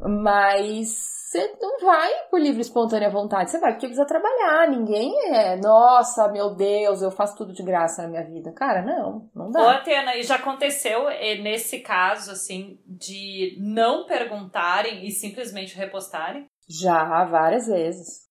Mas 0.00 1.21
você 1.32 1.56
não 1.62 1.80
vai 1.80 2.10
por 2.30 2.38
livre 2.38 2.58
e 2.58 2.60
espontânea 2.60 3.08
vontade. 3.08 3.50
Você 3.50 3.58
vai 3.58 3.72
porque 3.72 3.86
precisa 3.86 4.06
trabalhar. 4.06 4.68
Ninguém 4.68 5.34
é, 5.34 5.56
nossa, 5.56 6.28
meu 6.28 6.54
Deus, 6.54 7.00
eu 7.00 7.10
faço 7.10 7.38
tudo 7.38 7.54
de 7.54 7.62
graça 7.62 8.02
na 8.02 8.08
minha 8.08 8.22
vida. 8.22 8.52
Cara, 8.52 8.82
não, 8.82 9.30
não 9.34 9.48
Ô, 9.48 9.50
dá. 9.50 9.76
Atena, 9.76 10.14
e 10.14 10.22
já 10.22 10.34
aconteceu 10.34 11.08
eh, 11.08 11.36
nesse 11.36 11.80
caso, 11.80 12.32
assim, 12.32 12.78
de 12.86 13.56
não 13.58 14.04
perguntarem 14.04 15.06
e 15.06 15.10
simplesmente 15.10 15.74
repostarem? 15.74 16.46
Já, 16.68 17.24
várias 17.24 17.66
vezes. 17.66 18.30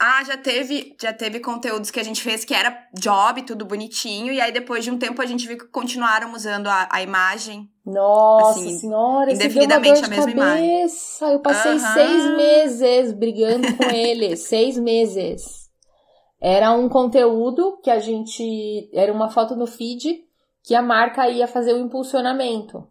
Ah, 0.00 0.24
já 0.24 0.36
teve, 0.36 0.96
já 1.00 1.12
teve 1.12 1.38
conteúdos 1.38 1.90
que 1.90 2.00
a 2.00 2.02
gente 2.02 2.22
fez 2.22 2.46
que 2.46 2.54
era 2.54 2.88
job, 2.98 3.42
tudo 3.42 3.66
bonitinho, 3.66 4.32
e 4.32 4.40
aí 4.40 4.50
depois 4.50 4.82
de 4.82 4.90
um 4.90 4.98
tempo 4.98 5.20
a 5.20 5.26
gente 5.26 5.46
viu 5.46 5.58
que 5.58 5.68
continuaram 5.68 6.32
usando 6.32 6.66
a, 6.68 6.88
a 6.90 7.02
imagem. 7.02 7.70
Nossa 7.84 8.60
Assim, 8.60 8.78
senhora, 8.78 9.32
isso 9.32 9.40
deu 9.48 9.64
uma 9.64 9.80
dor 9.80 9.94
de 9.94 10.04
a 10.04 10.08
mesma 10.08 10.30
imagem. 10.30 10.70
cabeça. 10.78 11.26
Eu 11.32 11.40
passei 11.40 11.72
Aham. 11.72 11.94
seis 11.94 12.36
meses 12.36 13.12
brigando 13.12 13.76
com 13.76 13.84
ele. 13.90 14.36
seis 14.36 14.78
meses. 14.78 15.68
Era 16.40 16.72
um 16.72 16.88
conteúdo 16.88 17.78
que 17.82 17.90
a 17.90 17.98
gente. 17.98 18.88
Era 18.92 19.12
uma 19.12 19.30
foto 19.30 19.56
no 19.56 19.66
feed 19.66 20.24
que 20.64 20.74
a 20.74 20.82
marca 20.82 21.28
ia 21.28 21.48
fazer 21.48 21.72
o 21.74 21.78
impulsionamento. 21.78 22.86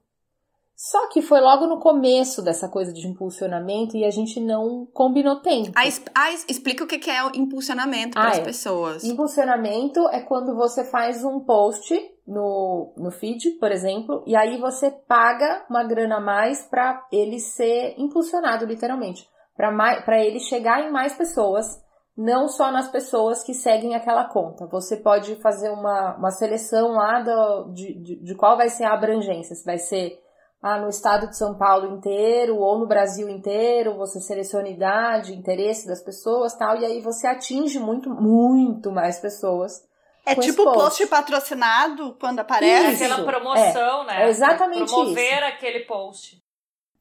Só 0.84 1.10
que 1.10 1.22
foi 1.22 1.40
logo 1.40 1.68
no 1.68 1.80
começo 1.80 2.42
dessa 2.42 2.68
coisa 2.68 2.92
de 2.92 3.08
impulsionamento 3.08 3.96
e 3.96 4.04
a 4.04 4.10
gente 4.10 4.40
não 4.40 4.88
combinou 4.92 5.40
tempo. 5.40 5.70
Ah, 5.76 5.84
ah, 6.16 6.32
explica 6.50 6.84
o 6.84 6.88
que 6.88 7.08
é 7.08 7.24
o 7.24 7.30
impulsionamento 7.36 8.18
Ah, 8.18 8.22
para 8.22 8.32
as 8.32 8.40
é. 8.40 8.44
pessoas. 8.44 9.04
Impulsionamento 9.04 10.00
é 10.10 10.22
quando 10.22 10.56
você 10.56 10.84
faz 10.84 11.24
um 11.24 11.42
post 11.42 11.94
no, 12.26 12.96
no 12.98 13.12
feed, 13.12 13.60
por 13.60 13.72
exemplo, 13.72 14.24
e 14.26 14.36
aí 14.36 14.60
você 14.60 14.90
paga 14.90 15.64
uma 15.70 15.84
grana 15.84 16.18
a 16.18 16.20
mais 16.20 16.66
para 16.66 17.08
ele 17.12 17.38
ser 17.38 17.94
impulsionado, 18.00 18.66
literalmente. 18.66 19.30
Para 19.56 20.20
ele 20.20 20.40
chegar 20.40 20.82
em 20.84 20.92
mais 20.92 21.14
pessoas, 21.14 21.80
não 22.18 22.48
só 22.48 22.72
nas 22.72 22.90
pessoas 22.90 23.44
que 23.44 23.54
seguem 23.54 23.94
aquela 23.94 24.26
conta. 24.26 24.66
Você 24.66 24.98
pode 24.98 25.36
fazer 25.44 25.70
uma, 25.70 26.18
uma 26.18 26.32
seleção 26.32 26.94
lá 26.94 27.22
do, 27.22 27.72
de, 27.72 28.02
de, 28.02 28.24
de 28.24 28.36
qual 28.36 28.58
vai 28.58 28.70
ser 28.70 28.86
a 28.86 28.94
abrangência. 28.94 29.56
Se 29.56 29.64
vai 29.64 29.78
ser 29.78 30.20
ah, 30.62 30.78
no 30.80 30.90
estado 30.90 31.28
de 31.28 31.38
São 31.38 31.58
Paulo 31.58 31.96
inteiro 31.96 32.58
ou 32.58 32.78
no 32.78 32.88
Brasil 32.88 33.28
inteiro, 33.28 33.98
você 33.98 34.20
seleciona 34.20 34.70
idade, 34.70 35.34
interesse 35.36 35.88
das 35.88 36.04
pessoas 36.04 36.56
tal, 36.56 36.78
e 36.78 36.86
aí 36.86 37.02
você 37.02 37.26
atinge 37.26 37.80
muito, 37.80 38.10
muito 38.10 38.92
mais 38.92 39.20
pessoas. 39.20 39.84
É 40.24 40.36
tipo 40.36 40.64
post. 40.64 40.80
post 40.80 41.08
patrocinado 41.08 42.16
quando 42.20 42.40
É 42.40 42.42
aparece. 42.42 42.94
Isso, 42.94 43.04
aquela 43.04 43.26
promoção, 43.26 44.06
né? 44.06 44.26
é 44.26 44.30
exatamente 44.30 44.92
Promover 44.92 45.44
aquele 45.44 45.80
post. 45.82 46.40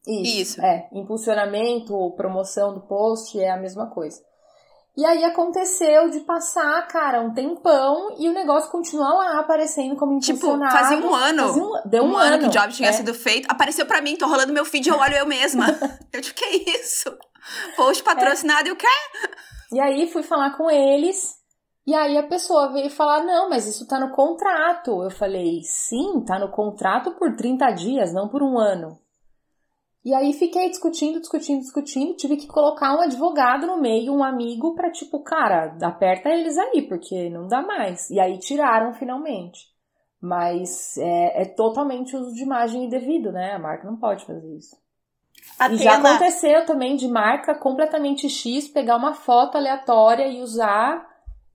Isso. 0.06 0.40
Isso. 0.40 0.62
É, 0.62 0.88
impulsionamento, 0.92 2.10
promoção 2.16 2.72
do 2.72 2.80
post 2.80 3.38
é 3.38 3.50
a 3.50 3.58
mesma 3.58 3.90
coisa. 3.90 4.22
E 4.96 5.04
aí 5.04 5.24
aconteceu 5.24 6.10
de 6.10 6.20
passar, 6.20 6.86
cara, 6.88 7.20
um 7.20 7.32
tempão 7.32 8.16
e 8.18 8.28
o 8.28 8.32
negócio 8.32 8.70
continua 8.70 9.08
lá 9.14 9.38
aparecendo 9.38 9.96
como 9.96 10.18
Tipo, 10.18 10.38
impulsionado. 10.38 10.72
fazia 10.72 10.98
um 10.98 11.14
ano. 11.14 11.46
Fazia 11.46 11.62
um, 11.62 11.72
deu 11.88 12.02
um, 12.02 12.12
um 12.12 12.16
ano 12.16 12.38
que 12.40 12.46
o 12.46 12.50
job 12.50 12.72
tinha 12.72 12.88
é. 12.88 12.92
sido 12.92 13.14
feito, 13.14 13.46
apareceu 13.50 13.86
pra 13.86 14.02
mim, 14.02 14.16
tô 14.16 14.26
rolando 14.26 14.52
meu 14.52 14.64
feed, 14.64 14.88
eu 14.88 14.98
olho 14.98 15.16
eu 15.16 15.26
mesma. 15.26 15.66
eu 16.12 16.20
tipo, 16.20 16.38
que 16.38 16.70
isso? 16.70 17.16
Post 17.76 18.02
patrocinado 18.02 18.68
e 18.68 18.72
o 18.72 18.76
quê? 18.76 18.86
E 19.72 19.80
aí 19.80 20.10
fui 20.10 20.22
falar 20.22 20.56
com 20.56 20.70
eles, 20.70 21.40
e 21.86 21.94
aí 21.94 22.16
a 22.18 22.22
pessoa 22.22 22.72
veio 22.72 22.90
falar: 22.90 23.24
não, 23.24 23.48
mas 23.48 23.66
isso 23.66 23.86
tá 23.86 23.98
no 23.98 24.10
contrato. 24.10 25.02
Eu 25.02 25.10
falei: 25.10 25.60
sim, 25.64 26.24
tá 26.26 26.38
no 26.38 26.50
contrato 26.50 27.12
por 27.12 27.34
30 27.34 27.70
dias, 27.72 28.12
não 28.12 28.28
por 28.28 28.42
um 28.42 28.58
ano. 28.58 28.98
E 30.02 30.14
aí 30.14 30.32
fiquei 30.32 30.70
discutindo, 30.70 31.20
discutindo, 31.20 31.60
discutindo, 31.60 32.16
tive 32.16 32.36
que 32.36 32.46
colocar 32.46 32.96
um 32.96 33.02
advogado 33.02 33.66
no 33.66 33.78
meio, 33.78 34.14
um 34.14 34.24
amigo, 34.24 34.74
pra 34.74 34.90
tipo, 34.90 35.22
cara, 35.22 35.76
aperta 35.82 36.30
eles 36.30 36.56
aí, 36.56 36.82
porque 36.82 37.28
não 37.28 37.46
dá 37.46 37.60
mais. 37.60 38.08
E 38.08 38.18
aí 38.18 38.38
tiraram 38.38 38.94
finalmente. 38.94 39.68
Mas 40.20 40.96
é, 40.96 41.42
é 41.42 41.44
totalmente 41.44 42.16
uso 42.16 42.34
de 42.34 42.42
imagem 42.42 42.84
indevido, 42.84 43.30
né? 43.30 43.52
A 43.52 43.58
marca 43.58 43.86
não 43.86 43.96
pode 43.96 44.24
fazer 44.24 44.56
isso. 44.56 44.76
E 45.70 45.76
já 45.76 45.98
aconteceu 45.98 46.64
também 46.64 46.96
de 46.96 47.08
marca 47.08 47.54
completamente 47.54 48.28
X 48.28 48.68
pegar 48.68 48.96
uma 48.96 49.14
foto 49.14 49.56
aleatória 49.56 50.26
e 50.28 50.40
usar. 50.40 51.06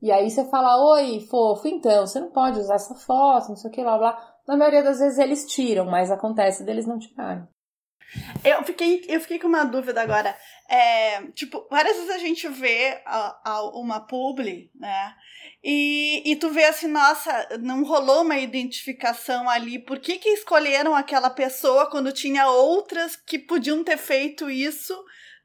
E 0.01 0.12
aí 0.12 0.29
você 0.29 0.45
fala, 0.45 0.93
oi, 0.93 1.19
fofo, 1.29 1.67
então, 1.67 2.05
você 2.05 2.19
não 2.19 2.29
pode 2.29 2.60
usar 2.60 2.75
essa 2.75 2.93
foto, 2.93 3.49
não 3.49 3.55
sei 3.55 3.71
o 3.71 3.73
que 3.73 3.84
lá, 3.84 3.97
blá. 3.97 4.36
Na 4.47 4.55
maioria 4.55 4.84
das 4.84 4.99
vezes 4.99 5.17
eles 5.17 5.45
tiram, 5.45 5.86
mas 5.86 6.12
acontece 6.12 6.63
deles 6.63 6.86
não 6.86 6.99
tirarem. 6.99 7.47
Eu 8.43 8.63
fiquei, 8.63 9.04
eu 9.08 9.19
fiquei 9.21 9.39
com 9.39 9.47
uma 9.47 9.63
dúvida 9.63 10.01
agora. 10.01 10.36
É, 10.69 11.21
tipo, 11.34 11.67
várias 11.69 11.95
vezes 11.97 12.12
a 12.12 12.17
gente 12.17 12.47
vê 12.47 13.01
a- 13.06 13.39
a- 13.43 13.69
uma 13.78 13.99
publi, 13.99 14.69
né? 14.75 15.13
E, 15.63 16.21
e 16.25 16.36
tu 16.36 16.49
vê 16.49 16.65
assim, 16.65 16.88
nossa, 16.88 17.47
não 17.60 17.84
rolou 17.84 18.21
uma 18.21 18.38
identificação 18.38 19.49
ali. 19.49 19.80
Por 19.80 19.99
que, 19.99 20.17
que 20.17 20.30
escolheram 20.30 20.95
aquela 20.95 21.30
pessoa 21.30 21.89
quando 21.89 22.12
tinha 22.12 22.47
outras 22.47 23.15
que 23.15 23.39
podiam 23.39 23.84
ter 23.84 23.97
feito 23.97 24.49
isso 24.49 24.95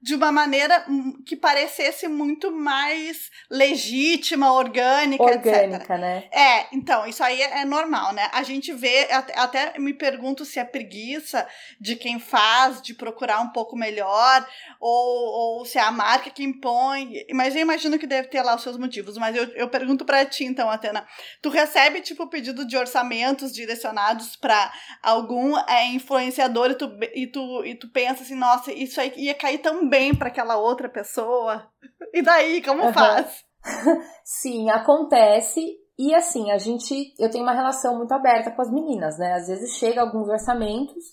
de 0.02 0.14
uma 0.14 0.32
maneira 0.32 0.84
hum, 0.88 1.22
que 1.26 1.36
parecesse 1.36 2.08
muito 2.08 2.50
mais 2.50 3.30
legítima, 3.50 4.52
orgânica, 4.52 5.22
etc. 5.24 5.46
Orgânica, 5.46 5.98
né? 5.98 6.24
É, 6.32 6.66
então, 6.72 7.06
isso 7.06 7.22
aí 7.22 7.40
é, 7.42 7.60
é 7.60 7.64
normal, 7.66 8.14
né? 8.14 8.30
A 8.32 8.42
gente 8.42 8.72
vê, 8.72 9.08
até, 9.12 9.38
até 9.38 9.78
me 9.78 9.92
pergunto 9.92 10.44
se 10.46 10.58
é 10.58 10.64
preguiça 10.64 11.46
de 11.78 11.96
quem 11.96 12.18
faz, 12.18 12.80
de 12.80 12.94
procurar 12.94 13.40
um 13.40 13.50
pouco 13.50 13.76
melhor, 13.76 14.46
ou, 14.80 15.58
ou 15.58 15.64
se 15.66 15.76
é 15.76 15.82
a 15.82 15.90
marca 15.90 16.30
que 16.30 16.42
impõe, 16.42 17.12
mas 17.34 17.54
eu 17.54 17.60
imagino 17.60 17.98
que 17.98 18.06
deve 18.06 18.28
ter 18.28 18.40
lá 18.42 18.54
os 18.54 18.62
seus 18.62 18.78
motivos, 18.78 19.18
mas 19.18 19.36
eu, 19.36 19.44
eu 19.48 19.68
pergunto 19.68 20.06
pra 20.06 20.24
ti, 20.24 20.44
então, 20.44 20.70
Atena, 20.70 21.06
tu 21.42 21.50
recebe, 21.50 22.00
tipo, 22.00 22.26
pedido 22.26 22.66
de 22.66 22.76
orçamentos 22.76 23.52
direcionados 23.52 24.34
pra 24.34 24.72
algum 25.02 25.58
é, 25.58 25.88
influenciador 25.88 26.70
e 26.70 26.74
tu, 26.74 26.98
e, 27.14 27.26
tu, 27.26 27.64
e 27.66 27.74
tu 27.74 27.88
pensa 27.90 28.22
assim, 28.22 28.34
nossa, 28.34 28.72
isso 28.72 28.98
aí 28.98 29.12
ia 29.16 29.34
cair 29.34 29.58
tão 29.58 29.89
bem 29.90 30.14
pra 30.14 30.28
aquela 30.28 30.56
outra 30.56 30.88
pessoa, 30.88 31.66
e 32.14 32.22
daí, 32.22 32.62
como 32.62 32.82
Aham. 32.84 32.92
faz? 32.92 33.44
Sim, 34.24 34.70
acontece. 34.70 35.60
E 35.98 36.14
assim, 36.14 36.50
a 36.50 36.56
gente. 36.56 37.14
Eu 37.18 37.30
tenho 37.30 37.44
uma 37.44 37.52
relação 37.52 37.98
muito 37.98 38.12
aberta 38.12 38.50
com 38.52 38.62
as 38.62 38.72
meninas, 38.72 39.18
né? 39.18 39.34
Às 39.34 39.48
vezes 39.48 39.76
chega 39.76 40.00
alguns 40.00 40.28
orçamentos. 40.28 41.04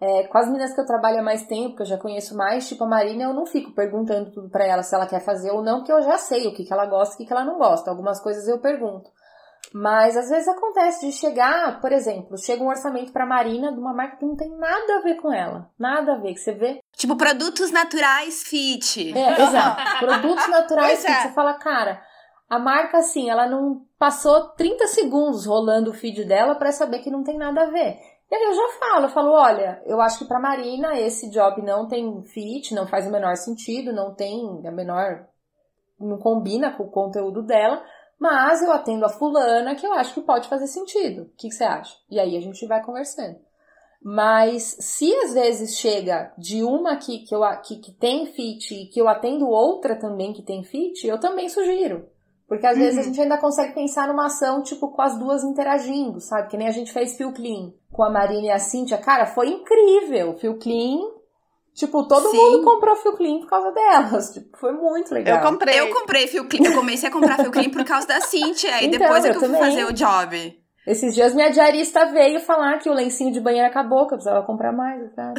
é, 0.00 0.26
com 0.26 0.36
as 0.36 0.46
meninas 0.48 0.74
que 0.74 0.80
eu 0.80 0.84
trabalho 0.86 1.20
há 1.20 1.22
mais 1.22 1.46
tempo, 1.46 1.76
que 1.76 1.82
eu 1.82 1.86
já 1.86 1.96
conheço 1.96 2.36
mais, 2.36 2.66
tipo 2.68 2.82
a 2.82 2.88
Marina, 2.88 3.22
eu 3.22 3.32
não 3.32 3.46
fico 3.46 3.70
perguntando 3.72 4.32
tudo 4.32 4.50
pra 4.50 4.66
ela 4.66 4.82
se 4.82 4.92
ela 4.96 5.06
quer 5.06 5.20
fazer 5.20 5.52
ou 5.52 5.62
não, 5.62 5.78
porque 5.78 5.92
eu 5.92 6.02
já 6.02 6.18
sei 6.18 6.48
o 6.48 6.52
que, 6.52 6.64
que 6.64 6.72
ela 6.72 6.86
gosta 6.86 7.12
e 7.12 7.14
o 7.14 7.18
que, 7.18 7.26
que 7.26 7.32
ela 7.32 7.44
não 7.44 7.56
gosta. 7.56 7.88
Algumas 7.88 8.20
coisas 8.20 8.48
eu 8.48 8.58
pergunto. 8.58 9.08
Mas 9.72 10.16
às 10.16 10.28
vezes 10.28 10.48
acontece 10.48 11.06
de 11.06 11.12
chegar, 11.12 11.80
por 11.80 11.92
exemplo, 11.92 12.36
chega 12.36 12.62
um 12.62 12.68
orçamento 12.68 13.12
pra 13.12 13.24
Marina 13.24 13.72
de 13.72 13.78
uma 13.78 13.94
marca 13.94 14.16
que 14.18 14.24
não 14.26 14.36
tem 14.36 14.50
nada 14.56 14.96
a 14.96 15.00
ver 15.00 15.16
com 15.16 15.32
ela. 15.32 15.70
Nada 15.78 16.12
a 16.14 16.18
ver, 16.18 16.34
que 16.34 16.40
você 16.40 16.52
vê 16.52 16.80
Tipo, 16.96 17.16
produtos 17.16 17.70
naturais 17.70 18.42
fit. 18.42 19.16
é, 19.16 19.42
exato. 19.42 19.98
Produtos 19.98 20.48
naturais 20.48 21.00
Pois 21.00 21.04
que 21.04 21.10
é. 21.10 21.22
você 21.22 21.28
fala, 21.32 21.54
cara, 21.54 22.02
a 22.50 22.58
marca 22.58 22.98
assim, 22.98 23.30
ela 23.30 23.46
não 23.48 23.82
passou 23.98 24.48
30 24.50 24.86
segundos 24.88 25.46
rolando 25.46 25.90
o 25.90 25.94
feed 25.94 26.24
dela 26.26 26.54
pra 26.54 26.70
saber 26.70 26.98
que 26.98 27.10
não 27.10 27.22
tem 27.24 27.38
nada 27.38 27.62
a 27.62 27.70
ver. 27.70 27.96
E 28.30 28.34
aí 28.34 28.42
eu 28.44 28.54
já 28.54 28.68
falo, 28.78 29.06
eu 29.06 29.10
falo, 29.10 29.30
olha, 29.32 29.82
eu 29.86 30.00
acho 30.00 30.18
que 30.18 30.24
pra 30.26 30.38
Marina 30.40 30.98
esse 30.98 31.30
job 31.30 31.62
não 31.62 31.86
tem 31.88 32.22
fit, 32.24 32.74
não 32.74 32.86
faz 32.86 33.06
o 33.06 33.10
menor 33.10 33.36
sentido, 33.36 33.92
não 33.92 34.14
tem 34.14 34.62
a 34.66 34.70
menor. 34.70 35.26
não 35.98 36.18
combina 36.18 36.72
com 36.72 36.84
o 36.84 36.90
conteúdo 36.90 37.42
dela, 37.42 37.82
mas 38.18 38.62
eu 38.62 38.72
atendo 38.72 39.04
a 39.04 39.08
fulana 39.08 39.74
que 39.74 39.86
eu 39.86 39.92
acho 39.92 40.14
que 40.14 40.20
pode 40.20 40.48
fazer 40.48 40.66
sentido. 40.66 41.22
O 41.22 41.30
que, 41.36 41.48
que 41.48 41.54
você 41.54 41.64
acha? 41.64 41.96
E 42.10 42.20
aí 42.20 42.36
a 42.36 42.40
gente 42.40 42.66
vai 42.66 42.82
conversando. 42.82 43.36
Mas 44.04 44.76
se 44.80 45.14
às 45.16 45.32
vezes 45.32 45.78
chega 45.78 46.32
de 46.36 46.62
uma 46.64 46.92
aqui 46.92 47.20
que, 47.20 47.34
eu, 47.34 47.42
que, 47.62 47.76
que 47.76 47.92
tem 47.92 48.26
fit 48.26 48.74
e 48.74 48.86
que 48.86 49.00
eu 49.00 49.08
atendo 49.08 49.48
outra 49.48 49.94
também 49.94 50.32
que 50.32 50.42
tem 50.42 50.64
fit, 50.64 51.06
eu 51.06 51.20
também 51.20 51.48
sugiro. 51.48 52.08
Porque 52.48 52.66
às 52.66 52.76
uhum. 52.76 52.82
vezes 52.82 52.98
a 52.98 53.02
gente 53.02 53.20
ainda 53.20 53.38
consegue 53.38 53.74
pensar 53.74 54.08
numa 54.08 54.26
ação, 54.26 54.62
tipo, 54.62 54.88
com 54.88 55.00
as 55.00 55.18
duas 55.18 55.42
interagindo, 55.44 56.20
sabe? 56.20 56.48
Que 56.48 56.56
nem 56.56 56.68
a 56.68 56.72
gente 56.72 56.92
fez 56.92 57.16
Feel 57.16 57.32
Clean 57.32 57.72
com 57.90 58.02
a 58.02 58.10
Marina 58.10 58.48
e 58.48 58.50
a 58.50 58.58
Cíntia. 58.58 58.98
Cara, 58.98 59.24
foi 59.24 59.48
incrível. 59.48 60.36
Feel 60.36 60.58
Clean. 60.58 60.98
Tipo, 61.74 62.06
todo 62.06 62.30
Sim. 62.30 62.36
mundo 62.36 62.62
comprou 62.62 62.94
Feel 62.96 63.16
Clean 63.16 63.40
por 63.40 63.48
causa 63.48 63.72
delas. 63.72 64.30
Tipo, 64.30 64.58
foi 64.58 64.72
muito 64.72 65.12
legal. 65.12 65.38
Eu 65.38 65.50
comprei. 65.50 65.80
Eu 65.80 65.90
comprei 65.90 66.26
Feel 66.26 66.46
Clean. 66.46 66.64
Eu 66.64 66.74
comecei 66.74 67.08
a 67.08 67.12
comprar 67.12 67.36
Feel 67.36 67.50
Clean 67.50 67.70
por 67.70 67.84
causa 67.84 68.06
da 68.06 68.20
Cíntia. 68.20 68.82
E 68.82 68.86
então, 68.86 69.00
depois 69.00 69.24
é 69.24 69.30
que 69.30 69.36
eu, 69.38 69.42
eu 69.42 69.48
fui 69.48 69.58
fazer 69.58 69.84
o 69.86 69.92
job. 69.92 70.61
Esses 70.84 71.14
dias 71.14 71.32
minha 71.32 71.48
diarista 71.48 72.06
veio 72.06 72.40
falar 72.40 72.78
que 72.78 72.90
o 72.90 72.92
lencinho 72.92 73.32
de 73.32 73.40
banheiro 73.40 73.68
acabou, 73.68 74.08
que 74.08 74.14
eu 74.14 74.18
precisava 74.18 74.44
comprar 74.44 74.72
mais. 74.72 75.12
Tá? 75.14 75.32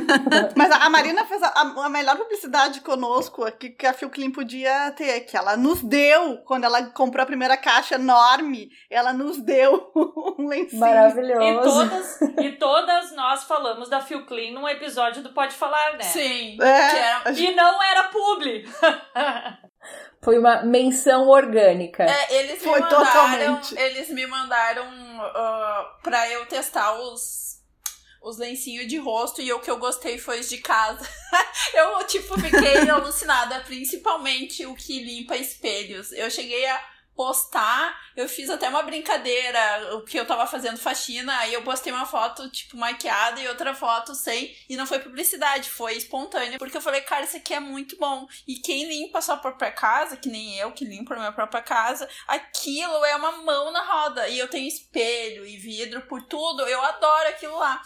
Mas 0.56 0.70
a 0.72 0.88
Marina 0.88 1.24
fez 1.26 1.42
a, 1.42 1.48
a, 1.48 1.88
melhor 1.90 2.16
publicidade 2.16 2.80
conosco 2.80 3.44
aqui 3.44 3.68
que 3.70 3.86
a 3.86 3.92
Philclean 3.92 4.30
podia 4.30 4.90
ter, 4.92 5.20
que 5.20 5.36
ela 5.36 5.54
nos 5.54 5.82
deu, 5.82 6.38
quando 6.46 6.64
ela 6.64 6.82
comprou 6.92 7.22
a 7.22 7.26
primeira 7.26 7.58
caixa 7.58 7.96
enorme, 7.96 8.70
ela 8.90 9.12
nos 9.12 9.36
deu 9.38 9.92
um 10.38 10.48
lencinho. 10.48 10.80
Maravilhoso. 10.80 11.42
E 11.42 11.62
todas, 11.62 12.20
e 12.40 12.52
todas 12.52 13.14
nós 13.14 13.44
falamos 13.44 13.90
da 13.90 14.00
Philclean 14.00 14.52
num 14.52 14.66
episódio 14.66 15.22
do 15.22 15.34
Pode 15.34 15.54
Falar, 15.54 15.92
né? 15.92 16.04
Sim. 16.04 16.56
É, 16.60 17.26
era... 17.26 17.32
E 17.32 17.54
não 17.54 17.82
era 17.82 18.04
publi. 18.04 18.64
Foi 20.22 20.38
uma 20.38 20.62
menção 20.64 21.28
orgânica. 21.28 22.04
É, 22.04 22.34
eles 22.40 22.62
Foi 22.62 22.74
me 22.74 22.80
mandaram, 22.80 23.04
totalmente. 23.04 23.78
Eles 23.78 24.08
me 24.08 24.26
mandaram 24.26 24.86
uh, 24.88 26.02
pra 26.02 26.28
eu 26.30 26.46
testar 26.46 26.98
os, 26.98 27.60
os 28.22 28.38
lencinhos 28.38 28.88
de 28.88 28.96
rosto 28.96 29.40
e 29.40 29.52
o 29.52 29.60
que 29.60 29.70
eu 29.70 29.78
gostei 29.78 30.18
foi 30.18 30.40
os 30.40 30.48
de 30.48 30.58
casa. 30.58 31.08
eu, 31.74 32.04
tipo, 32.06 32.40
fiquei 32.40 32.88
alucinada, 32.90 33.60
principalmente 33.60 34.66
o 34.66 34.74
que 34.74 35.04
limpa 35.04 35.36
espelhos. 35.36 36.10
Eu 36.12 36.30
cheguei 36.30 36.66
a 36.66 36.95
postar, 37.16 37.98
eu 38.14 38.28
fiz 38.28 38.50
até 38.50 38.68
uma 38.68 38.82
brincadeira, 38.82 39.96
o 39.96 40.02
que 40.02 40.18
eu 40.18 40.26
tava 40.26 40.46
fazendo 40.46 40.78
faxina, 40.78 41.34
aí 41.38 41.54
eu 41.54 41.62
postei 41.62 41.92
uma 41.92 42.04
foto, 42.04 42.48
tipo, 42.50 42.76
maquiada 42.76 43.40
e 43.40 43.48
outra 43.48 43.74
foto 43.74 44.14
sem, 44.14 44.54
e 44.68 44.76
não 44.76 44.86
foi 44.86 44.98
publicidade, 44.98 45.70
foi 45.70 45.96
espontânea, 45.96 46.58
porque 46.58 46.76
eu 46.76 46.82
falei, 46.82 47.00
cara, 47.00 47.24
isso 47.24 47.36
aqui 47.36 47.54
é 47.54 47.60
muito 47.60 47.96
bom. 47.96 48.26
E 48.46 48.56
quem 48.56 48.86
limpa 48.86 49.18
a 49.18 49.22
sua 49.22 49.36
própria 49.38 49.72
casa, 49.72 50.16
que 50.16 50.28
nem 50.28 50.56
eu 50.58 50.72
que 50.72 50.84
limpo 50.84 51.14
a 51.14 51.16
minha 51.16 51.32
própria 51.32 51.62
casa, 51.62 52.08
aquilo 52.28 53.04
é 53.04 53.16
uma 53.16 53.32
mão 53.38 53.72
na 53.72 53.82
roda. 53.82 54.28
E 54.28 54.38
eu 54.38 54.48
tenho 54.48 54.68
espelho 54.68 55.46
e 55.46 55.56
vidro 55.56 56.02
por 56.02 56.22
tudo, 56.22 56.62
eu 56.62 56.82
adoro 56.82 57.28
aquilo 57.28 57.58
lá. 57.58 57.80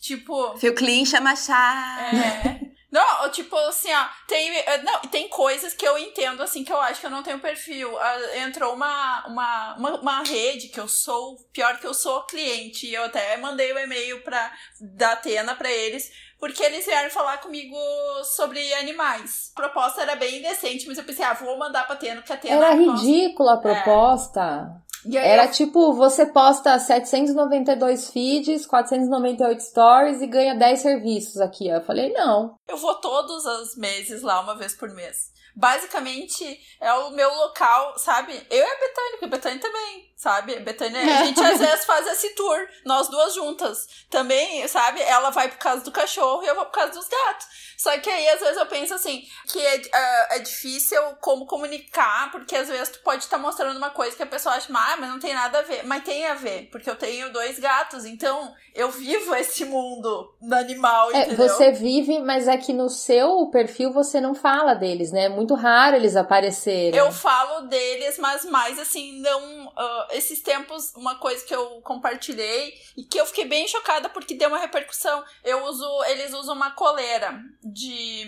Tipo. 0.00 0.56
Fio 0.58 0.74
clean 0.74 1.04
chama 1.04 1.34
chá. 1.34 2.10
É. 2.14 2.65
Não, 2.96 3.28
tipo 3.30 3.54
assim, 3.56 3.92
ó, 3.92 4.06
tem, 4.26 4.56
eh, 4.56 4.82
não, 4.82 5.00
tem 5.00 5.28
coisas 5.28 5.74
que 5.74 5.86
eu 5.86 5.98
entendo, 5.98 6.42
assim, 6.42 6.64
que 6.64 6.72
eu 6.72 6.80
acho 6.80 6.98
que 6.98 7.04
eu 7.04 7.10
não 7.10 7.22
tenho 7.22 7.38
perfil. 7.38 7.92
Uh, 7.92 8.38
entrou 8.38 8.72
uma, 8.72 9.26
uma, 9.26 9.74
uma, 9.76 10.00
uma, 10.00 10.22
rede 10.22 10.68
que 10.68 10.80
eu 10.80 10.88
sou, 10.88 11.36
pior 11.52 11.78
que 11.78 11.86
eu 11.86 11.92
sou 11.92 12.24
cliente, 12.24 12.86
e 12.86 12.94
eu 12.94 13.04
até 13.04 13.36
mandei 13.36 13.70
o 13.70 13.76
um 13.76 13.80
e-mail 13.80 14.22
pra, 14.22 14.50
da 14.80 15.12
Atena 15.12 15.54
pra 15.54 15.70
eles, 15.70 16.10
porque 16.40 16.62
eles 16.62 16.86
vieram 16.86 17.10
falar 17.10 17.36
comigo 17.42 17.76
sobre 18.24 18.72
animais. 18.72 19.52
A 19.54 19.60
proposta 19.60 20.00
era 20.00 20.16
bem 20.16 20.40
decente, 20.40 20.86
mas 20.86 20.96
eu 20.96 21.04
pensei, 21.04 21.26
ah, 21.26 21.34
vou 21.34 21.58
mandar 21.58 21.84
pra 21.84 21.96
Atena, 21.96 22.22
porque 22.22 22.32
a 22.32 22.36
Atena... 22.36 22.66
Era 22.66 22.74
ridícula 22.76 23.54
a 23.54 23.58
proposta. 23.58 24.80
É. 24.82 24.85
Era 25.14 25.44
eu... 25.44 25.50
tipo, 25.52 25.92
você 25.94 26.26
posta 26.26 26.78
792 26.78 28.10
feeds, 28.10 28.66
498 28.66 29.60
stories 29.60 30.22
e 30.22 30.26
ganha 30.26 30.54
10 30.54 30.80
serviços 30.80 31.40
aqui. 31.40 31.68
Eu 31.68 31.82
falei, 31.82 32.12
não. 32.12 32.56
Eu 32.66 32.76
vou 32.76 32.94
todos 32.96 33.44
os 33.44 33.76
meses 33.76 34.22
lá, 34.22 34.40
uma 34.40 34.56
vez 34.56 34.74
por 34.74 34.88
mês. 34.90 35.34
Basicamente, 35.54 36.44
é 36.80 36.92
o 36.92 37.10
meu 37.10 37.32
local, 37.34 37.98
sabe? 37.98 38.32
Eu 38.50 38.58
e 38.58 38.62
a 38.62 38.78
Betânia, 38.78 39.10
porque 39.12 39.24
a 39.24 39.28
Betânia 39.28 39.58
também, 39.58 40.10
sabe? 40.16 40.58
Betânia, 40.60 41.00
a 41.00 41.24
gente 41.24 41.40
às 41.40 41.58
vezes 41.60 41.84
faz 41.84 42.06
esse 42.06 42.30
tour, 42.30 42.66
nós 42.84 43.08
duas 43.08 43.34
juntas. 43.34 43.86
Também, 44.10 44.66
sabe? 44.66 45.02
Ela 45.02 45.30
vai 45.30 45.48
por 45.48 45.58
causa 45.58 45.84
do 45.84 45.92
cachorro 45.92 46.42
e 46.42 46.46
eu 46.46 46.54
vou 46.54 46.64
por 46.64 46.72
causa 46.72 46.92
dos 46.92 47.06
gatos. 47.06 47.46
Só 47.76 47.96
que 47.98 48.08
aí, 48.08 48.26
às 48.30 48.40
vezes, 48.40 48.56
eu 48.56 48.66
penso 48.66 48.94
assim, 48.94 49.22
que 49.46 49.60
é, 49.60 49.76
é, 49.76 50.36
é 50.36 50.38
difícil 50.38 51.00
como 51.20 51.46
comunicar, 51.46 52.30
porque 52.32 52.56
às 52.56 52.68
vezes 52.68 52.88
tu 52.88 53.00
pode 53.00 53.24
estar 53.24 53.36
tá 53.36 53.42
mostrando 53.42 53.76
uma 53.76 53.90
coisa 53.90 54.16
que 54.16 54.22
a 54.22 54.26
pessoa 54.26 54.54
acha, 54.54 54.72
ah, 54.72 54.96
mas 54.98 55.10
não 55.10 55.18
tem 55.18 55.34
nada 55.34 55.58
a 55.58 55.62
ver. 55.62 55.84
Mas 55.84 56.02
tem 56.02 56.26
a 56.26 56.34
ver, 56.34 56.70
porque 56.70 56.88
eu 56.88 56.96
tenho 56.96 57.30
dois 57.32 57.58
gatos, 57.58 58.06
então 58.06 58.54
eu 58.74 58.90
vivo 58.90 59.34
esse 59.36 59.64
mundo 59.66 60.34
do 60.40 60.54
animal, 60.54 61.12
é, 61.12 61.24
entendeu? 61.26 61.48
Você 61.48 61.72
vive, 61.72 62.18
mas 62.20 62.48
é 62.48 62.56
que 62.56 62.72
no 62.72 62.88
seu 62.88 63.46
perfil 63.48 63.92
você 63.92 64.20
não 64.20 64.34
fala 64.34 64.72
deles, 64.72 65.12
né? 65.12 65.24
É 65.24 65.28
muito 65.28 65.54
raro 65.54 65.96
eles 65.96 66.16
aparecerem. 66.16 66.98
Eu 66.98 67.12
falo 67.12 67.68
deles, 67.68 68.18
mas 68.18 68.44
mais 68.46 68.78
assim, 68.78 69.20
não. 69.20 69.66
Uh, 69.66 70.05
esses 70.10 70.40
tempos, 70.42 70.92
uma 70.94 71.16
coisa 71.16 71.44
que 71.44 71.54
eu 71.54 71.80
compartilhei 71.82 72.74
e 72.96 73.04
que 73.04 73.18
eu 73.18 73.26
fiquei 73.26 73.44
bem 73.44 73.66
chocada 73.68 74.08
porque 74.08 74.34
deu 74.34 74.48
uma 74.48 74.58
repercussão. 74.58 75.24
Eu 75.44 75.64
uso, 75.64 76.04
eles 76.04 76.32
usam 76.32 76.54
uma 76.54 76.72
coleira 76.72 77.40
de, 77.62 78.26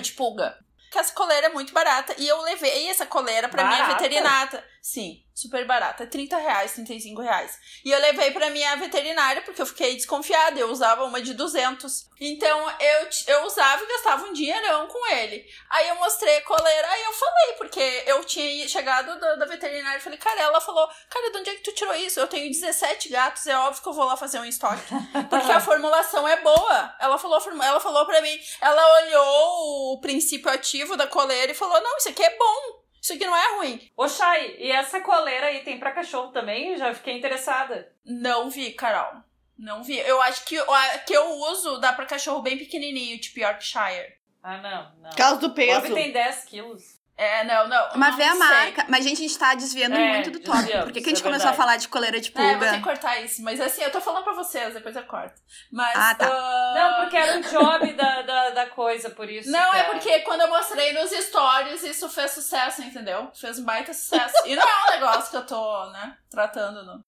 de 0.00 0.12
pulga. 0.12 0.58
Que 0.90 0.98
essa 0.98 1.12
coleira 1.12 1.48
é 1.48 1.50
muito 1.50 1.72
barata. 1.72 2.14
E 2.18 2.26
eu 2.26 2.40
levei 2.42 2.88
essa 2.88 3.04
coleira 3.04 3.48
pra 3.48 3.62
barata? 3.62 3.84
minha 3.84 3.96
veterinária. 3.96 4.64
Sim, 4.80 5.22
super 5.34 5.66
barata. 5.66 6.06
30 6.06 6.36
reais, 6.36 6.72
35 6.72 7.20
reais. 7.20 7.58
E 7.84 7.90
eu 7.90 8.00
levei 8.00 8.30
pra 8.30 8.50
minha 8.50 8.74
veterinária 8.76 9.42
porque 9.42 9.60
eu 9.60 9.66
fiquei 9.66 9.94
desconfiada. 9.94 10.58
Eu 10.58 10.70
usava 10.70 11.04
uma 11.04 11.20
de 11.20 11.34
200. 11.34 12.08
Então 12.20 12.70
eu, 12.80 13.08
eu 13.26 13.44
usava 13.44 13.82
e 13.82 13.86
gastava 13.86 14.26
um 14.26 14.32
dinheirão 14.32 14.86
com 14.86 15.12
ele. 15.12 15.44
Aí 15.70 15.88
eu 15.88 15.96
mostrei 15.96 16.38
a 16.38 16.42
coleira, 16.42 16.88
aí 16.88 17.02
eu 17.02 17.12
falei, 17.12 17.52
porque 17.56 18.02
eu 18.06 18.24
tinha 18.24 18.68
chegado 18.68 19.18
da, 19.20 19.36
da 19.36 19.46
veterinária 19.46 19.98
e 19.98 20.02
falei, 20.02 20.18
cara, 20.18 20.40
ela 20.40 20.60
falou, 20.60 20.88
cara, 21.10 21.30
de 21.30 21.38
onde 21.38 21.50
é 21.50 21.54
que 21.54 21.62
tu 21.62 21.74
tirou 21.74 21.94
isso? 21.94 22.18
Eu 22.18 22.26
tenho 22.26 22.50
17 22.50 23.08
gatos, 23.08 23.46
é 23.46 23.58
óbvio 23.58 23.82
que 23.82 23.88
eu 23.88 23.92
vou 23.92 24.04
lá 24.04 24.16
fazer 24.16 24.38
um 24.38 24.44
estoque. 24.44 24.82
Porque 25.28 25.52
a 25.52 25.60
formulação 25.60 26.26
é 26.26 26.40
boa. 26.40 26.96
Ela 26.98 27.18
falou, 27.18 27.40
ela 27.62 27.80
falou 27.80 28.06
pra 28.06 28.20
mim, 28.20 28.38
ela 28.60 29.02
olhou 29.02 29.92
o 29.94 30.00
princípio 30.00 30.50
ativo 30.50 30.96
da 30.96 31.06
coleira 31.06 31.52
e 31.52 31.54
falou, 31.54 31.80
não, 31.80 31.96
isso 31.98 32.08
aqui 32.08 32.22
é 32.22 32.36
bom. 32.36 32.77
Isso 33.00 33.12
aqui 33.12 33.24
não 33.24 33.36
é 33.36 33.56
ruim. 33.56 33.90
Ô, 33.96 34.08
Chay, 34.08 34.56
e 34.58 34.70
essa 34.70 35.00
coleira 35.00 35.46
aí 35.46 35.60
tem 35.60 35.78
pra 35.78 35.92
cachorro 35.92 36.32
também? 36.32 36.76
Já 36.76 36.92
fiquei 36.94 37.16
interessada. 37.16 37.92
Não 38.04 38.50
vi, 38.50 38.72
Carol. 38.72 39.22
Não 39.58 39.82
vi. 39.82 39.98
Eu 39.98 40.22
acho 40.22 40.44
que 40.44 40.56
a 40.58 40.98
que 40.98 41.12
eu 41.12 41.30
uso 41.50 41.78
dá 41.78 41.92
pra 41.92 42.06
cachorro 42.06 42.42
bem 42.42 42.56
pequenininho, 42.56 43.18
tipo 43.18 43.40
Yorkshire. 43.40 44.16
Ah, 44.42 44.58
não, 44.58 44.92
não. 45.02 45.10
Por 45.10 45.16
causa 45.16 45.40
do 45.40 45.50
peso. 45.50 45.80
Bob 45.80 45.94
tem 45.94 46.12
10 46.12 46.44
quilos. 46.44 46.98
É, 47.18 47.42
não, 47.42 47.66
não. 47.66 47.88
Mas 47.96 48.10
não 48.10 48.16
vê 48.16 48.22
a 48.22 48.30
sei. 48.30 48.38
marca. 48.38 48.86
Mas, 48.88 49.04
gente, 49.04 49.18
a 49.18 49.26
gente 49.26 49.36
tá 49.36 49.52
desviando 49.56 49.96
é, 49.96 50.14
muito 50.14 50.30
do 50.30 50.38
tópico. 50.38 50.84
Por 50.84 50.92
que, 50.92 51.00
que 51.00 51.06
a 51.06 51.08
gente 51.08 51.20
é 51.20 51.24
começou 51.24 51.50
a 51.50 51.52
falar 51.52 51.76
de 51.76 51.88
coleira 51.88 52.20
de 52.20 52.30
pulga? 52.30 52.48
É, 52.48 52.56
vou 52.56 52.68
ter 52.68 52.76
que 52.76 52.84
cortar 52.84 53.20
isso. 53.20 53.42
Mas 53.42 53.60
assim, 53.60 53.82
eu 53.82 53.90
tô 53.90 54.00
falando 54.00 54.22
pra 54.22 54.34
vocês, 54.34 54.72
depois 54.72 54.94
eu 54.94 55.02
corto. 55.02 55.34
Mas. 55.72 55.96
Ah, 55.96 56.14
tá. 56.14 56.28
Uh... 56.28 56.74
Não, 56.78 57.00
porque 57.00 57.16
era 57.16 57.36
um 57.36 57.40
job 57.40 57.92
da, 57.94 58.22
da, 58.22 58.37
da 58.58 58.66
coisa, 58.66 59.10
por 59.10 59.30
isso. 59.30 59.50
Não, 59.50 59.74
é 59.74 59.84
porque 59.84 60.20
quando 60.20 60.40
eu 60.40 60.48
mostrei 60.48 60.92
nos 60.92 61.10
stories, 61.10 61.82
isso 61.84 62.08
fez 62.08 62.32
sucesso, 62.32 62.82
entendeu? 62.82 63.30
Fez 63.34 63.58
um 63.58 63.64
baita 63.64 63.92
sucesso. 63.94 64.34
e 64.46 64.56
não 64.56 64.62
é 64.62 64.88
um 64.88 64.90
negócio 65.00 65.30
que 65.30 65.36
eu 65.36 65.46
tô, 65.46 65.90
né, 65.90 66.16
tratando, 66.28 66.84
não. 66.84 67.00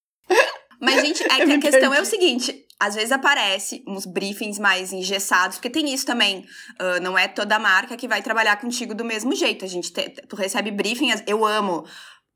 Mas, 0.79 1.01
gente, 1.01 1.23
é 1.23 1.27
que 1.45 1.51
a 1.51 1.59
questão 1.59 1.93
é 1.93 2.01
o 2.01 2.05
seguinte: 2.05 2.65
às 2.79 2.95
vezes 2.95 3.11
aparece 3.11 3.83
uns 3.87 4.05
briefings 4.05 4.57
mais 4.57 4.93
engessados, 4.93 5.57
porque 5.57 5.69
tem 5.69 5.93
isso 5.93 6.05
também. 6.05 6.45
Uh, 6.79 7.01
não 7.01 7.17
é 7.17 7.27
toda 7.27 7.59
marca 7.59 7.97
que 7.97 8.07
vai 8.07 8.21
trabalhar 8.21 8.59
contigo 8.59 8.95
do 8.95 9.05
mesmo 9.05 9.35
jeito. 9.35 9.65
A 9.65 9.67
gente 9.67 9.91
te, 9.91 10.09
tu 10.27 10.35
recebe 10.35 10.71
briefing, 10.71 11.11
eu 11.27 11.45
amo. 11.45 11.85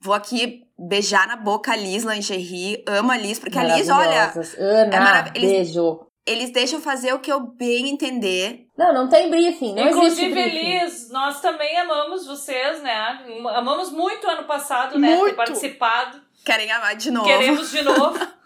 Vou 0.01 0.13
aqui 0.13 0.61
beijar 0.77 1.25
na 1.27 1.35
boca 1.37 1.71
a 1.71 1.75
Liz 1.75 2.03
Lingerie, 2.03 2.83
amo 2.87 3.11
a 3.11 3.17
Liz, 3.17 3.39
porque 3.39 3.57
a 3.57 3.63
Liz, 3.63 3.89
olha. 3.89 4.31
Ana, 4.59 4.95
é 4.95 4.99
marav- 4.99 5.31
eles, 5.33 5.51
beijo. 5.51 6.05
Eles 6.25 6.49
deixam 6.49 6.81
fazer 6.81 7.13
o 7.13 7.19
que 7.19 7.31
eu 7.31 7.39
bem 7.39 7.89
entender. 7.89 8.67
Não, 8.75 8.91
não 8.91 9.07
tem 9.07 9.29
briefing, 9.29 9.75
não 9.75 9.89
Inclusive, 9.89 10.31
briefing. 10.31 10.79
Liz, 10.83 11.09
nós 11.11 11.39
também 11.39 11.77
amamos 11.77 12.25
vocês, 12.25 12.81
né? 12.81 13.23
Amamos 13.53 13.91
muito 13.91 14.27
ano 14.27 14.43
passado, 14.45 14.97
né? 14.97 15.15
Muito. 15.15 15.31
Ter 15.31 15.35
participado. 15.35 16.19
Querem 16.43 16.71
amar 16.71 16.95
de 16.95 17.11
novo. 17.11 17.27
Queremos 17.27 17.69
de 17.69 17.81
novo. 17.83 18.19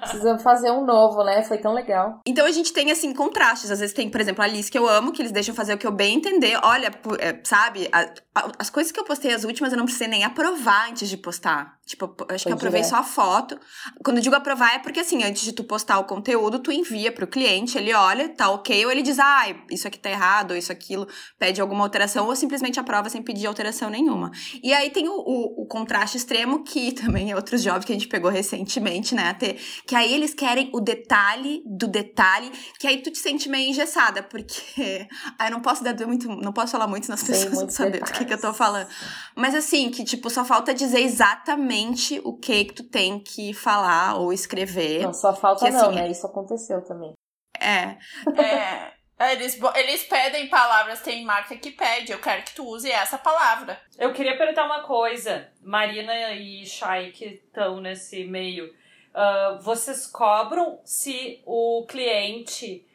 Precisamos 0.00 0.42
fazer 0.42 0.70
um 0.70 0.84
novo, 0.84 1.22
né? 1.24 1.42
Foi 1.42 1.58
tão 1.58 1.72
legal. 1.72 2.20
Então 2.26 2.46
a 2.46 2.50
gente 2.50 2.72
tem, 2.72 2.90
assim, 2.90 3.12
contrastes. 3.12 3.70
Às 3.70 3.80
vezes 3.80 3.94
tem, 3.94 4.10
por 4.10 4.20
exemplo, 4.20 4.42
a 4.42 4.44
Alice 4.44 4.70
que 4.70 4.78
eu 4.78 4.88
amo, 4.88 5.12
que 5.12 5.22
eles 5.22 5.32
deixam 5.32 5.54
fazer 5.54 5.74
o 5.74 5.78
que 5.78 5.86
eu 5.86 5.92
bem 5.92 6.16
entender. 6.16 6.58
Olha, 6.62 6.90
é, 7.18 7.40
sabe, 7.44 7.88
a, 7.92 8.00
a, 8.34 8.52
as 8.58 8.70
coisas 8.70 8.92
que 8.92 8.98
eu 8.98 9.04
postei, 9.04 9.32
as 9.32 9.44
últimas, 9.44 9.72
eu 9.72 9.78
não 9.78 9.84
precisei 9.84 10.08
nem 10.08 10.24
aprovar 10.24 10.88
antes 10.90 11.08
de 11.08 11.16
postar. 11.16 11.78
Tipo, 11.90 12.14
acho 12.28 12.44
que 12.44 12.50
eu 12.52 12.54
aprovei 12.54 12.82
direto. 12.82 12.94
só 12.94 13.00
a 13.00 13.02
foto. 13.02 13.58
Quando 14.04 14.18
eu 14.18 14.22
digo 14.22 14.36
aprovar, 14.36 14.76
é 14.76 14.78
porque, 14.78 15.00
assim, 15.00 15.24
antes 15.24 15.42
de 15.42 15.52
tu 15.52 15.64
postar 15.64 15.98
o 15.98 16.04
conteúdo, 16.04 16.60
tu 16.60 16.70
envia 16.70 17.10
pro 17.10 17.26
cliente, 17.26 17.76
ele 17.76 17.92
olha, 17.92 18.28
tá 18.28 18.48
ok, 18.48 18.86
ou 18.86 18.92
ele 18.92 19.02
diz, 19.02 19.18
ah, 19.18 19.42
isso 19.68 19.88
aqui 19.88 19.98
tá 19.98 20.08
errado, 20.08 20.52
ou 20.52 20.56
isso, 20.56 20.70
aquilo, 20.70 21.08
pede 21.36 21.60
alguma 21.60 21.82
alteração, 21.82 22.26
ou 22.26 22.36
simplesmente 22.36 22.78
aprova 22.78 23.10
sem 23.10 23.20
pedir 23.20 23.48
alteração 23.48 23.90
nenhuma. 23.90 24.30
E 24.62 24.72
aí 24.72 24.88
tem 24.90 25.08
o, 25.08 25.14
o, 25.14 25.62
o 25.62 25.66
contraste 25.66 26.16
extremo, 26.16 26.62
que 26.62 26.92
também 27.02 27.32
é 27.32 27.34
outros 27.34 27.60
jobs 27.60 27.84
que 27.84 27.90
a 27.90 27.96
gente 27.96 28.06
pegou 28.06 28.30
recentemente, 28.30 29.12
né, 29.12 29.34
ter, 29.52 29.60
que 29.86 29.94
aí 29.94 30.12
eles 30.12 30.34
querem 30.34 30.70
o 30.72 30.80
detalhe 30.80 31.62
do 31.66 31.86
detalhe, 31.86 32.50
que 32.78 32.86
aí 32.86 33.02
tu 33.02 33.10
te 33.10 33.18
sente 33.18 33.48
meio 33.48 33.68
engessada, 33.68 34.22
porque 34.22 35.08
aí 35.38 35.48
eu 35.48 35.52
não 35.52 35.60
posso 35.60 35.82
dar 35.82 35.94
muito, 36.06 36.28
não 36.28 36.52
posso 36.52 36.72
falar 36.72 36.86
muito 36.86 37.08
nas 37.08 37.22
pessoas 37.22 37.54
não 37.54 37.68
saber 37.68 38.00
do 38.00 38.12
que, 38.12 38.24
que 38.24 38.34
eu 38.34 38.40
tô 38.40 38.52
falando. 38.52 38.88
Mas 39.34 39.54
assim, 39.54 39.90
que 39.90 40.04
tipo, 40.04 40.30
só 40.30 40.44
falta 40.44 40.72
dizer 40.74 41.00
exatamente 41.00 42.20
o 42.24 42.36
que 42.36 42.64
que 42.64 42.74
tu 42.74 42.84
tem 42.84 43.18
que 43.18 43.52
falar 43.52 44.16
ou 44.16 44.32
escrever. 44.32 45.02
Não, 45.02 45.12
só 45.12 45.34
falta 45.34 45.64
que, 45.64 45.70
não, 45.70 45.86
assim, 45.86 45.94
né? 45.94 46.10
Isso 46.10 46.26
aconteceu 46.26 46.82
também. 46.82 47.12
É. 47.58 47.96
É. 48.40 49.00
Eles, 49.32 49.60
eles 49.74 50.04
pedem 50.04 50.48
palavras, 50.48 51.02
tem 51.02 51.22
marca 51.24 51.54
que 51.54 51.72
pede, 51.72 52.10
eu 52.10 52.18
quero 52.18 52.42
que 52.42 52.54
tu 52.54 52.66
use 52.66 52.90
essa 52.90 53.18
palavra. 53.18 53.78
Eu 53.98 54.14
queria 54.14 54.36
perguntar 54.38 54.64
uma 54.64 54.82
coisa, 54.82 55.52
Marina 55.60 56.32
e 56.32 56.64
Shai, 56.64 57.10
que 57.10 57.26
estão 57.26 57.82
nesse 57.82 58.24
meio. 58.24 58.72
Uh, 59.12 59.60
vocês 59.60 60.06
cobram 60.06 60.80
se 60.84 61.42
o 61.44 61.84
cliente 61.88 62.86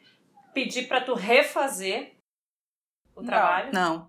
pedir 0.54 0.88
para 0.88 1.02
tu 1.02 1.14
refazer 1.14 2.16
o 3.14 3.20
não, 3.20 3.26
trabalho? 3.26 3.72
Não. 3.72 4.08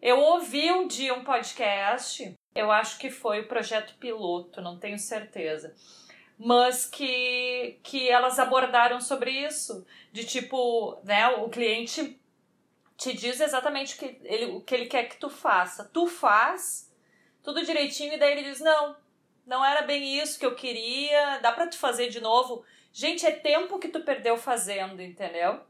Eu 0.00 0.18
ouvi 0.18 0.70
um 0.72 0.86
dia 0.88 1.14
um 1.14 1.22
podcast, 1.22 2.34
eu 2.54 2.72
acho 2.72 2.98
que 2.98 3.10
foi 3.10 3.40
o 3.40 3.48
projeto 3.48 3.94
piloto, 3.98 4.60
não 4.60 4.78
tenho 4.78 4.98
certeza 4.98 5.74
mas 6.44 6.84
que, 6.86 7.78
que 7.84 8.08
elas 8.08 8.38
abordaram 8.38 9.00
sobre 9.00 9.30
isso. 9.30 9.86
De 10.10 10.24
tipo, 10.24 11.00
né, 11.04 11.28
o 11.28 11.48
cliente 11.48 12.20
te 12.96 13.12
diz 13.12 13.40
exatamente 13.40 13.94
o 13.94 13.98
que 13.98 14.20
ele, 14.24 14.44
o 14.46 14.60
que 14.60 14.74
ele 14.74 14.86
quer 14.86 15.08
que 15.08 15.16
tu 15.16 15.30
faça. 15.30 15.84
Tu 15.92 16.06
faz 16.08 16.92
tudo 17.42 17.64
direitinho 17.64 18.14
e 18.14 18.18
daí 18.18 18.32
ele 18.32 18.50
diz: 18.50 18.60
não, 18.60 18.96
não 19.46 19.64
era 19.64 19.82
bem 19.82 20.18
isso 20.18 20.38
que 20.38 20.46
eu 20.46 20.54
queria, 20.54 21.38
dá 21.38 21.52
pra 21.52 21.66
tu 21.66 21.76
fazer 21.76 22.08
de 22.08 22.20
novo. 22.20 22.64
Gente, 22.92 23.26
é 23.26 23.30
tempo 23.30 23.78
que 23.78 23.88
tu 23.88 24.00
perdeu 24.00 24.36
fazendo, 24.36 25.00
entendeu? 25.00 25.60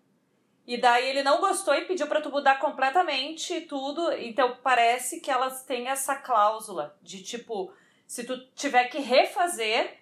E 0.66 0.76
daí 0.80 1.08
ele 1.08 1.22
não 1.22 1.40
gostou 1.40 1.74
e 1.74 1.84
pediu 1.84 2.06
para 2.06 2.20
tu 2.20 2.30
mudar 2.30 2.58
completamente 2.58 3.62
tudo. 3.62 4.12
Então 4.12 4.56
parece 4.62 5.20
que 5.20 5.30
elas 5.30 5.64
têm 5.64 5.88
essa 5.88 6.14
cláusula 6.16 6.96
de 7.02 7.22
tipo, 7.22 7.72
se 8.06 8.24
tu 8.24 8.38
tiver 8.54 8.84
que 8.84 8.98
refazer, 8.98 9.98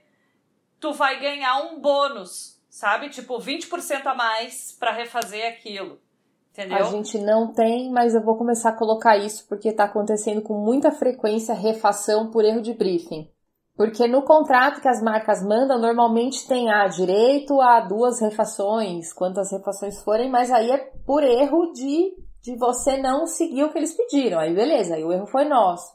tu 0.79 0.93
vai 0.93 1.18
ganhar 1.18 1.62
um 1.62 1.81
bônus, 1.81 2.61
sabe? 2.68 3.09
Tipo, 3.09 3.39
20% 3.39 4.07
a 4.07 4.14
mais 4.14 4.73
para 4.73 4.93
refazer 4.93 5.47
aquilo. 5.47 6.01
Entendeu? 6.53 6.79
A 6.79 6.83
gente 6.91 7.16
não 7.18 7.53
tem, 7.53 7.91
mas 7.91 8.14
eu 8.14 8.23
vou 8.23 8.37
começar 8.37 8.71
a 8.71 8.77
colocar 8.77 9.16
isso 9.16 9.47
porque 9.49 9.73
tá 9.73 9.85
acontecendo 9.85 10.43
com 10.43 10.55
muita 10.55 10.91
frequência 10.91 11.55
refação 11.55 12.31
por 12.31 12.45
erro 12.45 12.61
de 12.61 12.75
briefing. 12.75 13.31
Porque 13.81 14.07
no 14.07 14.20
contrato 14.20 14.83
que 14.83 14.89
as 14.89 15.03
marcas 15.03 15.43
mandam, 15.43 15.78
normalmente 15.78 16.47
tem 16.47 16.70
ah, 16.70 16.87
direito 16.87 17.59
a 17.62 17.81
duas 17.81 18.20
refações, 18.20 19.11
quantas 19.11 19.51
refações 19.51 20.03
forem, 20.03 20.31
mas 20.31 20.51
aí 20.51 20.70
é 20.70 20.76
por 21.07 21.24
erro 21.24 21.72
de, 21.72 22.14
de 22.43 22.59
você 22.59 22.99
não 22.99 23.26
seguir 23.26 23.64
o 23.64 23.72
que 23.72 23.78
eles 23.78 23.97
pediram. 23.97 24.39
Aí 24.39 24.55
beleza, 24.55 24.97
aí 24.97 25.03
o 25.03 25.11
erro 25.11 25.26
foi 25.26 25.47
nosso. 25.47 25.91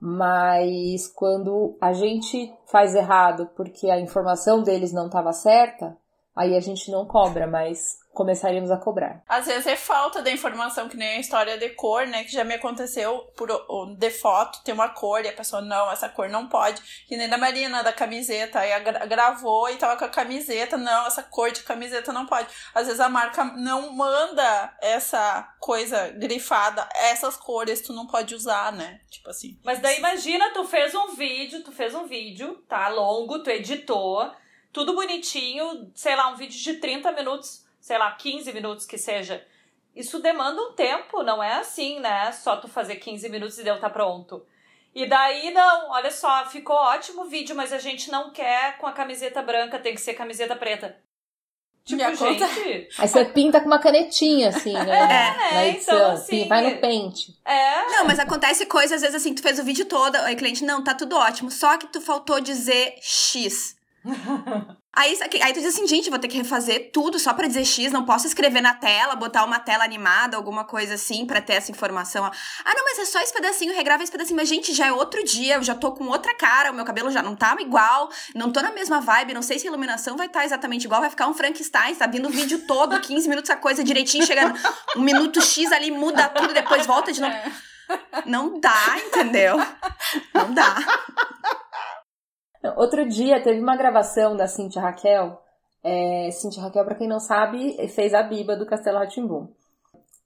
Mas 0.00 1.06
quando 1.14 1.78
a 1.80 1.92
gente 1.92 2.52
faz 2.66 2.92
errado 2.92 3.48
porque 3.54 3.88
a 3.88 4.00
informação 4.00 4.60
deles 4.60 4.92
não 4.92 5.06
estava 5.06 5.32
certa, 5.32 5.96
aí 6.34 6.56
a 6.56 6.60
gente 6.60 6.90
não 6.90 7.06
cobra, 7.06 7.46
mas 7.46 7.98
começaríamos 8.12 8.70
a 8.70 8.76
cobrar. 8.76 9.22
Às 9.26 9.46
vezes 9.46 9.66
é 9.66 9.76
falta 9.76 10.22
da 10.22 10.30
informação, 10.30 10.88
que 10.88 10.96
nem 10.96 11.16
a 11.16 11.20
história 11.20 11.56
de 11.56 11.70
cor, 11.70 12.06
né? 12.06 12.24
Que 12.24 12.32
já 12.32 12.44
me 12.44 12.54
aconteceu 12.54 13.20
por 13.36 13.48
de 13.96 14.10
foto, 14.10 14.62
tem 14.62 14.74
uma 14.74 14.88
cor 14.88 15.24
e 15.24 15.28
a 15.28 15.32
pessoa, 15.32 15.62
não, 15.62 15.90
essa 15.90 16.08
cor 16.08 16.28
não 16.28 16.48
pode. 16.48 16.82
Que 17.06 17.16
nem 17.16 17.28
da 17.28 17.38
Marina, 17.38 17.82
da 17.82 17.92
camiseta, 17.92 18.60
aí 18.60 18.78
gra 18.80 19.06
gravou 19.06 19.68
e 19.70 19.76
tava 19.76 19.96
com 19.96 20.04
a 20.04 20.08
camiseta, 20.08 20.76
não, 20.76 21.06
essa 21.06 21.22
cor 21.22 21.50
de 21.50 21.62
camiseta 21.62 22.12
não 22.12 22.26
pode. 22.26 22.48
Às 22.74 22.86
vezes 22.86 23.00
a 23.00 23.08
marca 23.08 23.44
não 23.44 23.92
manda 23.92 24.76
essa 24.80 25.48
coisa 25.58 26.10
grifada, 26.10 26.86
essas 26.94 27.36
cores 27.36 27.80
tu 27.80 27.92
não 27.92 28.06
pode 28.06 28.34
usar, 28.34 28.72
né? 28.72 29.00
Tipo 29.10 29.30
assim. 29.30 29.58
Mas 29.64 29.80
daí 29.80 29.98
imagina, 29.98 30.50
tu 30.50 30.64
fez 30.64 30.94
um 30.94 31.14
vídeo, 31.14 31.62
tu 31.62 31.72
fez 31.72 31.94
um 31.94 32.06
vídeo, 32.06 32.62
tá? 32.68 32.88
Longo, 32.88 33.42
tu 33.42 33.50
editou, 33.50 34.30
tudo 34.72 34.94
bonitinho, 34.94 35.90
sei 35.94 36.14
lá, 36.14 36.28
um 36.28 36.36
vídeo 36.36 36.58
de 36.58 36.74
30 36.74 37.12
minutos 37.12 37.61
sei 37.82 37.98
lá, 37.98 38.12
15 38.12 38.52
minutos 38.52 38.86
que 38.86 38.96
seja. 38.96 39.44
Isso 39.94 40.20
demanda 40.20 40.62
um 40.62 40.72
tempo, 40.72 41.22
não 41.22 41.42
é 41.42 41.54
assim, 41.54 42.00
né? 42.00 42.30
Só 42.32 42.56
tu 42.56 42.68
fazer 42.68 42.96
15 42.96 43.28
minutos 43.28 43.58
e 43.58 43.64
deu 43.64 43.78
tá 43.78 43.90
pronto. 43.90 44.46
E 44.94 45.06
daí, 45.06 45.50
não, 45.50 45.90
olha 45.90 46.10
só, 46.10 46.46
ficou 46.46 46.76
ótimo 46.76 47.22
o 47.22 47.28
vídeo, 47.28 47.56
mas 47.56 47.72
a 47.72 47.78
gente 47.78 48.10
não 48.10 48.30
quer 48.30 48.78
com 48.78 48.86
a 48.86 48.92
camiseta 48.92 49.42
branca, 49.42 49.78
tem 49.78 49.94
que 49.94 50.00
ser 50.00 50.14
camiseta 50.14 50.54
preta. 50.54 50.96
Tipo, 51.84 52.14
gente. 52.14 52.44
Aí 52.96 53.08
você 53.08 53.24
pinta 53.24 53.60
com 53.60 53.66
uma 53.66 53.80
canetinha, 53.80 54.50
assim, 54.50 54.72
né? 54.72 55.34
É, 55.50 55.54
na 55.54 55.66
edição. 55.66 55.96
Então, 55.96 56.10
assim, 56.12 56.46
vai 56.46 56.62
no 56.62 56.80
pente. 56.80 57.36
É. 57.44 57.86
Não, 57.86 58.04
mas 58.04 58.20
acontece 58.20 58.64
coisas, 58.66 58.92
às 58.92 59.02
vezes, 59.02 59.16
assim, 59.16 59.34
tu 59.34 59.42
fez 59.42 59.58
o 59.58 59.64
vídeo 59.64 59.86
todo, 59.86 60.14
aí 60.16 60.34
o 60.34 60.38
cliente, 60.38 60.64
não, 60.64 60.84
tá 60.84 60.94
tudo 60.94 61.16
ótimo, 61.16 61.50
só 61.50 61.76
que 61.76 61.88
tu 61.88 62.00
faltou 62.00 62.40
dizer 62.40 62.94
X. 63.00 63.76
Aí, 64.94 65.18
aí 65.42 65.54
tu 65.54 65.60
diz 65.60 65.74
assim, 65.74 65.86
gente, 65.86 66.10
vou 66.10 66.18
ter 66.18 66.28
que 66.28 66.36
refazer 66.36 66.90
tudo 66.92 67.18
só 67.18 67.32
pra 67.32 67.48
dizer 67.48 67.64
X, 67.64 67.90
não 67.90 68.04
posso 68.04 68.26
escrever 68.26 68.60
na 68.60 68.74
tela, 68.74 69.16
botar 69.16 69.42
uma 69.42 69.58
tela 69.58 69.84
animada, 69.84 70.36
alguma 70.36 70.64
coisa 70.64 70.94
assim, 70.94 71.24
pra 71.24 71.40
ter 71.40 71.54
essa 71.54 71.70
informação. 71.70 72.26
Ah, 72.26 72.74
não, 72.74 72.84
mas 72.84 72.98
é 72.98 73.06
só 73.06 73.18
esse 73.20 73.32
pedacinho, 73.32 73.74
regrava 73.74 74.02
esse 74.02 74.12
pedacinho. 74.12 74.36
Mas, 74.36 74.50
gente, 74.50 74.74
já 74.74 74.88
é 74.88 74.92
outro 74.92 75.24
dia, 75.24 75.54
eu 75.54 75.62
já 75.62 75.74
tô 75.74 75.92
com 75.92 76.04
outra 76.08 76.34
cara, 76.34 76.70
o 76.70 76.74
meu 76.74 76.84
cabelo 76.84 77.10
já 77.10 77.22
não 77.22 77.34
tá 77.34 77.56
igual, 77.58 78.10
não 78.34 78.52
tô 78.52 78.60
na 78.60 78.70
mesma 78.70 79.00
vibe, 79.00 79.32
não 79.32 79.40
sei 79.40 79.58
se 79.58 79.66
a 79.66 79.70
iluminação 79.70 80.14
vai 80.14 80.26
estar 80.26 80.40
tá 80.40 80.44
exatamente 80.44 80.84
igual, 80.84 81.00
vai 81.00 81.08
ficar 81.08 81.26
um 81.26 81.32
Frankenstein, 81.32 81.94
tá 81.94 82.06
vindo 82.06 82.28
o 82.28 82.30
vídeo 82.30 82.58
todo, 82.66 83.00
15 83.00 83.28
minutos 83.30 83.50
a 83.50 83.56
coisa 83.56 83.82
direitinho, 83.82 84.26
chega 84.26 84.52
um 84.94 85.00
minuto 85.00 85.40
X 85.40 85.72
ali, 85.72 85.90
muda 85.90 86.28
tudo, 86.28 86.52
depois 86.52 86.84
volta 86.84 87.10
de 87.10 87.20
novo. 87.22 87.32
É. 87.32 87.50
Não 88.26 88.60
dá, 88.60 88.98
entendeu? 89.06 89.56
Não 90.34 90.52
dá. 90.52 90.76
Outro 92.76 93.08
dia 93.08 93.42
teve 93.42 93.60
uma 93.60 93.76
gravação 93.76 94.36
da 94.36 94.46
Cintia 94.46 94.82
Raquel. 94.82 95.40
É, 95.82 96.30
Cintia 96.30 96.62
Raquel, 96.62 96.84
para 96.84 96.94
quem 96.94 97.08
não 97.08 97.18
sabe, 97.18 97.76
fez 97.88 98.14
a 98.14 98.22
Biba 98.22 98.56
do 98.56 98.66
Castelo 98.66 98.98
Ratimbum. 98.98 99.48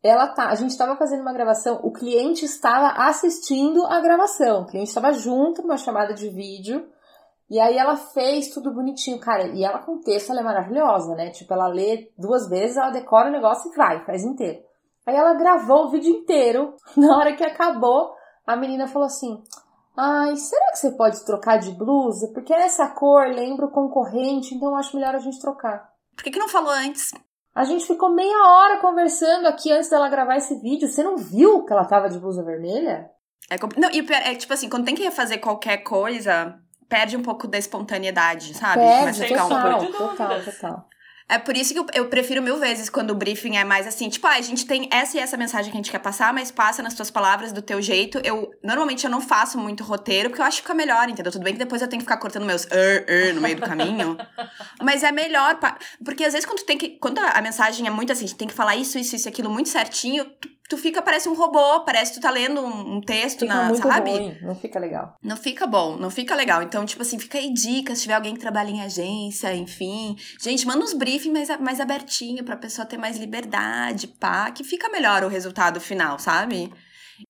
Ela 0.02 0.28
tá, 0.28 0.48
a 0.48 0.54
gente 0.54 0.70
estava 0.70 0.96
fazendo 0.96 1.22
uma 1.22 1.32
gravação, 1.32 1.80
o 1.82 1.90
cliente 1.90 2.44
estava 2.44 3.08
assistindo 3.08 3.84
a 3.86 4.00
gravação, 4.00 4.62
o 4.62 4.66
cliente 4.66 4.88
estava 4.88 5.12
junto 5.12 5.62
numa 5.62 5.76
chamada 5.76 6.14
de 6.14 6.28
vídeo, 6.28 6.86
e 7.50 7.58
aí 7.58 7.76
ela 7.76 7.96
fez 7.96 8.48
tudo 8.50 8.72
bonitinho, 8.72 9.18
cara, 9.18 9.48
e 9.48 9.64
ela 9.64 9.78
com 9.78 10.00
texto 10.00 10.30
ela 10.30 10.40
é 10.40 10.44
maravilhosa, 10.44 11.14
né? 11.14 11.30
Tipo, 11.30 11.54
ela 11.54 11.68
lê 11.68 12.10
duas 12.18 12.48
vezes, 12.48 12.76
ela 12.76 12.90
decora 12.90 13.28
o 13.28 13.32
negócio 13.32 13.72
e 13.72 13.76
vai, 13.76 14.04
faz 14.04 14.22
inteiro. 14.22 14.60
Aí 15.06 15.16
ela 15.16 15.34
gravou 15.34 15.86
o 15.86 15.90
vídeo 15.90 16.10
inteiro, 16.10 16.74
na 16.96 17.16
hora 17.16 17.34
que 17.34 17.44
acabou, 17.44 18.12
a 18.46 18.56
menina 18.56 18.86
falou 18.86 19.06
assim: 19.06 19.42
Ai, 19.96 20.36
será 20.36 20.72
que 20.72 20.78
você 20.78 20.90
pode 20.90 21.24
trocar 21.24 21.58
de 21.58 21.70
blusa? 21.70 22.28
Porque 22.34 22.52
essa 22.52 22.86
cor 22.88 23.26
lembra 23.28 23.66
o 23.66 23.70
concorrente, 23.70 24.54
então 24.54 24.68
eu 24.68 24.76
acho 24.76 24.94
melhor 24.94 25.14
a 25.14 25.18
gente 25.18 25.40
trocar. 25.40 25.88
Por 26.14 26.22
que, 26.22 26.30
que 26.30 26.38
não 26.38 26.48
falou 26.48 26.70
antes? 26.70 27.12
A 27.54 27.64
gente 27.64 27.86
ficou 27.86 28.10
meia 28.10 28.46
hora 28.46 28.80
conversando 28.80 29.46
aqui 29.46 29.72
antes 29.72 29.88
dela 29.88 30.10
gravar 30.10 30.36
esse 30.36 30.60
vídeo. 30.60 30.86
Você 30.86 31.02
não 31.02 31.16
viu 31.16 31.64
que 31.64 31.72
ela 31.72 31.86
tava 31.86 32.10
de 32.10 32.18
blusa 32.18 32.44
vermelha? 32.44 33.10
É, 33.48 33.56
não, 33.78 33.90
e 33.90 34.06
é 34.12 34.34
tipo 34.34 34.52
assim, 34.52 34.68
quando 34.68 34.84
tem 34.84 34.94
que 34.94 35.02
refazer 35.02 35.40
qualquer 35.40 35.78
coisa, 35.78 36.58
perde 36.88 37.16
um 37.16 37.22
pouco 37.22 37.46
da 37.48 37.56
espontaneidade, 37.56 38.54
sabe? 38.54 38.82
Perde, 38.82 39.28
total, 39.28 39.82
um 39.82 39.92
total, 39.92 40.42
total. 40.42 40.88
É 41.28 41.38
por 41.38 41.56
isso 41.56 41.72
que 41.72 41.78
eu, 41.80 41.86
eu, 41.92 42.08
prefiro 42.08 42.40
mil 42.40 42.56
vezes 42.56 42.88
quando 42.88 43.10
o 43.10 43.14
briefing 43.14 43.56
é 43.56 43.64
mais 43.64 43.84
assim, 43.84 44.08
tipo, 44.08 44.24
ah, 44.28 44.34
a 44.34 44.40
gente 44.40 44.64
tem 44.64 44.88
essa 44.92 45.16
e 45.16 45.20
essa 45.20 45.36
mensagem 45.36 45.72
que 45.72 45.76
a 45.76 45.80
gente 45.80 45.90
quer 45.90 45.98
passar, 45.98 46.32
mas 46.32 46.52
passa 46.52 46.84
nas 46.84 46.94
tuas 46.94 47.10
palavras, 47.10 47.52
do 47.52 47.60
teu 47.60 47.82
jeito. 47.82 48.20
Eu, 48.22 48.52
normalmente, 48.62 49.04
eu 49.04 49.10
não 49.10 49.20
faço 49.20 49.58
muito 49.58 49.82
roteiro, 49.82 50.30
porque 50.30 50.40
eu 50.40 50.46
acho 50.46 50.58
que 50.58 50.62
fica 50.62 50.74
melhor, 50.74 51.08
entendeu? 51.08 51.32
Tudo 51.32 51.42
bem 51.42 51.52
que 51.52 51.58
depois 51.58 51.82
eu 51.82 51.88
tenho 51.88 51.98
que 51.98 52.04
ficar 52.04 52.18
cortando 52.18 52.44
meus 52.44 52.64
er, 52.70 53.04
er 53.08 53.34
no 53.34 53.40
meio 53.40 53.56
do 53.56 53.62
caminho. 53.62 54.16
mas 54.80 55.02
é 55.02 55.10
melhor, 55.10 55.58
porque 56.04 56.24
às 56.24 56.32
vezes 56.32 56.46
quando 56.46 56.60
tu 56.60 56.66
tem 56.66 56.78
que, 56.78 56.90
quando 56.90 57.18
a 57.18 57.42
mensagem 57.42 57.86
é 57.88 57.90
muito 57.90 58.12
assim, 58.12 58.24
a 58.24 58.28
gente 58.28 58.38
tem 58.38 58.48
que 58.48 58.54
falar 58.54 58.76
isso, 58.76 58.96
isso, 58.96 59.16
isso, 59.16 59.28
aquilo 59.28 59.50
muito 59.50 59.68
certinho, 59.68 60.24
tu 60.24 60.48
tu 60.68 60.76
fica, 60.76 61.02
parece 61.02 61.28
um 61.28 61.34
robô, 61.34 61.80
parece 61.80 62.12
que 62.12 62.18
tu 62.18 62.22
tá 62.22 62.30
lendo 62.30 62.60
um, 62.60 62.96
um 62.96 63.00
texto, 63.00 63.40
Fica 63.40 63.54
na, 63.54 63.64
muito 63.64 63.86
sabe? 63.86 64.10
ruim, 64.10 64.38
não 64.42 64.54
fica 64.54 64.78
legal. 64.78 65.16
Não 65.22 65.36
fica 65.36 65.66
bom, 65.66 65.96
não 65.96 66.10
fica 66.10 66.34
legal. 66.34 66.62
Então, 66.62 66.84
tipo 66.84 67.02
assim, 67.02 67.18
fica 67.18 67.38
aí 67.38 67.52
dicas, 67.52 67.98
se 67.98 68.02
tiver 68.02 68.14
alguém 68.14 68.34
que 68.34 68.40
trabalha 68.40 68.70
em 68.70 68.82
agência, 68.82 69.54
enfim. 69.54 70.16
Gente, 70.40 70.66
manda 70.66 70.84
uns 70.84 70.92
briefings 70.92 71.48
mais, 71.48 71.60
mais 71.60 71.80
abertinho 71.80 72.44
pra 72.44 72.56
pessoa 72.56 72.86
ter 72.86 72.98
mais 72.98 73.16
liberdade, 73.16 74.08
pá, 74.08 74.50
que 74.50 74.64
fica 74.64 74.88
melhor 74.88 75.24
o 75.24 75.28
resultado 75.28 75.80
final, 75.80 76.18
sabe? 76.18 76.72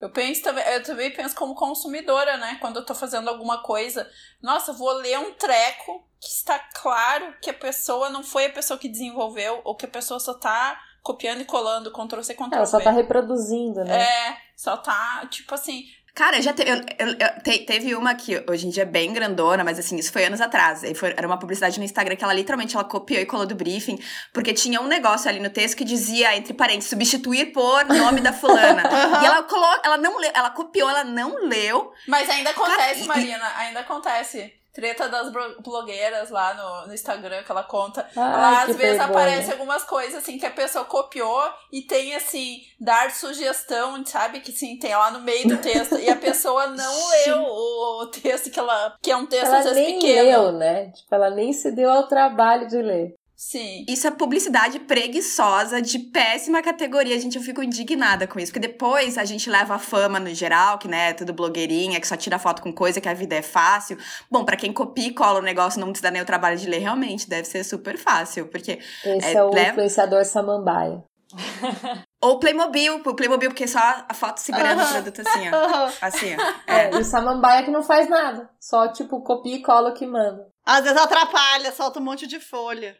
Eu 0.00 0.10
penso 0.10 0.42
também, 0.42 0.64
eu 0.66 0.82
também 0.82 1.12
penso 1.12 1.34
como 1.36 1.54
consumidora, 1.54 2.36
né? 2.38 2.58
Quando 2.60 2.76
eu 2.78 2.84
tô 2.84 2.94
fazendo 2.94 3.28
alguma 3.28 3.62
coisa, 3.62 4.08
nossa, 4.42 4.72
vou 4.72 4.92
ler 4.94 5.18
um 5.18 5.32
treco 5.34 6.04
que 6.20 6.28
está 6.28 6.58
claro 6.58 7.34
que 7.40 7.50
a 7.50 7.54
pessoa 7.54 8.10
não 8.10 8.22
foi 8.22 8.46
a 8.46 8.52
pessoa 8.52 8.78
que 8.78 8.88
desenvolveu, 8.88 9.60
ou 9.64 9.76
que 9.76 9.84
a 9.84 9.88
pessoa 9.88 10.18
só 10.18 10.34
tá 10.34 10.80
copiando 11.06 11.40
e 11.40 11.44
colando, 11.44 11.90
Ctrl 11.92 12.22
C, 12.22 12.34
Ctrl 12.34 12.48
V. 12.50 12.56
Ela 12.56 12.66
só 12.66 12.80
tá 12.80 12.90
reproduzindo, 12.90 13.84
né? 13.84 14.02
É, 14.02 14.36
só 14.56 14.76
tá, 14.76 15.24
tipo 15.30 15.54
assim, 15.54 15.84
Cara, 16.14 16.40
já 16.40 16.50
te, 16.54 16.62
eu, 16.66 16.76
eu- 16.76 17.08
eu- 17.20 17.42
te- 17.42 17.58
teve 17.66 17.94
uma 17.94 18.14
que 18.14 18.42
hoje 18.48 18.66
em 18.66 18.70
dia 18.70 18.84
é 18.84 18.86
bem 18.86 19.12
grandona, 19.12 19.62
mas 19.62 19.78
assim, 19.78 19.96
isso 19.96 20.10
foi 20.10 20.24
anos 20.24 20.40
atrás. 20.40 20.80
Foi- 20.98 21.12
era 21.14 21.26
uma 21.26 21.38
publicidade 21.38 21.78
no 21.78 21.84
Instagram 21.84 22.16
que 22.16 22.24
ela 22.24 22.32
literalmente 22.32 22.74
ela 22.74 22.84
copiou 22.86 23.20
e 23.20 23.26
colou 23.26 23.44
do 23.44 23.54
briefing, 23.54 23.98
porque 24.32 24.54
tinha 24.54 24.80
um 24.80 24.86
negócio 24.86 25.28
ali 25.28 25.38
no 25.38 25.50
texto 25.50 25.76
que 25.76 25.84
dizia, 25.84 26.34
entre 26.34 26.54
parênteses, 26.54 26.88
substituir 26.88 27.52
por 27.52 27.84
nome 27.84 28.22
da 28.22 28.32
fulana. 28.32 28.82
e 29.22 29.26
ela 29.26 29.42
colou, 29.42 29.68
ela 29.84 29.98
não 29.98 30.18
leu, 30.18 30.30
ela 30.34 30.48
copiou, 30.48 30.88
ela 30.88 31.04
não 31.04 31.46
leu. 31.46 31.92
Mas 32.08 32.30
ainda 32.30 32.48
acontece, 32.48 32.78
Cara, 32.78 32.98
e- 32.98 33.06
Marina, 33.06 33.52
ainda 33.58 33.80
acontece. 33.80 34.54
Treta 34.76 35.08
das 35.08 35.32
blo- 35.32 35.56
blogueiras 35.62 36.28
lá 36.28 36.52
no, 36.52 36.88
no 36.88 36.92
Instagram 36.94 37.42
que 37.42 37.50
ela 37.50 37.62
conta. 37.62 38.02
Que 38.12 38.20
às 38.20 38.66
vezes 38.76 38.98
vergonha. 38.98 39.04
aparece 39.06 39.50
algumas 39.52 39.82
coisas 39.84 40.16
assim 40.16 40.38
que 40.38 40.44
a 40.44 40.50
pessoa 40.50 40.84
copiou 40.84 41.42
e 41.72 41.80
tem 41.80 42.14
assim, 42.14 42.58
dar 42.78 43.10
sugestão, 43.10 44.04
sabe? 44.04 44.40
Que 44.40 44.52
sim, 44.52 44.78
tem 44.78 44.94
lá 44.94 45.10
no 45.10 45.20
meio 45.20 45.48
do 45.48 45.56
texto. 45.56 45.96
e 45.98 46.10
a 46.10 46.16
pessoa 46.16 46.66
não 46.76 47.08
leu 47.24 47.38
o, 47.38 48.02
o 48.02 48.06
texto 48.08 48.50
que 48.50 48.58
ela. 48.60 48.94
Que 49.00 49.10
é 49.10 49.16
um 49.16 49.24
texto 49.24 49.46
Ela 49.46 49.58
às 49.60 49.64
vezes 49.64 49.82
nem 49.82 49.98
pequeno. 49.98 50.22
leu, 50.42 50.52
né? 50.52 50.90
Tipo, 50.90 51.14
ela 51.14 51.30
nem 51.30 51.54
se 51.54 51.70
deu 51.72 51.90
ao 51.90 52.06
trabalho 52.06 52.68
de 52.68 52.76
ler. 52.82 53.14
Sim. 53.36 53.84
Isso 53.86 54.06
é 54.06 54.10
publicidade 54.10 54.78
preguiçosa 54.80 55.82
de 55.82 55.98
péssima 55.98 56.62
categoria. 56.62 57.20
Gente, 57.20 57.36
eu 57.36 57.42
fico 57.42 57.62
indignada 57.62 58.26
com 58.26 58.40
isso. 58.40 58.50
Porque 58.50 58.66
depois 58.66 59.18
a 59.18 59.24
gente 59.26 59.50
leva 59.50 59.74
a 59.74 59.78
fama 59.78 60.18
no 60.18 60.34
geral, 60.34 60.78
que 60.78 60.88
né, 60.88 61.10
é 61.10 61.12
tudo 61.12 61.34
blogueirinha, 61.34 62.00
que 62.00 62.06
só 62.08 62.16
tira 62.16 62.38
foto 62.38 62.62
com 62.62 62.72
coisa, 62.72 63.00
que 63.00 63.08
a 63.08 63.14
vida 63.14 63.34
é 63.34 63.42
fácil. 63.42 63.98
Bom, 64.30 64.44
pra 64.44 64.56
quem 64.56 64.72
copia 64.72 65.08
e 65.08 65.12
cola 65.14 65.38
o 65.38 65.42
negócio 65.42 65.78
não 65.78 65.94
se 65.94 66.00
dá 66.00 66.10
nem 66.10 66.22
o 66.22 66.26
trabalho 66.26 66.56
de 66.56 66.66
ler, 66.66 66.78
realmente 66.78 67.28
deve 67.28 67.46
ser 67.46 67.62
super 67.62 67.98
fácil. 67.98 68.46
Porque 68.48 68.78
Esse 69.04 69.26
É, 69.28 69.32
é, 69.34 69.42
o 69.44 69.50
leva- 69.50 69.70
influenciador 69.72 70.24
samambaia. 70.24 71.04
Ou 72.22 72.38
Playmobil, 72.38 73.02
o 73.04 73.14
Playmobil, 73.14 73.50
porque 73.50 73.68
só 73.68 73.78
a 74.08 74.14
foto 74.14 74.38
segurando 74.38 74.82
o 74.82 74.86
produto 74.88 75.20
assim, 75.20 75.48
ó. 75.52 75.90
Assim, 76.00 76.34
ó. 76.36 76.72
É, 76.72 76.84
É. 76.86 76.90
e 76.94 76.96
o 76.98 77.04
samambaia 77.04 77.64
que 77.64 77.70
não 77.70 77.82
faz 77.82 78.08
nada. 78.08 78.48
Só, 78.60 78.88
tipo, 78.88 79.20
copia 79.22 79.56
e 79.56 79.62
cola 79.62 79.90
o 79.90 79.94
que 79.94 80.06
manda. 80.06 80.48
Às 80.64 80.82
vezes 80.84 80.96
atrapalha, 80.98 81.70
solta 81.72 82.00
um 82.00 82.02
monte 82.04 82.26
de 82.26 82.40
folha. 82.40 82.96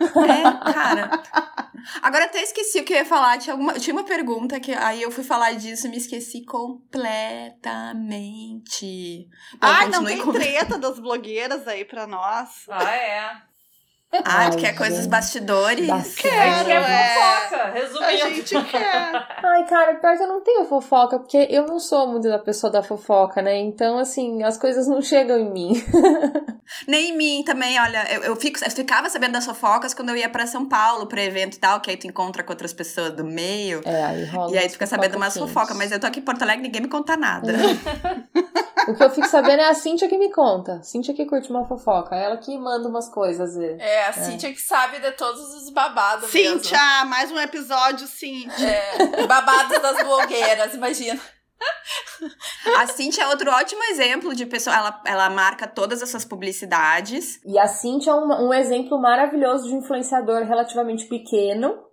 É, 0.00 0.72
cara. 0.72 1.10
Agora 2.02 2.24
até 2.24 2.42
esqueci 2.42 2.80
o 2.80 2.84
que 2.84 2.92
eu 2.92 2.98
ia 2.98 3.04
falar. 3.04 3.38
Tinha, 3.38 3.54
alguma, 3.54 3.74
tinha 3.74 3.94
uma 3.94 4.04
pergunta 4.04 4.58
que 4.60 4.72
aí 4.72 5.02
eu 5.02 5.10
fui 5.10 5.24
falar 5.24 5.52
disso 5.52 5.86
e 5.86 5.90
me 5.90 5.96
esqueci 5.96 6.44
completamente. 6.44 9.28
Bom, 9.52 9.58
Ai, 9.60 9.88
não 9.88 10.04
tem 10.04 10.18
com- 10.18 10.32
treta 10.32 10.78
das 10.78 10.98
blogueiras 10.98 11.66
aí 11.68 11.84
pra 11.84 12.06
nós. 12.06 12.64
Ah, 12.68 12.92
é. 12.94 13.36
Ah, 14.24 14.38
Ai, 14.38 14.50
quer 14.56 14.74
gente. 14.74 15.08
bastidores? 15.08 15.86
Bastante. 15.86 16.28
A 16.28 16.56
gente 16.56 16.64
quer 16.66 16.82
é. 16.82 17.14
fofoca, 17.14 17.62
A 17.62 17.70
resumindo. 17.70 18.34
gente 18.36 18.64
quer. 18.64 19.12
Ai, 19.44 19.64
cara, 19.66 19.94
pior 19.96 20.16
que 20.16 20.22
eu 20.22 20.28
não 20.28 20.40
tenho 20.42 20.64
fofoca, 20.64 21.18
porque 21.18 21.46
eu 21.50 21.66
não 21.66 21.78
sou 21.78 22.06
muito 22.06 22.28
da 22.28 22.38
pessoa 22.38 22.70
da 22.70 22.82
fofoca, 22.82 23.42
né? 23.42 23.56
Então, 23.58 23.98
assim, 23.98 24.42
as 24.42 24.56
coisas 24.56 24.86
não 24.86 25.00
chegam 25.00 25.38
em 25.38 25.50
mim. 25.50 25.72
Nem 26.86 27.10
em 27.10 27.16
mim 27.16 27.42
também, 27.44 27.80
olha, 27.80 28.12
eu, 28.12 28.22
eu, 28.22 28.36
fico, 28.36 28.58
eu 28.64 28.70
ficava 28.70 29.08
sabendo 29.08 29.32
das 29.32 29.46
fofocas 29.46 29.94
quando 29.94 30.08
eu 30.08 30.16
ia 30.16 30.28
pra 30.28 30.46
São 30.46 30.66
Paulo, 30.68 31.06
pro 31.06 31.20
evento 31.20 31.54
e 31.54 31.60
tal, 31.60 31.80
que 31.80 31.90
aí 31.90 31.96
tu 31.96 32.06
encontra 32.08 32.42
com 32.42 32.52
outras 32.52 32.72
pessoas 32.72 33.12
do 33.12 33.24
meio. 33.24 33.82
É, 33.84 34.04
aí 34.04 34.24
rola. 34.26 34.52
E 34.52 34.58
aí 34.58 34.66
tu 34.66 34.72
fica 34.72 34.86
sabendo 34.86 35.16
umas 35.16 35.36
fofocas, 35.36 35.76
mas 35.76 35.92
eu 35.92 36.00
tô 36.00 36.06
aqui 36.06 36.18
em 36.18 36.22
Porto 36.22 36.42
Alegre 36.42 36.62
ninguém 36.62 36.82
me 36.82 36.88
conta 36.88 37.16
nada. 37.16 37.52
O 38.88 38.94
que 38.94 39.02
eu 39.02 39.10
fico 39.10 39.26
sabendo 39.26 39.62
é 39.62 39.68
a 39.68 39.74
Cintia 39.74 40.08
que 40.08 40.16
me 40.16 40.30
conta. 40.30 40.80
Cintia 40.82 41.12
que 41.12 41.26
curte 41.26 41.50
uma 41.50 41.64
fofoca. 41.64 42.14
Ela 42.14 42.36
que 42.36 42.56
manda 42.56 42.88
umas 42.88 43.08
coisas. 43.08 43.56
É, 43.56 44.05
a 44.06 44.12
Cintia 44.12 44.52
que 44.52 44.60
sabe 44.60 44.98
de 45.00 45.12
todos 45.12 45.40
os 45.54 45.70
babados 45.70 46.32
mesmo. 46.32 46.60
Cíntia, 46.60 47.04
mais 47.06 47.30
um 47.30 47.38
episódio, 47.38 48.06
Cíntia. 48.06 48.66
É, 48.66 49.26
babados 49.26 49.80
das 49.80 50.02
blogueiras, 50.04 50.74
imagina. 50.74 51.20
A 52.78 52.86
Cintia 52.86 53.24
é 53.24 53.28
outro 53.28 53.50
ótimo 53.50 53.82
exemplo 53.84 54.34
de 54.34 54.46
pessoa. 54.46 54.76
Ela, 54.76 55.02
ela 55.06 55.30
marca 55.30 55.66
todas 55.66 56.02
essas 56.02 56.24
publicidades. 56.24 57.40
E 57.44 57.58
a 57.58 57.66
Cintia 57.66 58.12
é 58.12 58.14
um, 58.14 58.48
um 58.48 58.54
exemplo 58.54 59.00
maravilhoso 59.00 59.68
de 59.68 59.74
influenciador 59.74 60.44
relativamente 60.44 61.06
pequeno 61.06 61.85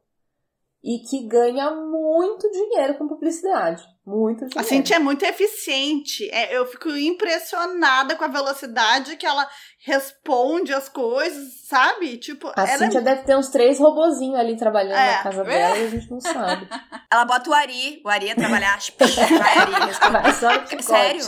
e 0.83 0.99
que 0.99 1.25
ganha 1.27 1.71
muito 1.71 2.49
dinheiro 2.51 2.95
com 2.95 3.07
publicidade. 3.07 3.81
Muito 4.05 4.39
dinheiro. 4.39 4.59
A 4.59 4.63
Cintia 4.63 4.97
é 4.97 4.99
muito 4.99 5.23
eficiente. 5.23 6.29
É, 6.29 6.57
eu 6.57 6.65
fico 6.65 6.89
impressionada 6.89 8.15
com 8.17 8.23
a 8.25 8.27
velocidade 8.27 9.15
que 9.15 9.25
ela 9.25 9.47
responde 9.85 10.73
as 10.73 10.89
coisas, 10.89 11.65
sabe? 11.69 12.17
Tipo, 12.17 12.49
A 12.49 12.65
ela 12.67 12.77
Cintia 12.79 13.01
deve 13.01 13.23
ter 13.23 13.37
uns 13.37 13.47
três 13.47 13.79
robozinhos 13.79 14.37
ali 14.37 14.57
trabalhando 14.57 14.97
É. 14.97 15.15
na 15.17 15.23
casa 15.23 15.43
dela 15.45 15.77
e 15.77 15.85
a 15.85 15.89
gente 15.89 16.11
não 16.11 16.19
sabe. 16.21 16.67
Ela 17.09 17.23
bota 17.25 17.49
o 17.49 17.53
Ari, 17.53 18.01
o 18.03 18.09
Ari 18.09 18.25
ia 18.27 18.35
trabalhar, 18.35 18.77
vai 18.99 19.57
Ari, 19.57 19.85
responde. 19.87 20.11
Vai 20.11 20.33
só. 20.33 20.49
Sério? 20.81 21.25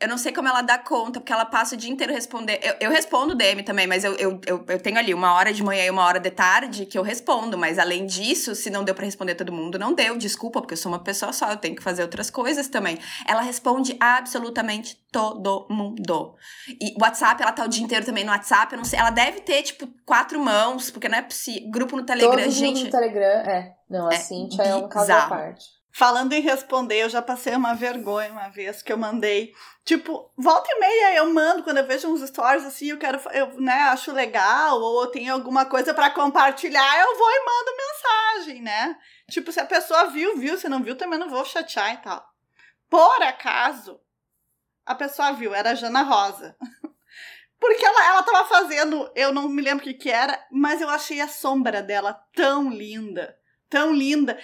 Eu 0.00 0.06
não 0.06 0.16
sei 0.16 0.32
como 0.32 0.46
ela 0.46 0.62
dá 0.62 0.78
conta, 0.78 1.18
porque 1.18 1.32
ela 1.32 1.44
passa 1.44 1.74
o 1.74 1.78
dia 1.78 1.90
inteiro 1.90 2.12
responder. 2.12 2.60
Eu, 2.62 2.74
eu 2.80 2.90
respondo 2.90 3.34
DM 3.34 3.64
também, 3.64 3.84
mas 3.84 4.04
eu, 4.04 4.14
eu, 4.14 4.40
eu, 4.46 4.64
eu 4.68 4.78
tenho 4.80 4.96
ali 4.96 5.12
uma 5.12 5.34
hora 5.34 5.52
de 5.52 5.60
manhã 5.60 5.84
e 5.84 5.90
uma 5.90 6.04
hora 6.04 6.20
de 6.20 6.30
tarde 6.30 6.86
que 6.86 6.96
eu 6.96 7.02
respondo. 7.02 7.58
Mas 7.58 7.80
além 7.80 8.06
disso, 8.06 8.54
se 8.54 8.70
não 8.70 8.84
deu 8.84 8.94
pra 8.94 9.04
responder 9.04 9.34
todo 9.34 9.52
mundo, 9.52 9.76
não 9.76 9.92
deu. 9.92 10.16
Desculpa, 10.16 10.60
porque 10.60 10.74
eu 10.74 10.78
sou 10.78 10.92
uma 10.92 11.00
pessoa 11.00 11.32
só, 11.32 11.50
eu 11.50 11.56
tenho 11.56 11.74
que 11.74 11.82
fazer 11.82 12.02
outras 12.02 12.30
coisas 12.30 12.68
também. 12.68 12.96
Ela 13.26 13.40
responde 13.40 13.96
absolutamente 13.98 14.96
todo 15.10 15.66
mundo. 15.68 16.36
E 16.80 16.94
WhatsApp, 17.00 17.42
ela 17.42 17.50
tá 17.50 17.64
o 17.64 17.68
dia 17.68 17.82
inteiro 17.82 18.06
também 18.06 18.22
no 18.22 18.30
WhatsApp. 18.30 18.72
Eu 18.72 18.78
não 18.78 18.84
sei. 18.84 19.00
Ela 19.00 19.10
deve 19.10 19.40
ter, 19.40 19.64
tipo, 19.64 19.88
quatro 20.06 20.38
mãos, 20.38 20.92
porque 20.92 21.08
não 21.08 21.18
é 21.18 21.22
possível. 21.22 21.68
Grupo 21.72 21.96
no 21.96 22.04
Telegram, 22.04 22.36
Todos 22.36 22.46
os 22.46 22.54
gente. 22.54 22.82
grupos 22.82 22.84
no 22.84 22.90
Telegram, 22.90 23.50
é. 23.50 23.74
Não, 23.90 24.08
a 24.08 24.14
é 24.14 24.18
Cintia 24.18 24.62
é 24.62 24.74
um 24.76 24.88
caso 24.88 25.12
à 25.12 25.26
parte. 25.26 25.77
Falando 25.98 26.32
em 26.32 26.40
responder, 26.40 27.02
eu 27.02 27.08
já 27.08 27.20
passei 27.20 27.56
uma 27.56 27.74
vergonha 27.74 28.30
uma 28.30 28.48
vez 28.48 28.80
que 28.82 28.92
eu 28.92 28.96
mandei. 28.96 29.52
Tipo, 29.84 30.32
volta 30.38 30.70
e 30.70 30.78
meia 30.78 31.16
eu 31.16 31.34
mando, 31.34 31.64
quando 31.64 31.78
eu 31.78 31.86
vejo 31.88 32.06
uns 32.06 32.20
stories 32.20 32.64
assim, 32.64 32.90
eu 32.90 32.98
quero, 32.98 33.20
eu 33.32 33.60
né, 33.60 33.72
acho 33.88 34.12
legal, 34.12 34.80
ou 34.80 35.08
tenho 35.08 35.32
alguma 35.32 35.64
coisa 35.64 35.92
pra 35.92 36.08
compartilhar, 36.08 37.00
eu 37.00 37.18
vou 37.18 37.28
e 37.28 37.44
mando 37.44 37.76
mensagem, 37.76 38.62
né? 38.62 38.96
Tipo, 39.28 39.50
se 39.50 39.58
a 39.58 39.66
pessoa 39.66 40.04
viu, 40.04 40.38
viu, 40.38 40.56
se 40.56 40.68
não 40.68 40.84
viu, 40.84 40.94
também 40.94 41.18
não 41.18 41.28
vou 41.28 41.44
chatear 41.44 41.92
e 41.94 41.96
tal. 41.96 42.24
Por 42.88 43.20
acaso, 43.24 44.00
a 44.86 44.94
pessoa 44.94 45.32
viu, 45.32 45.52
era 45.52 45.70
a 45.70 45.74
Jana 45.74 46.02
Rosa. 46.02 46.56
Porque 47.58 47.84
ela, 47.84 48.06
ela 48.06 48.22
tava 48.22 48.46
fazendo, 48.46 49.10
eu 49.16 49.34
não 49.34 49.48
me 49.48 49.60
lembro 49.60 49.84
o 49.84 49.88
que 49.88 49.94
que 49.94 50.10
era, 50.10 50.46
mas 50.52 50.80
eu 50.80 50.88
achei 50.88 51.20
a 51.20 51.26
sombra 51.26 51.82
dela 51.82 52.12
tão 52.36 52.70
linda, 52.70 53.36
tão 53.68 53.92
linda, 53.92 54.38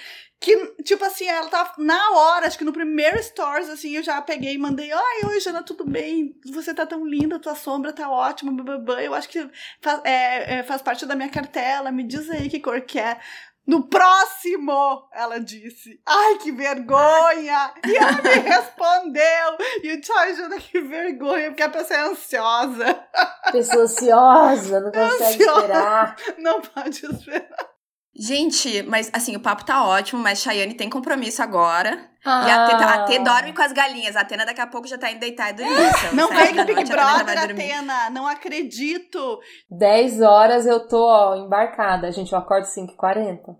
que, 0.44 0.82
tipo 0.82 1.04
assim, 1.04 1.26
ela 1.26 1.48
tava 1.48 1.72
na 1.78 2.10
hora, 2.10 2.46
acho 2.46 2.58
que 2.58 2.64
no 2.64 2.72
primeiro 2.72 3.20
stories, 3.22 3.68
assim, 3.70 3.96
eu 3.96 4.02
já 4.02 4.20
peguei 4.20 4.54
e 4.54 4.58
mandei, 4.58 4.92
ai, 4.92 5.20
oi, 5.26 5.40
Jana, 5.40 5.62
tudo 5.62 5.84
bem? 5.84 6.38
Você 6.52 6.74
tá 6.74 6.84
tão 6.84 7.04
linda, 7.06 7.38
tua 7.38 7.54
sombra 7.54 7.92
tá 7.92 8.08
ótima, 8.10 8.52
bababã, 8.52 9.00
eu 9.00 9.14
acho 9.14 9.28
que 9.28 9.48
faz, 9.80 10.00
é, 10.04 10.58
é, 10.58 10.62
faz 10.62 10.82
parte 10.82 11.06
da 11.06 11.14
minha 11.16 11.30
cartela, 11.30 11.90
me 11.90 12.02
diz 12.06 12.28
aí 12.30 12.48
que 12.48 12.60
cor 12.60 12.80
que 12.82 12.98
é. 13.00 13.18
No 13.66 13.88
próximo, 13.88 15.08
ela 15.10 15.40
disse. 15.40 15.98
Ai, 16.04 16.36
que 16.36 16.52
vergonha! 16.52 17.72
E 17.86 17.96
ela 17.96 18.12
me 18.20 18.28
respondeu. 18.46 19.56
E 19.82 19.92
o 19.94 20.00
tchau, 20.02 20.34
Jana, 20.36 20.58
que 20.58 20.82
vergonha, 20.82 21.48
porque 21.48 21.62
a 21.62 21.70
pessoa 21.70 21.98
é 21.98 22.02
ansiosa. 22.02 23.04
Pessoa 23.50 23.84
ansiosa, 23.84 24.80
não 24.80 24.92
consegue 24.92 25.42
Ansiosa. 25.44 25.60
esperar. 25.62 26.16
Não 26.36 26.60
pode 26.60 27.06
esperar. 27.06 27.73
Gente, 28.16 28.82
mas 28.84 29.10
assim, 29.12 29.34
o 29.34 29.40
papo 29.40 29.64
tá 29.64 29.84
ótimo, 29.84 30.22
mas 30.22 30.40
Chayane 30.40 30.74
tem 30.74 30.88
compromisso 30.88 31.42
agora. 31.42 32.08
Ah, 32.24 32.48
E 32.48 32.50
a 32.50 32.66
T, 32.66 32.72
a 32.84 33.04
T 33.04 33.18
dorme 33.18 33.52
com 33.52 33.60
as 33.60 33.72
galinhas. 33.72 34.16
A 34.16 34.20
Atena 34.20 34.46
daqui 34.46 34.60
a 34.60 34.66
pouco 34.66 34.86
já 34.86 34.96
tá 34.96 35.10
indo 35.10 35.20
deitar 35.20 35.50
e 35.50 35.54
dormir. 35.54 35.92
São 36.00 36.14
Não 36.14 36.28
vem 36.28 36.54
que 36.54 36.64
Big 36.64 36.80
Atena 36.80 37.24
Brother. 37.24 37.38
Atena. 37.50 38.10
Não 38.10 38.26
acredito. 38.26 39.40
10 39.70 40.22
horas 40.22 40.64
eu 40.64 40.86
tô, 40.88 41.04
ó, 41.06 41.36
embarcada. 41.36 42.10
Gente, 42.12 42.32
eu 42.32 42.38
acordo 42.38 42.66
5h40. 42.66 43.56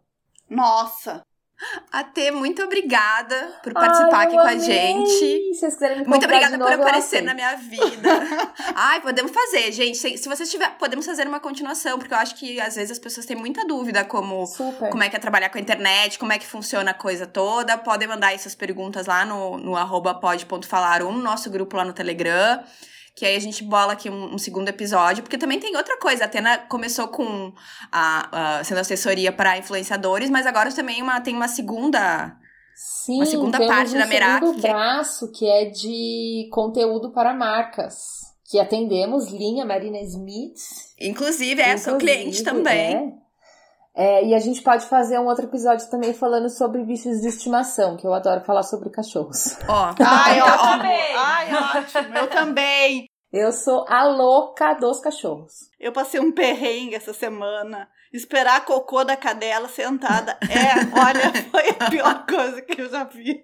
Nossa. 0.49 1.23
A 1.93 2.05
T, 2.05 2.31
muito 2.31 2.63
obrigada 2.63 3.61
por 3.63 3.73
participar 3.73 4.19
Ai, 4.19 4.27
aqui 4.27 4.35
com 4.35 4.41
a 4.41 4.51
amei. 4.51 4.61
gente. 4.61 5.55
Se 5.55 5.61
vocês 5.61 5.75
quiserem 5.75 5.99
me 6.01 6.07
Muito 6.07 6.25
obrigada 6.25 6.59
por 6.59 6.59
novo, 6.59 6.73
eu 6.73 6.83
aparecer 6.83 7.23
na 7.23 7.35
minha 7.35 7.55
vida. 7.57 8.09
Ai, 8.75 9.01
podemos 9.01 9.33
fazer, 9.33 9.71
gente. 9.73 9.97
Se, 9.99 10.17
se 10.19 10.29
vocês 10.29 10.51
tiver, 10.51 10.71
podemos 10.79 11.07
fazer 11.07 11.27
uma 11.27 11.41
continuação, 11.41 11.99
porque 11.99 12.13
eu 12.13 12.19
acho 12.19 12.35
que 12.35 12.61
às 12.61 12.75
vezes 12.75 12.93
as 12.93 12.99
pessoas 12.99 13.27
têm 13.27 13.37
muita 13.37 13.65
dúvida 13.67 14.05
como 14.05 14.47
Super. 14.47 14.91
como 14.91 15.03
é 15.03 15.09
que 15.09 15.17
é 15.17 15.19
trabalhar 15.19 15.49
com 15.49 15.59
a 15.59 15.61
internet, 15.61 16.19
como 16.19 16.33
é 16.33 16.39
que 16.39 16.47
funciona 16.47 16.91
a 16.91 16.95
coisa 16.95 17.27
toda. 17.27 17.79
Podem 17.79 18.09
mandar 18.09 18.35
essas 18.35 18.55
perguntas 18.55 19.07
lá 19.07 19.25
no, 19.25 19.57
no 19.59 19.77
arroba 19.77 20.15
pod.falar 20.15 21.03
ou 21.03 21.13
no 21.13 21.23
nosso 21.23 21.51
grupo 21.51 21.77
lá 21.77 21.85
no 21.85 21.93
Telegram. 21.93 22.63
Que 23.15 23.25
aí 23.25 23.37
a 23.37 23.41
gente 23.41 23.63
bola 23.63 23.93
aqui 23.93 24.11
um, 24.11 24.35
um 24.35 24.39
segundo 24.39 24.69
episódio. 24.69 25.23
Porque 25.23 25.39
também 25.39 25.61
tem 25.61 25.77
outra 25.77 25.97
coisa. 25.99 26.25
A 26.25 26.27
Atena 26.27 26.59
começou 26.59 27.09
com 27.09 27.53
a, 27.93 28.59
a 28.59 28.65
sendo 28.65 28.79
assessoria 28.81 29.31
para 29.31 29.57
influenciadores, 29.57 30.29
mas 30.31 30.47
agora 30.47 30.73
também 30.73 31.01
uma, 31.01 31.21
tem 31.21 31.35
uma 31.35 31.49
segunda. 31.49 32.37
Sim, 32.75 33.23
A 33.23 33.27
segunda 33.27 33.59
parte 33.67 33.95
um 33.95 33.99
da 33.99 34.07
Merak, 34.07 34.45
é- 34.45 34.61
braço 34.61 35.31
que 35.31 35.47
é 35.49 35.67
de 35.67 36.49
conteúdo 36.51 37.13
para 37.13 37.33
marcas. 37.33 37.95
Que 38.51 38.59
atendemos 38.59 39.31
linha 39.31 39.65
Marina 39.65 40.01
Smith. 40.01 40.59
Inclusive, 41.01 41.63
é, 41.63 41.77
sou 41.77 41.95
Inclusive, 41.95 42.21
cliente 42.21 42.43
também. 42.43 43.15
É. 43.97 44.25
E 44.25 44.35
a 44.35 44.41
gente 44.41 44.61
pode 44.63 44.87
fazer 44.87 45.19
um 45.19 45.27
outro 45.27 45.45
episódio 45.45 45.89
também 45.89 46.13
falando 46.13 46.49
sobre 46.51 46.83
bichos 46.85 47.21
de 47.21 47.29
estimação, 47.29 47.97
que 47.97 48.07
eu 48.07 48.13
adoro 48.13 48.45
falar 48.45 48.65
sobre 48.65 48.91
cachorros. 48.91 49.57
Ó, 49.69 49.95
Ai, 50.01 50.39
tá, 50.41 50.45
ó, 50.45 50.49
ótimo. 50.49 50.73
também. 50.73 51.17
Ai, 51.17 51.55
ótimo. 51.55 52.19
Eu 52.19 52.31
também. 52.31 53.07
Eu 53.33 53.53
sou 53.53 53.85
a 53.89 54.05
louca 54.05 54.75
dos 54.75 55.01
cachorros. 55.01 55.53
Eu 55.79 55.93
passei 55.93 56.21
um 56.21 56.33
perrengue 56.33 56.95
essa 56.95 57.13
semana. 57.13 57.89
Esperar 58.15 58.59
a 58.59 58.61
cocô 58.61 59.03
da 59.03 59.17
cadela 59.17 59.69
sentada. 59.69 60.39
É, 60.43 60.99
olha, 60.99 61.33
foi 61.51 61.69
a 61.81 61.91
pior 61.91 62.25
coisa 62.27 62.63
que 62.63 62.81
eu 62.81 62.89
já 62.89 63.05
fiz. 63.07 63.43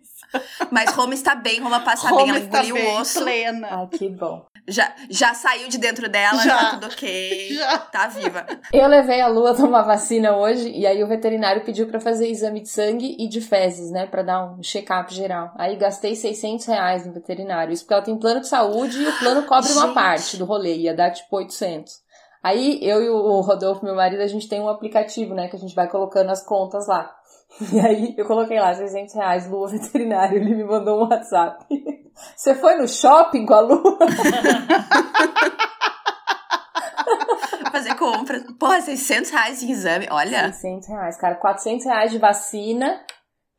Mas 0.71 0.93
Roma 0.93 1.13
está 1.13 1.35
bem, 1.35 1.61
Roma 1.61 1.81
passa 1.81 2.09
Roma 2.09 2.23
bem, 2.23 2.31
ela 2.31 2.39
está 2.39 2.59
engoliu 2.65 2.75
bem, 2.77 2.87
o 2.97 3.01
osso. 3.01 3.21
plena. 3.21 3.69
Ai, 3.69 3.87
que 3.89 4.09
bom. 4.09 4.47
Já, 4.69 4.95
já 5.09 5.35
saiu 5.35 5.69
de 5.69 5.79
dentro 5.79 6.09
dela, 6.09 6.41
Já. 6.45 6.57
tá 6.57 6.71
tudo 6.71 6.87
ok. 6.87 7.49
Já. 7.55 7.79
Tá 7.79 8.07
viva. 8.07 8.47
Eu 8.73 8.87
levei 8.87 9.21
a 9.21 9.27
Lua 9.27 9.57
tomar 9.57 9.83
vacina 9.83 10.37
hoje 10.37 10.71
e 10.71 10.87
aí 10.87 11.03
o 11.03 11.09
veterinário 11.09 11.65
pediu 11.65 11.89
pra 11.89 11.99
fazer 11.99 12.29
exame 12.29 12.61
de 12.61 12.69
sangue 12.69 13.17
e 13.19 13.29
de 13.29 13.41
fezes, 13.41 13.91
né? 13.91 14.07
Pra 14.07 14.23
dar 14.23 14.45
um 14.45 14.63
check-up 14.63 15.13
geral. 15.13 15.53
Aí 15.59 15.75
gastei 15.75 16.15
600 16.15 16.67
reais 16.67 17.05
no 17.05 17.13
veterinário. 17.13 17.73
Isso 17.73 17.83
porque 17.83 17.95
ela 17.95 18.03
tem 18.05 18.17
plano 18.17 18.41
de 18.41 18.47
saúde 18.49 19.03
e 19.03 19.09
o 19.09 19.19
plano 19.19 19.43
cobre 19.43 19.73
uma 19.73 19.87
Gente. 19.87 19.95
parte 19.95 20.37
do 20.37 20.45
rolê. 20.45 20.77
Ia 20.77 20.95
dar 20.95 21.11
tipo 21.11 21.35
800. 21.37 21.93
Aí 22.43 22.79
eu 22.83 23.03
e 23.03 23.09
o 23.11 23.41
Rodolfo, 23.41 23.85
meu 23.85 23.95
marido, 23.95 24.23
a 24.23 24.27
gente 24.27 24.49
tem 24.49 24.61
um 24.61 24.69
aplicativo, 24.69 25.35
né? 25.35 25.49
Que 25.49 25.57
a 25.57 25.59
gente 25.59 25.75
vai 25.75 25.89
colocando 25.89 26.31
as 26.31 26.45
contas 26.45 26.87
lá. 26.87 27.15
E 27.73 27.81
aí 27.81 28.15
eu 28.17 28.25
coloquei 28.27 28.61
lá 28.61 28.73
600 28.73 29.13
reais, 29.13 29.51
Lua 29.51 29.67
veterinário. 29.69 30.37
Ele 30.37 30.55
me 30.55 30.63
mandou 30.63 30.99
um 30.99 31.09
WhatsApp. 31.09 31.67
Você 32.37 32.55
foi 32.55 32.77
no 32.77 32.87
shopping 32.87 33.45
com 33.45 33.55
a 33.55 33.61
Lua? 33.61 33.99
Fazer 37.73 37.97
compra. 37.97 38.41
Porra, 38.59 38.81
600 38.81 39.31
reais 39.31 39.59
de 39.61 39.71
exame. 39.71 40.07
Olha. 40.11 40.53
600 40.53 40.89
reais, 40.89 41.17
cara. 41.17 41.35
400 41.35 41.87
reais 41.87 42.13
de 42.13 42.19
vacina 42.19 43.05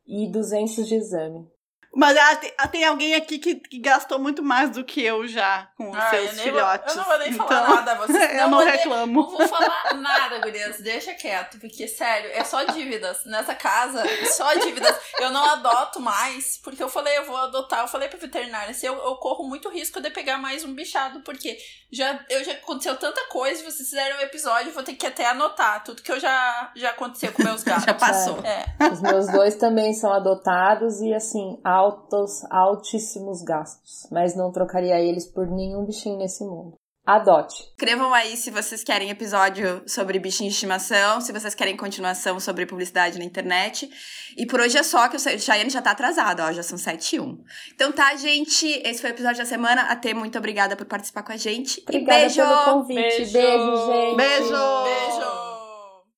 e 0.06 0.32
200 0.32 0.86
de 0.86 0.94
exame. 0.94 1.51
Mas 1.94 2.16
ah, 2.16 2.36
tem, 2.36 2.52
ah, 2.56 2.68
tem 2.68 2.84
alguém 2.84 3.14
aqui 3.14 3.38
que, 3.38 3.54
que 3.56 3.78
gastou 3.78 4.18
muito 4.18 4.42
mais 4.42 4.70
do 4.70 4.82
que 4.82 5.02
eu 5.04 5.26
já 5.28 5.68
com 5.76 5.90
os 5.90 5.96
Ah, 5.98 6.10
seus 6.10 6.30
eu, 6.30 6.34
nem 6.36 6.44
vou, 6.44 6.44
filhotes. 6.44 6.94
eu 6.96 6.96
não 7.02 7.04
vou 7.08 7.18
nem 7.18 7.32
falar 7.34 7.62
Então, 7.62 7.74
nada. 7.76 7.94
Vocês 7.96 8.32
eu 8.40 8.48
não 8.48 8.58
nem- 8.58 8.68
reclamo. 8.70 9.22
Não 9.22 9.30
vou 9.30 9.48
falar 9.48 9.94
nada, 9.94 10.38
gurias. 10.38 10.78
Deixa 10.80 11.12
quieto. 11.14 11.58
Porque, 11.60 11.86
sério, 11.86 12.30
é 12.32 12.42
só 12.44 12.62
dívidas. 12.64 13.24
Nessa 13.26 13.54
casa, 13.54 14.02
só 14.26 14.54
dívidas. 14.54 14.96
Eu 15.20 15.30
não 15.30 15.44
adoto 15.50 16.00
mais, 16.00 16.56
porque 16.64 16.82
eu 16.82 16.88
falei, 16.88 17.18
eu 17.18 17.24
vou 17.26 17.36
adotar. 17.36 17.80
Eu 17.80 17.88
falei 17.88 18.08
pro 18.08 18.18
veterinário, 18.18 18.74
se 18.74 18.86
eu, 18.86 18.94
eu 18.94 19.16
corro 19.16 19.44
muito 19.46 19.68
risco 19.68 20.00
de 20.00 20.08
pegar 20.10 20.38
mais 20.38 20.64
um 20.64 20.74
bichado, 20.74 21.20
porque 21.20 21.58
já, 21.90 22.18
eu 22.30 22.42
já 22.42 22.52
aconteceu 22.52 22.96
tanta 22.96 23.20
coisa, 23.28 23.62
vocês 23.62 23.88
fizeram 23.90 24.16
um 24.18 24.20
episódio, 24.22 24.68
eu 24.70 24.74
vou 24.74 24.82
ter 24.82 24.94
que 24.94 25.06
até 25.06 25.26
anotar 25.26 25.84
tudo 25.84 26.00
que 26.02 26.10
eu 26.10 26.18
já, 26.18 26.72
já 26.74 26.90
aconteceu 26.90 27.32
com 27.32 27.42
meus 27.42 27.62
gatos. 27.64 27.84
Já 27.84 27.94
passou. 27.94 28.38
É. 28.44 28.64
Os 28.90 29.00
meus 29.02 29.26
dois 29.30 29.56
também 29.56 29.92
são 29.92 30.10
adotados 30.12 31.00
e, 31.02 31.12
assim, 31.12 31.60
altos, 31.82 32.44
altíssimos 32.50 33.42
gastos. 33.42 34.06
Mas 34.10 34.36
não 34.36 34.52
trocaria 34.52 35.00
eles 35.00 35.26
por 35.26 35.46
nenhum 35.46 35.84
bichinho 35.84 36.18
nesse 36.18 36.44
mundo. 36.44 36.74
Adote. 37.04 37.64
Escrevam 37.70 38.14
aí 38.14 38.36
se 38.36 38.48
vocês 38.48 38.84
querem 38.84 39.10
episódio 39.10 39.82
sobre 39.88 40.20
bichinho 40.20 40.48
de 40.48 40.54
estimação, 40.54 41.20
se 41.20 41.32
vocês 41.32 41.52
querem 41.52 41.76
continuação 41.76 42.38
sobre 42.38 42.64
publicidade 42.64 43.18
na 43.18 43.24
internet. 43.24 43.90
E 44.36 44.46
por 44.46 44.60
hoje 44.60 44.78
é 44.78 44.84
só, 44.84 45.08
que 45.08 45.16
o 45.16 45.18
Chayane 45.18 45.68
já 45.68 45.82
tá 45.82 45.90
atrasado, 45.90 46.40
ó, 46.42 46.52
já 46.52 46.62
são 46.62 46.78
7 46.78 47.16
e 47.16 47.20
1. 47.20 47.38
Então 47.74 47.90
tá, 47.90 48.14
gente, 48.14 48.66
esse 48.84 49.00
foi 49.00 49.10
o 49.10 49.14
episódio 49.14 49.38
da 49.38 49.44
semana. 49.44 49.82
Até 49.82 50.14
muito 50.14 50.38
obrigada 50.38 50.76
por 50.76 50.86
participar 50.86 51.24
com 51.24 51.32
a 51.32 51.36
gente. 51.36 51.82
Obrigada 51.82 52.20
e 52.20 52.22
beijo! 52.22 52.40
pelo 52.40 52.64
convite. 52.64 53.00
Beijo. 53.00 53.32
Beijo, 53.32 53.86
gente. 53.86 54.16
Beijo! 54.16 54.82
Beijo! 54.84 55.51